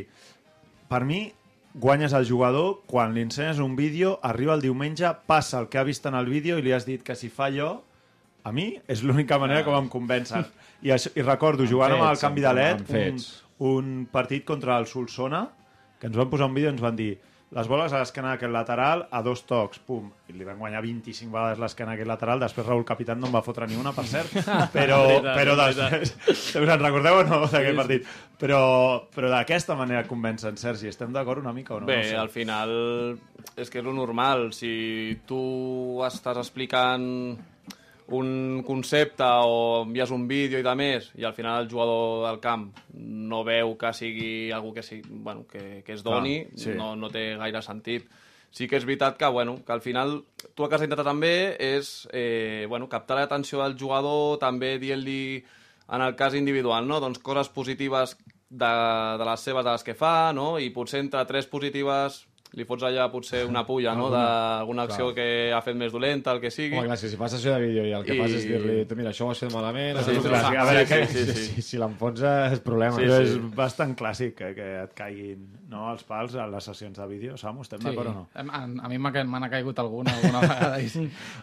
per 0.90 1.04
mi, 1.08 1.28
guanyes 1.74 2.16
el 2.18 2.28
jugador 2.28 2.82
quan 2.90 3.14
li 3.14 3.24
ensenyes 3.28 3.62
un 3.64 3.76
vídeo, 3.78 4.18
arriba 4.24 4.56
el 4.56 4.64
diumenge, 4.66 5.12
passa 5.30 5.60
el 5.62 5.70
que 5.70 5.80
ha 5.80 5.86
vist 5.88 6.06
en 6.10 6.18
el 6.20 6.30
vídeo 6.32 6.58
i 6.58 6.66
li 6.66 6.74
has 6.76 6.88
dit 6.88 7.04
que 7.06 7.16
si 7.16 7.30
fa 7.30 7.48
allò, 7.50 7.78
a 8.44 8.54
mi 8.56 8.72
és 8.88 9.04
l'única 9.04 9.38
manera 9.40 9.66
com 9.68 9.78
em 9.78 9.90
convencen. 9.92 10.48
I, 10.82 10.94
això, 10.96 11.12
I 11.16 11.24
recordo, 11.26 11.68
jugant 11.68 11.98
amb 11.98 12.08
el 12.10 12.20
canvi 12.20 12.44
de 12.44 12.54
LED, 12.56 12.86
un, 12.96 13.24
un 13.70 13.96
partit 14.12 14.46
contra 14.48 14.80
el 14.80 14.88
Solsona, 14.88 15.46
que 16.00 16.08
ens 16.08 16.16
van 16.16 16.30
posar 16.32 16.48
un 16.48 16.56
vídeo 16.56 16.72
i 16.72 16.74
ens 16.74 16.84
van 16.84 16.96
dir 16.96 17.14
les 17.56 17.68
boles 17.70 17.94
a 17.94 18.00
l'esquena 18.04 18.36
d'aquest 18.36 18.52
lateral 18.54 19.08
a 19.10 19.22
dos 19.26 19.42
tocs, 19.50 19.80
pum, 19.82 20.12
i 20.30 20.36
li 20.38 20.46
van 20.46 20.60
guanyar 20.62 20.84
25 20.86 21.34
vegades 21.34 21.62
l'esquena 21.62 21.96
d'aquest 21.96 22.10
lateral, 22.12 22.44
després 22.44 22.68
Raúl 22.68 22.86
Capitán 22.86 23.20
no 23.22 23.30
en 23.30 23.34
va 23.34 23.42
fotre 23.46 23.66
ni 23.68 23.78
una, 23.80 23.94
per 23.96 24.06
cert, 24.10 24.36
però, 24.76 25.00
però 25.26 25.56
després, 25.58 26.14
us 26.30 26.44
en 26.60 26.84
recordeu 26.84 27.24
o 27.24 27.26
no 27.26 27.42
d'aquest 27.48 27.80
partit? 27.82 28.10
Però, 28.40 28.62
però 29.16 29.32
d'aquesta 29.34 29.76
manera 29.80 30.06
convencen, 30.08 30.60
Sergi, 30.62 30.92
estem 30.94 31.16
d'acord 31.16 31.42
una 31.42 31.56
mica 31.56 31.76
o 31.76 31.82
no? 31.82 31.90
Bé, 31.90 32.04
no 32.04 32.10
sé. 32.12 32.18
al 32.22 32.30
final 32.34 32.76
és 33.58 33.70
que 33.70 33.82
és 33.82 33.86
lo 33.86 33.96
normal. 33.98 34.52
Si 34.56 35.18
tu 35.28 35.42
estàs 36.06 36.38
explicant 36.38 37.10
un 38.16 38.64
concepte 38.66 39.26
o 39.26 39.84
envies 39.84 40.12
un 40.12 40.28
vídeo 40.28 40.60
i 40.60 40.66
de 40.66 40.74
més 40.78 41.12
i 41.20 41.26
al 41.28 41.36
final 41.38 41.64
el 41.64 41.70
jugador 41.72 42.26
del 42.28 42.40
camp 42.42 42.70
no 42.94 43.44
veu 43.46 43.76
que 43.78 43.92
sigui 43.94 44.52
algú 44.56 44.74
que, 44.74 44.84
sigui, 44.84 45.04
bueno, 45.10 45.46
que, 45.48 45.84
que 45.86 45.94
es 45.94 46.04
doni, 46.04 46.44
Clar, 46.46 46.58
sí. 46.64 46.74
no, 46.78 46.96
no 46.96 47.12
té 47.14 47.36
gaire 47.38 47.62
sentit. 47.66 48.10
Sí 48.50 48.66
que 48.66 48.80
és 48.80 48.86
veritat 48.86 49.20
que, 49.20 49.28
bueno, 49.30 49.60
que 49.66 49.74
al 49.76 49.82
final 49.82 50.24
tu 50.56 50.66
el 50.66 50.70
que 50.70 50.76
has 50.76 50.82
d'intentar 50.82 51.06
també 51.06 51.34
és 51.62 52.08
eh, 52.12 52.66
bueno, 52.68 52.90
captar 52.90 53.20
l'atenció 53.20 53.62
del 53.62 53.78
jugador, 53.78 54.40
també 54.42 54.78
dient-li 54.82 55.44
en 55.90 56.02
el 56.02 56.16
cas 56.16 56.34
individual, 56.38 56.88
no? 56.88 57.00
doncs 57.02 57.22
coses 57.22 57.50
positives 57.54 58.16
de, 58.50 58.74
de 59.22 59.26
les 59.26 59.46
seves, 59.46 59.66
de 59.66 59.72
les 59.72 59.86
que 59.86 59.98
fa, 59.98 60.32
no? 60.34 60.58
i 60.58 60.72
potser 60.74 61.04
entre 61.04 61.26
tres 61.30 61.50
positives 61.50 62.24
li 62.58 62.66
fots 62.66 62.82
allà 62.88 63.06
potser 63.14 63.44
una 63.46 63.62
pulla 63.68 63.92
no? 63.94 64.08
d'alguna 64.10 64.88
acció 64.88 65.12
que 65.14 65.52
ha 65.54 65.60
fet 65.62 65.76
més 65.78 65.92
dolenta, 65.94 66.32
el 66.34 66.40
que 66.42 66.50
sigui. 66.50 66.78
Home, 66.80 66.88
clar, 66.90 66.98
si, 66.98 67.10
si 67.12 67.20
fas 67.20 67.36
sessió 67.36 67.54
de 67.54 67.62
vídeo 67.68 67.86
i 67.86 67.92
el 67.94 68.04
que 68.08 68.16
I- 68.16 68.20
fas 68.24 68.32
és 68.40 68.48
dir-li, 68.50 68.80
tu 68.90 68.96
mira, 68.98 69.12
això 69.14 69.28
ho 69.28 69.32
has 69.36 69.44
fet 69.44 69.54
malament... 69.54 70.00
Sí, 70.02 70.16
això 70.18 70.24
sí, 70.26 70.58
a 70.58 70.66
veure, 70.66 70.86
Sí, 70.86 70.94
que, 70.96 71.06
sí, 71.08 71.26
sí, 71.26 71.34
sí. 71.36 71.48
si, 71.60 71.62
si 71.74 71.78
l'enfonsa 71.82 72.34
és 72.52 72.64
problema. 72.66 72.98
Sí, 72.98 73.06
sí. 73.06 73.22
és 73.28 73.56
bastant 73.56 73.94
clàssic 74.00 74.34
que, 74.42 74.54
que 74.58 74.70
et 74.88 74.94
caiguin 74.98 75.46
no, 75.70 75.92
els 75.94 76.02
pals 76.04 76.34
a 76.36 76.48
les 76.50 76.66
sessions 76.66 76.98
de 76.98 77.06
vídeo. 77.08 77.36
Samu, 77.38 77.62
estem 77.62 77.80
d'acord 77.84 78.10
o 78.10 78.14
no? 78.14 78.24
A, 78.34 78.64
a 78.66 78.90
mi 78.90 78.98
m'han 78.98 79.46
caigut 79.52 79.78
alguna 79.80 80.16
alguna 80.18 80.40
vegada. 80.42 80.80
I, 80.82 80.88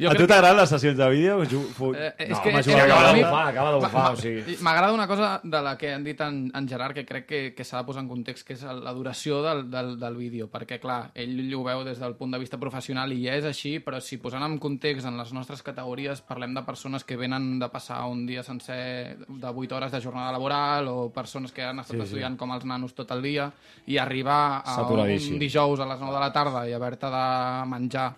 jo 0.00 0.10
a 0.10 0.14
tu 0.18 0.26
t'agraden 0.26 0.56
les 0.58 0.68
sessions 0.74 0.96
de 0.98 1.08
vídeo? 1.12 1.36
Ju- 1.46 1.62
fu- 1.76 1.92
Eh, 1.94 2.12
és 2.18 2.30
No, 2.34 2.42
que, 2.42 2.50
home, 2.50 2.62
que 2.64 2.74
acaba 2.80 3.12
mi- 3.12 3.22
bufar, 3.22 3.46
acaba 3.48 3.70
de 3.70 3.76
Ma- 3.80 3.86
bufar, 3.86 4.02
ma- 4.02 4.10
o 4.10 4.16
sigui. 4.16 4.56
M'agrada 4.66 4.92
una 4.92 5.06
cosa 5.06 5.40
de 5.44 5.62
la 5.62 5.76
que 5.78 5.92
han 5.94 6.02
dit 6.04 6.20
en, 6.20 6.50
en 6.54 6.68
Gerard 6.68 6.92
que 6.94 7.06
crec 7.06 7.26
que, 7.26 7.54
que 7.54 7.64
s'ha 7.64 7.78
de 7.78 7.84
posar 7.84 8.02
en 8.02 8.08
context, 8.08 8.46
que 8.46 8.54
és 8.54 8.62
la 8.64 8.92
duració 8.92 9.42
del, 9.42 9.70
del, 9.70 9.94
del 10.00 10.16
vídeo, 10.16 10.50
perquè, 10.50 10.80
clar, 10.82 11.12
ell 11.14 11.54
ho 11.54 11.62
veu 11.64 11.84
des 11.86 11.98
del 12.02 12.16
punt 12.18 12.32
de 12.34 12.38
vista 12.42 12.58
professional 12.58 13.12
i 13.14 13.22
ja 13.28 13.36
és 13.38 13.44
així, 13.46 13.78
però 13.78 14.00
si 14.02 14.18
posant 14.18 14.42
en 14.42 14.58
context 14.58 15.06
en 15.06 15.16
les 15.16 15.32
nostres 15.32 15.62
categories 15.62 16.20
parlem 16.26 16.52
de 16.58 16.62
persones 16.66 17.04
que 17.04 17.16
venen 17.16 17.60
de 17.60 17.68
passar 17.70 18.02
un 18.10 18.26
dia 18.26 18.42
sencer 18.42 19.16
de 19.28 19.46
8 19.54 19.76
hores 19.76 19.92
de 19.92 20.00
jornada 20.02 20.32
laboral 20.32 20.88
o 20.88 21.12
persones 21.14 21.52
que 21.52 21.62
han 21.62 21.78
estat 21.78 21.96
sí, 21.96 22.02
estudiant 22.02 22.36
com 22.36 22.50
els 22.52 22.64
nanos 22.64 22.92
tot 22.94 23.10
el 23.14 23.22
dia 23.22 23.52
i 23.86 23.98
arribar 24.16 24.62
a 24.64 24.86
un 24.88 25.38
dijous 25.38 25.80
a 25.80 25.86
les 25.86 26.00
9 26.00 26.14
de 26.14 26.20
la 26.20 26.32
tarda 26.32 26.64
i 26.68 26.72
haver-te 26.72 27.10
de 27.12 27.24
menjar 27.68 28.08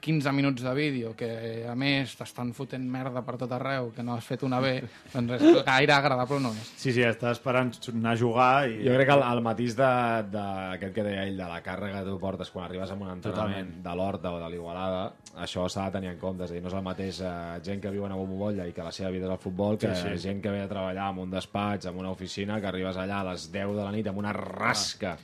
15 0.00 0.32
minuts 0.32 0.62
de 0.62 0.72
vídeo, 0.74 1.14
que 1.18 1.64
a 1.68 1.74
més 1.78 2.14
t'estan 2.18 2.52
fotent 2.56 2.84
merda 2.90 3.22
per 3.26 3.36
tot 3.40 3.52
arreu, 3.56 3.90
que 3.96 4.02
no 4.02 4.14
has 4.16 4.24
fet 4.24 4.42
una 4.46 4.60
bé, 4.62 4.82
doncs 5.14 5.36
és 5.42 5.62
gaire 5.66 5.92
agradable 5.96 6.40
no 6.44 6.52
és. 6.54 6.72
Sí, 6.78 6.92
sí, 6.94 7.02
està 7.02 7.32
esperant 7.34 7.72
anar 7.92 8.12
a 8.14 8.20
jugar 8.20 8.68
i... 8.70 8.78
Jo 8.86 8.94
crec 8.96 9.08
que 9.10 9.16
el, 9.18 9.24
el 9.32 9.42
matís 9.44 9.76
d'aquest 9.78 10.30
de, 10.32 10.38
d'aquest 10.38 10.94
que 10.94 11.06
deia 11.06 11.24
ell, 11.26 11.36
de 11.38 11.48
la 11.50 11.60
càrrega 11.64 12.02
que 12.04 12.10
tu 12.10 12.18
portes 12.22 12.50
quan 12.54 12.66
arribes 12.68 12.90
a 12.90 12.98
un 12.98 13.10
entrenament 13.10 13.74
de 13.84 13.94
l'Horta 13.98 14.32
o 14.36 14.40
de 14.42 14.48
l'Igualada, 14.52 15.02
això 15.38 15.66
s'ha 15.70 15.88
de 15.88 15.96
tenir 15.98 16.12
en 16.14 16.18
compte. 16.22 16.44
És 16.46 16.50
a 16.52 16.54
dir, 16.56 16.62
no 16.64 16.70
és 16.72 16.78
el 16.78 16.84
mateix 16.86 17.20
eh, 17.22 17.32
gent 17.66 17.82
que 17.82 17.90
viu 17.94 18.04
en 18.06 18.12
una 18.12 18.18
bombolla 18.20 18.66
i 18.68 18.72
que 18.76 18.84
la 18.86 18.92
seva 18.94 19.10
vida 19.14 19.26
és 19.28 19.32
el 19.34 19.42
futbol 19.42 19.78
que 19.78 19.90
Sí, 19.98 20.08
sí. 20.14 20.28
gent 20.28 20.42
que 20.44 20.50
ve 20.52 20.62
a 20.62 20.68
treballar 20.70 21.10
en 21.12 21.18
un 21.24 21.30
despatx, 21.30 21.86
en 21.90 21.96
una 21.98 22.10
oficina, 22.14 22.60
que 22.60 22.66
arribes 22.70 22.96
allà 22.96 23.20
a 23.22 23.28
les 23.32 23.48
10 23.52 23.74
de 23.76 23.82
la 23.84 23.92
nit 23.94 24.06
amb 24.10 24.18
una 24.22 24.32
rasca 24.32 25.16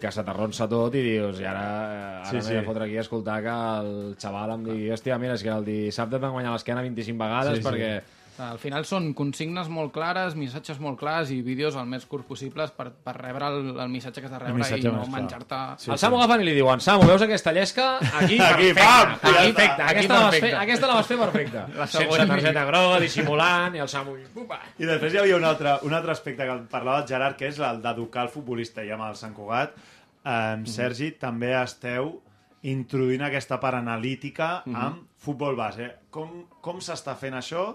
que 0.00 0.10
se 0.12 0.22
t'arronsa 0.26 0.68
tot 0.70 0.94
i 0.94 1.02
dius, 1.02 1.40
i 1.40 1.46
ara, 1.48 1.62
eh, 1.62 2.00
ara 2.20 2.30
Sí, 2.30 2.36
sí, 2.40 2.46
sí. 2.46 2.52
m'he 2.54 2.60
de 2.60 2.66
fotre 2.66 2.84
aquí 2.86 2.96
a 2.98 3.04
escoltar 3.04 3.40
que 3.42 3.54
el 3.80 4.16
xaval 4.20 4.54
em 4.58 4.64
digui, 4.70 4.88
hòstia, 4.94 5.18
mira, 5.18 5.34
és 5.34 5.42
que 5.42 5.52
el 5.52 5.64
dissabte 5.66 6.16
et 6.20 6.22
van 6.22 6.32
guanyar 6.36 6.52
l'esquena 6.56 6.82
25 6.86 7.18
vegades 7.20 7.58
Sí, 7.58 7.62
sí. 7.62 7.68
perquè... 7.68 7.92
Al 8.40 8.56
final 8.56 8.86
són 8.88 9.10
consignes 9.12 9.66
molt 9.68 9.90
clares, 9.92 10.32
missatges 10.38 10.78
molt 10.80 10.96
clars 10.96 11.28
i 11.28 11.42
vídeos 11.44 11.74
el 11.76 11.84
més 11.84 12.06
curts 12.08 12.24
possibles 12.24 12.70
per, 12.72 12.86
per 13.04 13.12
rebre 13.18 13.50
el, 13.52 13.66
el 13.82 13.90
missatge 13.92 14.22
que 14.22 14.30
has 14.30 14.32
de 14.32 14.38
rebre 14.40 14.64
i 14.78 14.84
no 14.86 15.02
menjar-te... 15.12 15.58
Sí, 15.82 15.90
el 15.92 15.98
Samu 16.00 16.16
agafen 16.16 16.40
i 16.40 16.46
li 16.48 16.54
diuen 16.56 16.80
Samu, 16.80 17.04
veus 17.04 17.20
aquesta 17.26 17.52
llesca? 17.52 17.98
Aquí, 17.98 18.38
Aquí, 18.40 18.70
perfecta. 18.70 18.86
pam! 18.86 19.12
Aquí, 19.12 19.52
perfecta. 19.52 19.84
Aquí 19.90 19.98
Aquesta, 19.98 20.14
la 20.14 20.22
vas 20.22 20.30
perfecta. 20.30 20.46
fer, 20.46 20.54
aquesta 20.62 20.86
la 20.88 20.94
vas 20.94 21.10
fer 21.10 21.18
perfecta. 21.20 21.66
Sense 21.74 21.98
següent. 21.98 22.32
targeta 22.32 22.64
groga, 22.70 23.02
dissimulant, 23.04 23.76
i 23.76 23.84
el 23.84 23.92
Samu... 23.92 24.16
Upa. 24.46 24.60
I 24.78 24.88
després 24.88 25.12
hi 25.12 25.20
havia 25.26 25.36
un 25.36 25.44
altre, 25.50 25.76
un 25.84 25.98
altre 26.00 26.16
aspecte 26.16 26.48
que 26.48 26.56
parlava 26.72 27.02
el 27.02 27.06
Gerard, 27.12 27.36
que 27.36 27.50
és 27.52 27.60
el 27.60 27.82
d'educar 27.84 28.24
el 28.30 28.32
futbolista. 28.32 28.80
I 28.88 28.94
amb 28.96 29.04
el 29.10 29.20
Sant 29.20 29.36
Cugat, 29.36 29.76
amb 30.24 30.64
Sergi, 30.78 31.12
també 31.20 31.52
esteu 31.60 32.14
introduint 32.62 33.22
aquesta 33.24 33.58
part 33.60 33.78
analítica 33.78 34.62
amb 34.66 35.06
futbol 35.16 35.56
base. 35.56 35.90
Com, 36.10 36.46
com 36.60 36.80
s'està 36.80 37.14
fent 37.16 37.34
això 37.38 37.70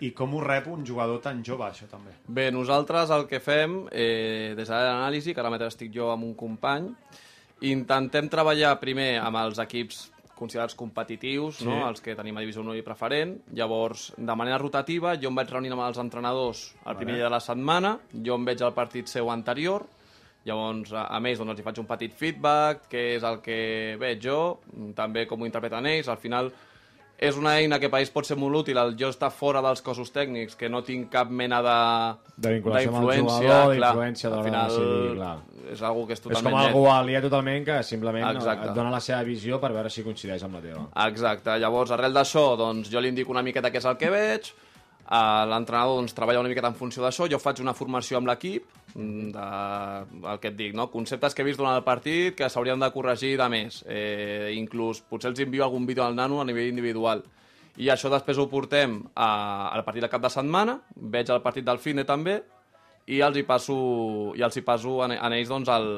i 0.00 0.10
com 0.12 0.34
ho 0.34 0.40
rep 0.42 0.66
un 0.68 0.84
jugador 0.84 1.20
tan 1.22 1.42
jove, 1.46 1.64
això 1.68 1.86
també? 1.88 2.10
Bé, 2.26 2.48
nosaltres 2.52 3.10
el 3.14 3.28
que 3.30 3.38
fem, 3.40 3.84
eh, 3.92 4.54
des 4.56 4.68
de 4.68 4.74
l'anàlisi, 4.74 5.32
que 5.34 5.40
ara 5.40 5.50
mateix 5.54 5.68
estic 5.74 5.92
jo 5.94 6.10
amb 6.10 6.24
un 6.24 6.34
company, 6.34 6.90
intentem 7.62 8.28
treballar 8.28 8.74
primer 8.80 9.18
amb 9.22 9.38
els 9.44 9.58
equips 9.62 10.10
considerats 10.34 10.74
competitius, 10.74 11.60
Sí. 11.60 11.64
no? 11.64 11.88
els 11.88 12.00
que 12.02 12.16
tenim 12.16 12.36
a 12.36 12.40
Divisió 12.40 12.60
1 12.60 12.74
i 12.74 12.82
preferent. 12.82 13.36
Llavors, 13.54 14.12
de 14.16 14.34
manera 14.34 14.58
rotativa, 14.58 15.14
jo 15.16 15.28
em 15.28 15.34
vaig 15.36 15.48
reunint 15.48 15.72
amb 15.72 15.82
els 15.86 15.98
entrenadors 15.98 16.74
el 16.84 16.96
primer 16.96 17.14
dia 17.14 17.24
de 17.24 17.30
la 17.30 17.40
setmana, 17.40 17.98
jo 18.12 18.34
em 18.34 18.44
veig 18.44 18.60
el 18.60 18.72
partit 18.74 19.06
seu 19.06 19.30
anterior, 19.30 19.86
Llavors, 20.44 20.92
a, 20.92 21.06
a 21.08 21.20
més, 21.24 21.38
doncs, 21.40 21.54
els 21.54 21.60
hi 21.62 21.64
faig 21.64 21.78
un 21.80 21.86
petit 21.88 22.12
feedback, 22.12 22.84
què 22.92 23.14
és 23.16 23.24
el 23.24 23.40
que 23.40 23.96
veig 24.00 24.20
jo, 24.20 24.58
també 24.94 25.24
com 25.26 25.40
ho 25.40 25.46
interpreten 25.48 25.86
ells. 25.88 26.10
Al 26.12 26.18
final, 26.20 26.50
és 27.16 27.36
una 27.38 27.54
eina 27.60 27.78
que 27.80 27.88
per 27.88 28.00
ells 28.02 28.10
pot 28.12 28.26
ser 28.26 28.36
molt 28.36 28.58
útil 28.64 28.76
el 28.76 28.96
jo 29.00 29.08
estar 29.08 29.30
fora 29.32 29.62
dels 29.64 29.80
cossos 29.80 30.10
tècnics, 30.12 30.56
que 30.58 30.68
no 30.68 30.82
tinc 30.84 31.08
cap 31.12 31.30
mena 31.30 31.62
de 31.64 31.76
De 32.36 32.52
vinculació 32.56 32.90
amb 32.90 33.08
el 33.08 33.20
jugador, 33.22 33.72
d'influència 33.72 34.30
de 34.30 34.36
l'hora 34.36 34.50
de 34.50 34.74
decidir, 34.74 35.14
clar. 35.16 35.36
és 35.72 35.82
algo 35.82 36.06
que 36.06 36.12
és 36.12 36.18
És 36.18 36.24
totalment 36.26 36.52
com 36.52 36.60
net. 36.60 36.68
algú 36.68 36.84
aliè 36.92 37.22
totalment 37.22 37.64
que 37.64 37.82
simplement 37.82 38.28
Exacte. 38.36 38.68
et 38.68 38.74
dona 38.76 38.90
la 38.90 39.00
seva 39.00 39.22
visió 39.24 39.60
per 39.62 39.72
veure 39.72 39.88
si 39.88 40.02
coincideix 40.04 40.42
amb 40.44 40.58
la 40.58 40.60
teva. 40.60 40.84
Exacte, 41.06 41.56
llavors 41.58 41.90
arrel 41.96 42.12
d'això 42.12 42.56
doncs, 42.58 42.90
jo 42.92 43.00
li 43.00 43.08
indico 43.08 43.32
una 43.32 43.42
miqueta 43.46 43.70
què 43.70 43.78
és 43.80 43.86
el 43.88 43.96
que 43.96 44.10
veig, 44.10 44.52
l'entrenador 45.48 46.00
doncs, 46.00 46.14
treballa 46.14 46.40
una 46.40 46.48
miqueta 46.48 46.68
en 46.68 46.74
funció 46.74 47.02
d'això, 47.04 47.30
jo 47.30 47.38
faig 47.38 47.60
una 47.60 47.74
formació 47.74 48.18
amb 48.18 48.26
l'equip, 48.28 48.64
mm, 48.64 48.83
de, 48.94 49.46
el 50.30 50.40
que 50.40 50.50
et 50.52 50.56
dic, 50.58 50.74
no? 50.78 50.88
conceptes 50.92 51.34
que 51.34 51.42
he 51.42 51.48
vist 51.48 51.58
durant 51.58 51.76
el 51.76 51.86
partit 51.86 52.36
que 52.38 52.48
s'haurien 52.50 52.80
de 52.80 52.90
corregir 52.94 53.34
de 53.40 53.48
més, 53.50 53.82
eh, 53.90 54.52
inclús 54.54 55.02
potser 55.02 55.32
els 55.32 55.42
envio 55.42 55.64
algun 55.66 55.86
vídeo 55.86 56.04
al 56.04 56.14
nano 56.14 56.40
a 56.40 56.46
nivell 56.46 56.70
individual, 56.70 57.24
i 57.76 57.90
això 57.90 58.10
després 58.12 58.38
ho 58.38 58.46
portem 58.50 59.00
a, 59.14 59.70
al 59.74 59.82
partit 59.86 60.06
de 60.06 60.10
cap 60.12 60.22
de 60.22 60.30
setmana, 60.30 60.78
veig 60.94 61.30
el 61.34 61.42
partit 61.42 61.66
del 61.66 61.82
Fine 61.82 62.06
també, 62.06 62.38
i 63.06 63.18
els 63.20 63.36
hi 63.36 63.42
passo, 63.44 63.74
i 64.32 64.40
els 64.40 64.54
hi 64.56 64.62
passo 64.64 64.94
en, 65.04 65.12
en 65.12 65.32
ells 65.36 65.50
doncs, 65.52 65.68
el, 65.68 65.88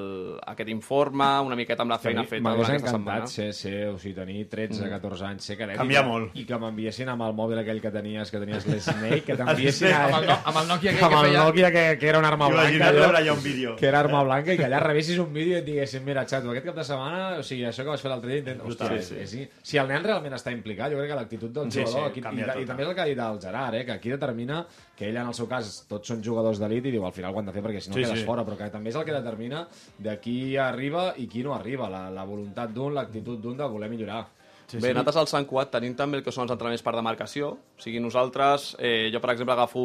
aquest 0.50 0.70
informe, 0.72 1.26
una 1.46 1.54
miqueta 1.54 1.84
amb 1.84 1.92
la 1.94 1.98
feina 2.02 2.24
feta 2.26 2.40
durant 2.42 2.56
M'hagués 2.56 2.70
aquesta 2.72 2.90
encantat 2.96 3.28
setmana. 3.28 3.30
ser, 3.30 3.52
ser, 3.54 3.92
o 3.92 3.98
sigui, 4.02 4.14
tenir 4.16 4.40
13, 4.50 4.88
14 4.90 5.26
anys, 5.28 5.44
ser 5.46 5.56
cadet. 5.60 5.76
Canvia 5.78 6.00
i 6.00 6.02
que, 6.02 6.08
molt. 6.08 6.34
I 6.34 6.44
que 6.48 6.58
m'enviessin 6.64 7.12
amb 7.12 7.22
el 7.28 7.36
mòbil 7.38 7.60
aquell 7.62 7.78
que 7.84 7.92
tenies, 7.94 8.32
que 8.34 8.40
tenies 8.42 8.66
l'Snake, 8.66 9.20
que 9.28 9.36
t'enviessin 9.38 9.86
Snake, 9.92 10.02
Amb 10.02 10.18
el, 10.18 10.26
no, 10.32 10.38
amb 10.50 10.60
el 10.62 10.66
Nokia 10.72 10.90
aquell 10.96 11.04
amb 11.06 11.14
que 11.14 11.20
el 11.20 11.28
feia... 11.30 11.44
Nokia, 11.44 11.70
que, 11.76 11.84
que 12.00 12.08
era 12.10 12.18
una 12.18 12.32
arma 12.34 12.48
blanca, 12.50 12.64
Imagina't 12.72 12.90
allò, 12.90 13.04
veure 13.06 13.20
allà 13.22 13.36
un 13.38 13.42
vídeo. 13.46 13.76
que 13.78 13.86
era 13.86 14.00
arma 14.02 14.24
blanca, 14.26 14.52
i 14.56 14.58
que 14.58 14.66
allà 14.66 14.82
rebessis 14.82 15.22
un 15.22 15.30
vídeo 15.32 15.54
i 15.54 15.60
et 15.60 15.68
diguessin, 15.70 16.02
mira, 16.04 16.26
xato, 16.26 16.50
aquest 16.50 16.66
cap 16.72 16.80
de 16.82 16.88
setmana, 16.90 17.22
o 17.38 17.46
sigui, 17.46 17.68
això 17.70 17.86
que 17.86 17.94
vas 17.94 18.02
fer 18.02 18.10
l'altre 18.10 18.32
dia, 18.34 18.42
intent... 18.42 18.66
Hòstia, 18.66 18.90
Sí, 18.96 19.14
sí, 19.14 19.26
sí. 19.30 19.46
Si 19.62 19.78
el 19.78 19.86
nen 19.90 20.02
realment 20.02 20.34
està 20.34 20.50
implicat, 20.54 20.90
jo 20.90 20.98
crec 20.98 21.10
que 21.14 21.20
l'actitud 21.22 21.54
del 21.54 21.70
Sí, 21.70 21.84
jugador, 21.86 22.10
sí, 22.10 22.10
aquí, 22.10 22.20
i, 22.20 22.26
tot, 22.26 22.60
i, 22.62 22.66
també 22.66 22.82
és 22.82 22.90
el 22.90 22.94
que 22.98 23.02
ha 23.06 23.08
dit 23.12 23.22
el 23.30 23.40
Gerard, 23.46 23.74
eh, 23.78 23.84
que 23.86 23.94
aquí 23.94 24.10
determina 24.10 24.64
que 24.96 25.10
ell, 25.10 25.18
en 25.20 25.28
el 25.28 25.34
seu 25.36 25.46
cas, 25.50 25.82
tots 25.90 26.08
són 26.08 26.22
jugadors 26.24 26.58
d'elit 26.62 26.86
i 26.88 26.95
diu, 26.96 27.04
al 27.06 27.14
final 27.16 27.34
ho 27.34 27.38
han 27.42 27.46
de 27.50 27.54
fer 27.54 27.62
perquè 27.64 27.80
si 27.84 27.90
no 27.92 27.98
Sí, 27.98 28.02
quedes 28.06 28.22
sí. 28.24 28.26
fora, 28.28 28.44
però 28.48 28.56
que 28.58 28.70
també 28.72 28.90
és 28.90 28.96
el 28.98 29.04
que 29.06 29.14
determina 29.14 29.66
de 29.98 30.16
qui 30.24 30.56
arriba 30.58 31.12
i 31.20 31.28
qui 31.30 31.44
no 31.46 31.54
arriba, 31.54 31.88
la, 31.92 32.06
la 32.10 32.24
voluntat 32.28 32.72
d'un, 32.74 32.94
l'actitud 32.96 33.38
d'un 33.40 33.56
de 33.60 33.68
voler 33.68 33.88
millorar. 33.92 34.24
Sí, 34.66 34.80
Bé, 34.82 34.90
nosaltres 34.90 35.20
al 35.22 35.28
Sant 35.30 35.44
Cuat 35.46 35.70
tenim 35.70 35.92
també 35.94 36.18
el 36.18 36.24
que 36.26 36.32
són 36.34 36.42
els 36.48 36.50
entrenaments 36.56 36.82
per 36.82 36.96
demarcació. 36.96 37.52
O 37.54 37.82
sigui, 37.84 38.00
nosaltres, 38.02 38.72
eh, 38.82 39.12
jo 39.14 39.20
per 39.22 39.30
exemple 39.36 39.54
agafo 39.54 39.84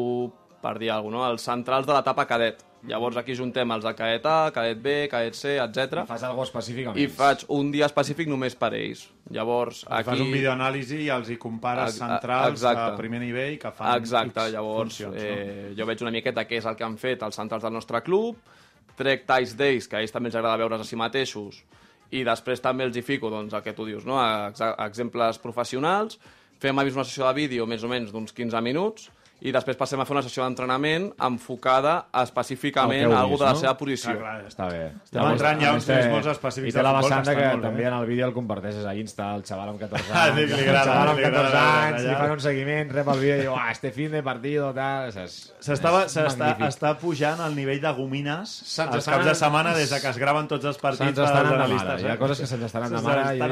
per 0.61 0.77
dir 0.79 0.91
alguna 0.93 1.17
cosa, 1.17 1.27
no? 1.27 1.31
els 1.33 1.47
centrals 1.47 1.87
de 1.87 1.95
l'etapa 1.95 2.27
cadet. 2.29 2.67
Llavors 2.89 3.17
aquí 3.19 3.35
juntem 3.37 3.69
els 3.75 3.83
de 3.85 3.91
cadet 3.93 4.23
A, 4.25 4.37
cadet 4.53 4.79
B, 4.81 4.93
cadet 5.11 5.37
C, 5.37 5.57
etc. 5.61 6.01
Fas 6.09 6.23
algo 6.25 6.41
específic 6.47 6.87
amb 6.89 6.97
I 6.97 7.03
ells. 7.05 7.17
faig 7.19 7.43
un 7.53 7.69
dia 7.73 7.85
específic 7.85 8.29
només 8.31 8.55
per 8.57 8.71
ells. 8.73 9.03
Llavors, 9.29 9.83
Aquí... 9.85 9.99
aquí... 9.99 10.09
Fas 10.09 10.23
un 10.25 10.31
videoanàlisi 10.33 11.03
i 11.05 11.11
els 11.13 11.29
hi 11.29 11.37
compares 11.41 11.99
centrals 12.01 12.57
exacte. 12.57 12.87
a 12.87 12.97
primer 12.97 13.21
nivell 13.21 13.59
que 13.61 13.73
fan 13.75 13.93
Exacte, 13.99 14.47
llavors 14.55 14.97
funcions, 14.97 15.21
eh, 15.21 15.69
jo 15.77 15.87
veig 15.91 16.01
una 16.01 16.15
miqueta 16.15 16.47
què 16.49 16.57
és 16.57 16.65
el 16.65 16.79
que 16.79 16.87
han 16.87 16.97
fet 17.01 17.21
els 17.27 17.37
centrals 17.37 17.67
del 17.67 17.77
nostre 17.77 18.01
club, 18.01 18.41
trec 18.97 19.29
talls 19.29 19.53
d'ells, 19.59 19.87
que 19.87 19.99
a 19.99 20.01
ells 20.01 20.17
també 20.17 20.33
els 20.33 20.41
agrada 20.41 20.57
veure's 20.63 20.81
a 20.81 20.89
si 20.89 20.97
mateixos, 20.97 21.61
i 22.11 22.25
després 22.27 22.65
també 22.65 22.89
els 22.89 22.97
hi 22.97 23.05
fico, 23.05 23.29
doncs, 23.31 23.53
el 23.53 23.61
que 23.63 23.77
tu 23.77 23.85
dius, 23.87 24.09
no? 24.09 24.17
Ex 24.49 24.65
exemples 24.87 25.37
professionals, 25.39 26.17
fem 26.61 26.77
a 26.77 26.83
una 26.83 27.05
sessió 27.05 27.29
de 27.29 27.37
vídeo 27.37 27.69
més 27.69 27.85
o 27.85 27.89
menys 27.91 28.11
d'uns 28.11 28.33
15 28.33 28.61
minuts, 28.65 29.11
i 29.41 29.51
després 29.51 29.77
passem 29.77 29.99
a 29.99 30.05
fer 30.05 30.13
una 30.13 30.21
sessió 30.21 30.43
d'entrenament 30.45 31.09
enfocada 31.25 32.05
específicament 32.21 33.07
que 33.09 33.15
a 33.15 33.21
algú 33.21 33.37
de 33.39 33.45
la 33.45 33.53
no? 33.55 33.59
seva 33.59 33.73
posició. 33.77 34.11
Clar, 34.17 34.37
clar, 34.41 34.47
Està 34.51 34.67
bé. 34.69 34.81
Estem 35.03 35.25
entrant 35.31 35.61
ja 35.61 35.69
a 35.71 35.73
uns 35.77 35.87
nivells 35.89 36.11
molt 36.13 36.27
específics 36.35 36.69
I 36.69 36.77
de 36.77 36.79
té 36.79 36.83
la 36.85 36.91
que 36.91 37.01
vessant 37.01 37.25
que 37.25 37.35
bé. 37.41 37.61
també 37.65 37.85
en 37.87 37.93
el 37.97 38.05
vídeo 38.05 38.27
el 38.27 38.33
comparteixes 38.35 38.85
a 38.85 38.93
Insta, 38.95 39.31
el 39.35 39.43
xaval 39.47 39.69
amb 39.73 39.79
14 39.81 40.11
Ah, 40.13 40.25
anys. 40.25 40.35
li- 40.35 40.43
el 40.43 40.75
xaval 40.77 41.09
amb 41.09 41.19
li 41.19 41.25
agrada 41.25 41.49
14 41.49 41.57
veure 41.57 41.87
anys, 41.87 42.03
li 42.07 42.15
fan 42.21 42.31
un 42.31 42.39
seguiment, 42.39 42.91
rep 42.91 43.07
el 43.15 43.19
vídeo 43.19 43.35
i 43.35 43.41
diu, 43.41 43.55
ah, 43.57 43.71
este 43.71 43.91
fin 43.91 44.11
de 44.11 44.23
partido, 44.23 44.73
tal... 44.73 45.11
S'estava- 45.11 46.05
S'està 46.07 46.51
està 46.67 46.93
pujant 46.99 47.39
el 47.45 47.55
nivell 47.55 47.81
de 47.81 47.91
gomines 47.97 48.49
Se'ns 48.49 48.95
els 48.95 49.05
caps 49.09 49.25
de 49.25 49.35
setmana 49.35 49.73
des 49.73 49.89
de 49.89 49.99
que 50.01 50.09
es 50.09 50.17
graven 50.17 50.47
tots 50.47 50.65
els 50.65 50.77
partits 50.77 51.15
Se'ns 51.15 51.19
estan 51.29 51.47
analistes. 51.53 52.03
hi 52.03 52.07
ha 52.07 52.13
eh? 52.13 52.17
coses 52.17 52.39
que 52.39 52.47
se'ns 52.47 52.63
estan 52.69 52.83
Se'ns 52.87 52.99
endamant. 53.01 53.31
estan 53.33 53.51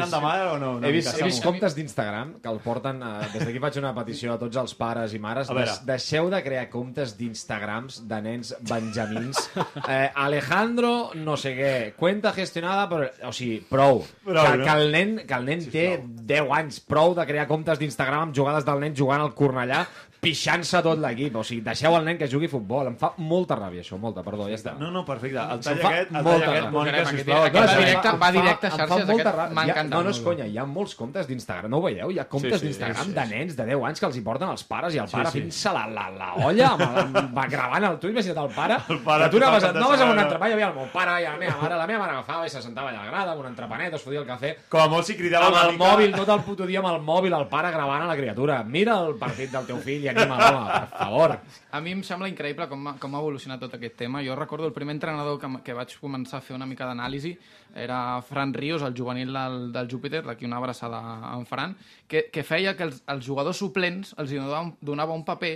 o 0.53 0.57
no? 0.59 0.87
He 0.87 0.91
vist, 0.91 1.17
comptes 1.43 1.75
d'Instagram 1.75 2.35
que 2.43 2.49
el 2.49 2.59
porten... 2.59 2.99
Des 3.33 3.45
d'aquí 3.45 3.59
faig 3.59 3.77
una 3.81 3.93
petició 3.95 4.33
a 4.33 4.39
tots 4.39 4.57
els 4.57 4.73
pares 4.75 5.13
i 5.13 5.19
mares. 5.19 5.49
A 5.49 5.53
veure. 5.53 5.71
Deixeu 5.87 6.29
de 6.31 6.39
crear 6.45 6.65
comptes 6.71 7.15
d'Instagrams 7.17 8.01
de 8.09 8.21
nens 8.25 8.53
benjamins. 8.69 9.45
Eh, 9.89 10.11
Alejandro, 10.21 11.11
no 11.17 11.33
sé 11.39 11.53
què, 11.57 11.71
cuenta 11.97 12.31
gestionada 12.35 12.83
per... 12.91 12.99
O 13.25 13.31
sigui, 13.33 13.57
prou. 13.65 14.03
Prou, 14.25 14.43
que, 14.45 14.57
no? 14.59 14.65
que 14.67 14.75
el 14.75 14.91
nen, 14.93 15.13
que 15.25 15.37
el 15.37 15.47
nen 15.47 15.63
té 15.71 15.85
10 16.29 16.51
anys. 16.59 16.77
Prou 16.85 17.15
de 17.17 17.25
crear 17.25 17.47
comptes 17.49 17.79
d'Instagram 17.81 18.27
amb 18.27 18.37
jugades 18.37 18.67
del 18.67 18.83
nen 18.83 18.97
jugant 18.97 19.23
al 19.23 19.33
Cornellà 19.37 19.85
pixant-se 20.21 20.81
tot 20.83 20.99
l'equip. 20.99 21.35
O 21.39 21.43
sigui, 21.47 21.61
deixeu 21.65 21.95
el 21.95 22.03
nen 22.05 22.17
que 22.19 22.27
jugui 22.27 22.47
a 22.49 22.51
futbol. 22.51 22.87
Em 22.91 22.95
fa 22.99 23.13
molta 23.17 23.55
ràbia, 23.59 23.81
això, 23.83 23.97
molta, 24.01 24.23
perdó, 24.25 24.47
ja 24.49 24.57
està. 24.59 24.73
No, 24.79 24.89
no, 24.91 25.05
perfecte. 25.07 25.39
El 25.39 25.61
tall 25.63 25.79
aquest, 25.79 26.11
el 26.11 26.23
molta 26.23 26.45
tall 26.45 26.55
aquest. 26.57 26.69
Mònica, 26.73 27.05
sisplau. 27.09 27.43
aquest 27.43 27.55
No, 27.55 27.61
va 27.69 27.79
directe- 27.85 28.13
va 28.19 28.31
directe 28.31 28.67
a 28.67 28.69
em 28.69 28.77
fa 28.77 28.85
xarxes, 28.87 29.07
molta 29.07 29.29
aquest 29.29 29.37
ràbia. 29.39 29.53
m'ha 29.55 29.63
encantat 29.69 29.89
No, 29.97 30.03
no 30.03 30.09
és 30.09 30.19
conya, 30.19 30.45
hi 30.47 30.57
ha 30.57 30.65
molts 30.65 30.95
comptes 30.95 31.27
d'Instagram, 31.27 31.69
no 31.71 31.77
ho 31.77 31.81
veieu? 31.81 32.11
Hi 32.11 32.19
ha 32.19 32.27
comptes 32.27 32.53
Sí, 32.53 32.59
sí, 32.59 32.65
d'Instagram 32.67 33.05
sí, 33.05 33.13
de 33.13 33.25
nens 33.33 33.55
de 33.55 33.65
10 33.65 33.83
anys 33.89 33.99
que 33.99 34.05
els 34.05 34.17
hi 34.17 34.21
porten 34.21 34.49
els 34.49 34.63
pares 34.63 34.93
i 34.95 34.97
el 34.99 35.07
pare 35.09 35.31
sí. 35.31 35.39
fent-se 35.41 35.73
la, 35.73 35.85
la, 35.87 36.09
la 36.11 36.33
olla 36.47 36.67
amb, 36.73 36.81
amb, 36.81 37.37
va 37.37 37.47
gravant 37.47 37.83
el 37.85 37.99
tu 37.99 38.07
imagina't 38.09 38.43
el 38.43 38.51
pare, 38.55 38.77
El 38.89 38.99
pare 38.99 39.23
que 39.25 39.29
tu 39.31 39.37
anaves, 39.37 39.63
anaves 39.63 40.01
amb 40.01 40.11
un 40.11 40.19
entrepà 40.19 40.49
hi 40.49 40.53
havia 40.53 40.67
el 40.69 40.75
meu 40.75 40.87
pare 40.93 41.21
i 41.21 41.25
la 41.25 41.37
meva 41.37 41.57
mare, 41.61 41.75
la 41.77 41.87
meva 41.87 41.99
mare 42.03 42.11
agafava 42.17 42.45
i 42.45 42.49
se 42.49 42.61
sentava 42.61 42.89
allà 42.89 42.99
a 43.01 43.05
la 43.05 43.11
grada 43.11 43.31
amb 43.31 43.41
un 43.41 43.47
entrepanet, 43.47 43.93
es 43.93 44.01
fotia 44.03 44.19
el 44.19 44.27
cafè 44.27 44.55
Com 44.69 44.81
a 44.81 44.87
molt 44.87 45.05
si 45.05 45.15
cridava 45.15 45.47
amb 45.47 45.71
el 45.71 45.77
mòbil, 45.79 46.13
tot 46.15 46.29
el 46.29 46.41
puto 46.43 46.65
dia 46.65 46.79
amb 46.79 46.89
el 46.93 47.01
mòbil, 47.01 47.33
el 47.33 47.47
pare 47.47 47.71
gravant 47.71 48.01
a 48.03 48.07
la 48.07 48.15
criatura. 48.17 48.63
Mira 48.63 48.99
el 49.05 49.15
partit 49.15 49.51
del 49.51 49.65
teu 49.65 49.77
fill 49.77 50.08
i 50.09 50.15
anima 50.15 50.39
l'home, 50.41 50.65
per 50.73 50.89
favor. 50.97 51.35
A 51.71 51.81
mi 51.85 51.93
em 51.95 52.03
sembla 52.03 52.29
increïble 52.31 52.67
com, 52.71 52.91
com 52.99 53.15
ha 53.15 53.23
evolucionat 53.23 53.61
tot 53.63 53.77
aquest 53.77 53.95
tema. 54.01 54.23
Jo 54.25 54.35
recordo 54.35 54.67
el 54.67 54.75
primer 54.75 54.97
entrenador 54.97 55.39
que, 55.39 55.49
que 55.63 55.77
vaig 55.77 55.95
començar 56.01 56.39
a 56.39 56.45
fer 56.45 56.57
una 56.57 56.67
mica 56.69 56.89
d'anàlisi 56.89 57.35
era 57.75 58.19
Fran 58.25 58.53
Ríos, 58.53 58.83
el 58.83 58.95
juvenil 58.97 59.33
del, 59.33 59.59
del 59.75 59.89
Júpiter, 59.89 60.23
d'aquí 60.25 60.49
una 60.49 60.57
abraçada 60.57 60.99
a 60.99 61.35
en 61.37 61.45
Fran, 61.45 61.75
que, 62.07 62.27
que 62.33 62.43
feia 62.43 62.75
que 62.75 62.89
els, 62.89 63.03
els 63.07 63.25
jugadors 63.25 63.61
suplents 63.61 64.15
els 64.17 64.33
donava, 64.33 64.63
donava 64.81 65.17
un 65.17 65.25
paper 65.27 65.55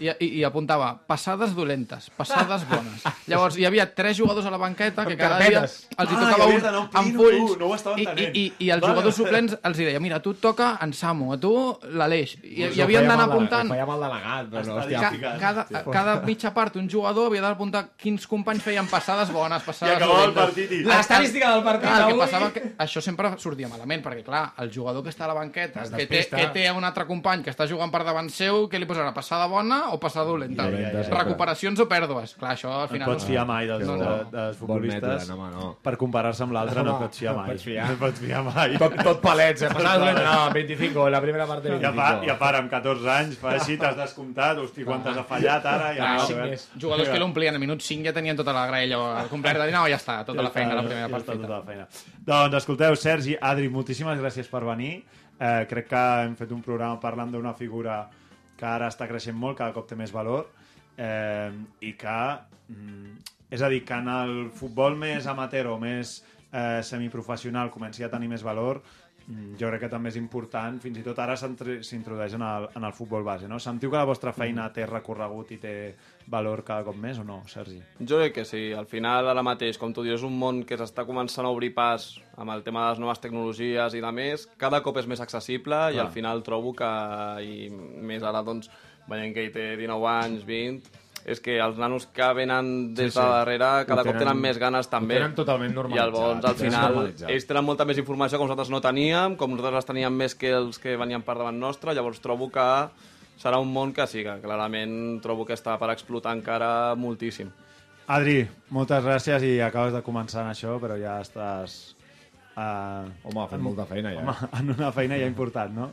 i, 0.00 0.08
i, 0.08 0.28
i 0.40 0.44
apuntava 0.44 0.88
passades 1.06 1.52
dolentes, 1.54 2.08
passades 2.16 2.64
bones. 2.70 3.04
Llavors 3.30 3.56
hi 3.60 3.66
havia 3.68 3.84
tres 3.94 4.16
jugadors 4.18 4.46
a 4.46 4.50
la 4.50 4.58
banqueta 4.58 5.04
que 5.06 5.16
cada 5.16 5.38
dia 5.44 5.60
els 5.62 5.76
hi 5.84 5.94
Ah, 5.96 6.06
tocava 6.06 6.38
i 6.38 6.42
havies 6.42 6.56
un 6.56 6.64
d'anar 6.64 6.80
amb 6.98 7.14
fulls. 7.14 7.52
no 7.60 7.68
i, 7.96 8.02
i, 8.02 8.24
i, 8.40 8.44
i 8.66 8.70
els 8.74 8.82
Vale. 8.82 8.90
jugadors 8.94 9.14
suplents 9.20 9.54
els 9.62 9.78
hi 9.78 9.86
deia 9.86 10.00
mira, 10.02 10.18
tu 10.24 10.32
et 10.34 10.40
toca 10.42 10.72
en 10.82 10.92
Samu, 10.92 11.28
a 11.34 11.38
tu 11.38 11.52
l'Aleix 11.94 12.34
i, 12.42 12.64
i 12.74 12.82
havien 12.82 13.06
d'anar 13.06 13.28
apuntant. 13.28 13.70
Ho 13.70 13.76
feia 13.76 13.86
mal 13.86 14.02
delegat, 14.02 14.48
però 14.50 14.64
no, 14.66 14.78
hòstia. 14.80 15.12
Ca 15.20 15.34
cada, 15.44 15.66
cada 15.94 16.16
mitja 16.26 16.50
part 16.56 16.76
un 16.80 16.88
jugador 16.90 17.28
havia 17.30 17.44
d'apuntar 17.46 17.84
quins 18.00 18.26
companys 18.26 18.62
feien 18.66 18.88
passades 18.90 19.30
bones, 19.34 19.62
I 19.62 19.66
passades 19.70 19.96
acabava 19.96 20.24
el 20.26 20.34
dolentes. 20.34 20.42
partit 20.44 20.74
i... 20.74 20.82
L'estadística 20.90 21.52
del 21.54 21.62
partit 21.68 21.88
Clar, 21.88 22.00
el 22.02 22.12
que 22.12 22.18
passava 22.24 22.50
que 22.54 22.64
això 22.88 23.02
sempre 23.04 23.30
sortia 23.38 23.68
malament, 23.70 24.02
perquè 24.04 24.24
clar, 24.26 24.44
el 24.64 24.72
jugador 24.74 25.04
que 25.06 25.12
està 25.14 25.28
a 25.28 25.30
la 25.30 25.38
banqueta, 25.38 25.84
Es 25.84 25.90
que 25.94 26.06
té, 26.10 26.24
que 26.30 26.46
té 26.54 26.66
un 26.72 26.84
altre 26.84 27.06
company 27.06 27.42
que 27.46 27.52
està 27.54 27.68
jugant 27.70 27.92
per 27.94 28.02
davant 28.06 28.30
seu, 28.32 28.64
que 28.72 28.78
li 28.80 28.86
posarà 28.90 29.12
passada 29.14 29.46
bona 29.50 29.73
o 29.94 29.98
passada 30.00 30.26
dolenta? 30.28 30.66
Recuperacions 31.10 31.80
o 31.80 31.86
pèrdues? 31.90 32.34
Clar, 32.38 32.52
això 32.56 32.70
al 32.72 32.86
No 32.86 32.92
final... 32.92 33.08
pots 33.10 33.26
fiar 33.28 33.44
mai 33.48 33.66
dels, 33.68 33.84
No, 33.86 33.96
de, 33.98 34.04
no. 34.04 34.30
dels 34.32 34.58
Bon 34.58 34.68
futbolistes. 34.68 35.02
mètode, 35.02 35.36
no, 35.36 35.48
no. 35.50 35.68
Per 35.84 35.94
comparar-se 36.00 36.42
amb 36.46 36.52
l'altre 36.56 36.82
no 36.84 36.94
Home, 36.94 37.06
pots 37.06 37.18
fiar 37.22 37.34
no 37.34 37.40
mai. 37.42 37.48
et 37.48 37.52
pots 37.54 37.64
fiar. 37.68 37.88
No 37.90 37.96
pots 38.02 38.20
fiar 38.24 38.42
mai. 38.46 38.76
Tot, 38.80 38.96
tot 39.02 39.20
palets, 39.24 39.62
eh? 39.62 39.70
Passava 39.74 39.98
dolenta, 40.04 40.24
no, 40.24 40.52
25, 40.54 41.08
la 41.14 41.20
primera 41.24 41.46
part 41.50 41.62
de 41.64 41.70
I 41.70 41.72
a, 41.72 41.78
25. 41.78 41.96
part, 42.00 42.24
I 42.26 42.30
a 42.30 42.38
part, 42.38 42.60
amb 42.62 42.70
14 42.70 43.10
anys, 43.16 43.38
fa 43.40 43.52
així, 43.58 43.76
t'has 43.80 43.96
descomptat, 43.98 44.58
hosti, 44.64 44.84
quantes 44.84 45.16
ha 45.16 45.24
fallat 45.28 45.66
ara, 45.66 45.92
i 45.92 45.96
Clar, 46.00 46.12
ara... 46.14 46.26
cinc 46.28 46.40
més. 46.44 46.68
Jugadors 46.76 47.08
que 47.12 47.18
l'omplien 47.22 47.54
a 47.56 47.62
minut 47.62 47.82
5 47.82 48.04
ja 48.08 48.12
tenien 48.16 48.36
tota 48.36 48.52
la 48.56 48.66
graella 48.70 49.26
completa. 49.30 49.66
No, 49.74 49.86
ja 49.90 49.96
està, 50.00 50.20
tota 50.24 50.42
la 50.42 50.50
feina, 50.54 50.74
la 50.78 50.82
primera 50.86 51.08
part 51.08 51.24
ja 51.26 51.32
està 51.32 51.38
feta. 51.38 51.46
tota 51.46 51.58
la 51.58 51.64
feina. 51.66 51.86
Doncs 52.24 52.60
escolteu, 52.62 52.96
Sergi, 52.96 53.36
Adri, 53.40 53.68
moltíssimes 53.68 54.18
gràcies 54.20 54.48
per 54.50 54.64
venir. 54.64 55.02
Eh, 55.34 55.64
crec 55.68 55.88
que 55.90 56.00
hem 56.24 56.36
fet 56.38 56.52
un 56.54 56.60
programa 56.62 57.00
parlant 57.02 57.32
d'una 57.32 57.52
figura 57.58 58.04
que 58.58 58.66
ara 58.66 58.88
està 58.92 59.08
creixent 59.10 59.36
molt, 59.36 59.58
cada 59.58 59.74
cop 59.74 59.88
té 59.88 59.96
més 59.98 60.12
valor, 60.14 60.50
eh, 60.96 61.50
i 61.80 61.94
que, 61.98 62.18
mm, 62.68 63.16
és 63.50 63.62
a 63.62 63.68
dir, 63.68 63.84
que 63.84 63.94
en 63.94 64.08
el 64.08 64.34
futbol 64.54 64.96
més 64.96 65.26
amateur 65.26 65.72
o 65.72 65.78
més 65.78 66.22
eh, 66.52 66.82
semiprofessional 66.82 67.70
comenci 67.70 68.04
a 68.04 68.10
tenir 68.10 68.28
més 68.28 68.42
valor, 68.42 68.82
mm, 69.26 69.56
jo 69.60 69.68
crec 69.68 69.86
que 69.86 69.92
també 69.92 70.08
és 70.10 70.16
important, 70.16 70.80
fins 70.80 70.98
i 70.98 71.02
tot 71.02 71.18
ara 71.18 71.36
s'introdueix 71.36 72.34
en, 72.34 72.42
el, 72.42 72.68
en 72.76 72.84
el 72.84 72.92
futbol 72.92 73.24
base. 73.24 73.48
No? 73.48 73.58
Sentiu 73.58 73.90
que 73.90 74.00
la 74.00 74.08
vostra 74.08 74.32
feina 74.32 74.70
té 74.72 74.86
recorregut 74.86 75.50
i 75.52 75.58
té 75.58 75.74
valor 76.26 76.62
cada 76.64 76.84
cop 76.86 76.96
més 76.96 77.18
o 77.18 77.24
no, 77.24 77.42
Sergi? 77.46 77.80
Jo 78.00 78.18
crec 78.18 78.32
que 78.34 78.44
sí. 78.44 78.72
Al 78.72 78.86
final, 78.86 79.28
ara 79.28 79.42
mateix, 79.44 79.76
com 79.78 79.92
tu 79.92 80.02
dius, 80.02 80.20
és 80.20 80.26
un 80.26 80.38
món 80.38 80.62
que 80.64 80.78
s'està 80.80 81.04
començant 81.06 81.44
a 81.46 81.50
obrir 81.52 81.74
pas 81.74 82.20
amb 82.36 82.50
el 82.50 82.62
tema 82.64 82.84
de 82.86 82.90
les 82.94 82.98
noves 83.02 83.20
tecnologies 83.20 83.94
i 83.94 84.00
de 84.00 84.12
més. 84.12 84.48
Cada 84.56 84.80
cop 84.82 84.96
és 84.98 85.06
més 85.06 85.20
accessible 85.20 85.74
i 85.92 85.94
Clar. 85.98 86.06
al 86.06 86.12
final 86.12 86.42
trobo 86.42 86.72
que, 86.74 86.90
i 87.44 87.70
més 87.70 88.22
ara, 88.22 88.42
doncs, 88.42 88.70
veient 89.08 89.34
que 89.36 89.44
hi 89.44 89.50
té 89.52 89.74
19 89.76 90.06
anys, 90.08 90.44
20, 90.48 91.00
és 91.24 91.40
que 91.40 91.54
els 91.60 91.78
nanos 91.80 92.04
que 92.12 92.26
venen 92.36 92.92
des 92.94 93.12
Sí, 93.12 93.18
sí. 93.18 93.20
de 93.20 93.30
darrere 93.32 93.86
cada 93.86 94.02
Ho 94.02 94.04
cop 94.04 94.12
tenen- 94.12 94.18
tenen 94.26 94.40
més 94.42 94.58
ganes 94.58 94.88
també. 94.92 95.14
ho 95.16 95.18
tenen 95.22 95.34
totalment 95.34 95.70
I 95.70 95.74
normalitzat, 95.74 96.12
llavors, 96.12 96.44
al 96.44 96.54
tenen 96.54 96.70
final, 96.72 97.30
ells 97.30 97.46
tenen 97.46 97.64
molta 97.64 97.84
més 97.86 97.96
informació 97.98 98.36
que 98.38 98.44
nosaltres 98.44 98.68
no 98.70 98.80
teníem, 98.80 99.36
com 99.36 99.50
nosaltres 99.50 99.74
les 99.74 99.86
teníem 99.86 100.12
més 100.12 100.34
que 100.34 100.50
els 100.52 100.78
que 100.78 100.96
venien 100.96 101.22
per 101.22 101.36
davant 101.38 101.58
nostre, 101.58 101.94
llavors 101.94 102.20
trobo 102.20 102.50
que 102.50 102.66
serà 103.40 103.60
un 103.62 103.70
món 103.72 103.92
que 103.94 104.06
sí, 104.10 104.22
que 104.26 104.38
clarament 104.42 105.20
trobo 105.24 105.46
que 105.48 105.56
està 105.56 105.76
per 105.80 105.90
explotar 105.92 106.34
encara 106.36 106.94
moltíssim. 106.98 107.50
Adri, 108.14 108.42
moltes 108.74 109.04
gràcies 109.04 109.44
i 109.48 109.54
acabes 109.64 109.94
de 109.94 110.02
començar 110.04 110.42
en 110.44 110.50
això, 110.52 110.76
però 110.80 110.96
ja 111.00 111.16
estàs 111.24 111.94
uh, 112.56 113.06
Home, 113.24 113.40
ha 113.40 113.48
fet 113.48 113.62
molta 113.64 113.86
feina, 113.88 114.12
ja. 114.12 114.24
home, 114.24 114.50
en 114.60 114.74
una 114.76 114.90
feina 114.92 115.18
ja 115.20 115.28
important, 115.30 115.72
no? 115.72 115.90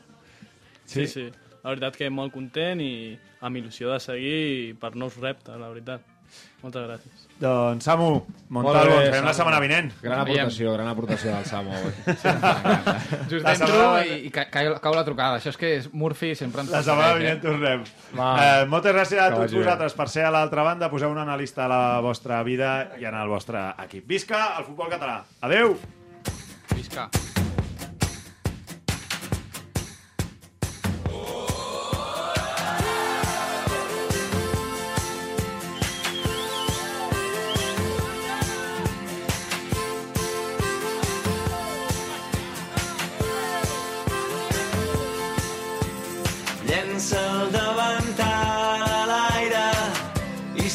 Sí, 0.85 1.07
sí. 1.07 1.29
La 1.61 1.71
veritat 1.71 1.95
que 1.95 2.09
molt 2.11 2.33
content 2.33 2.81
i 2.83 2.93
amb 3.45 3.59
il·lusió 3.59 3.93
de 3.93 3.99
seguir 4.03 4.75
per 4.81 4.95
nous 4.97 5.15
reptes, 5.21 5.55
la 5.61 5.69
veritat. 5.69 6.11
Moltes 6.61 6.84
gràcies. 6.86 7.21
Doncs, 7.41 7.84
Samu, 7.88 8.09
Molt 8.53 8.67
Montalvo, 8.67 8.97
bé, 8.99 9.05
ens 9.07 9.11
veiem 9.15 9.25
la 9.25 9.34
setmana 9.34 9.59
vinent. 9.63 9.88
Gran 10.03 10.19
aportació, 10.21 10.73
gran 10.75 10.88
aportació 10.91 11.32
del 11.34 11.45
Samu 11.49 11.71
avui. 11.73 11.91
Just 13.32 13.45
La 13.47 13.53
entro 13.55 13.71
setmana- 13.71 14.05
i, 14.05 14.19
i 14.27 14.29
ca- 14.36 14.45
cau, 14.53 14.75
cau 14.84 14.93
la 14.93 15.03
trucada. 15.07 15.39
Això 15.39 15.49
és 15.49 15.57
que 15.57 15.71
és 15.79 15.89
Murphy 15.93 16.36
sempre 16.38 16.61
ens 16.61 16.69
La 16.69 16.84
setmana 16.86 17.15
vinent 17.17 17.41
tornem. 17.41 17.84
Va. 18.13 18.29
Eh, 18.61 18.65
moltes 18.69 18.93
gràcies 18.93 19.23
a 19.25 19.32
tots 19.34 19.57
vosaltres 19.57 19.97
per 19.97 20.07
ser 20.13 20.27
a 20.29 20.32
l'altra 20.38 20.61
banda. 20.67 20.91
Poseu 20.93 21.09
un 21.09 21.17
analista 21.23 21.65
a 21.65 21.71
la 21.73 21.82
vostra 22.05 22.43
vida 22.45 22.91
i 23.01 23.09
en 23.09 23.17
el 23.17 23.27
vostre 23.34 23.71
equip. 23.88 24.05
Visca 24.07 24.51
el 24.59 24.69
futbol 24.69 24.89
català. 24.93 25.23
Adeu! 25.41 25.73
eh? 25.73 26.75
Visca. 26.75 27.09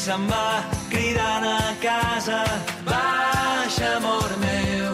Se'n 0.07 0.27
va 0.31 0.63
cridant 0.91 1.45
a 1.47 1.73
casa. 1.83 2.37
Baixa, 2.87 3.89
amor 3.97 4.31
meu, 4.43 4.93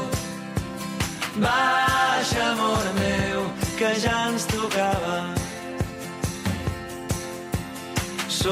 baixa, 1.35 1.72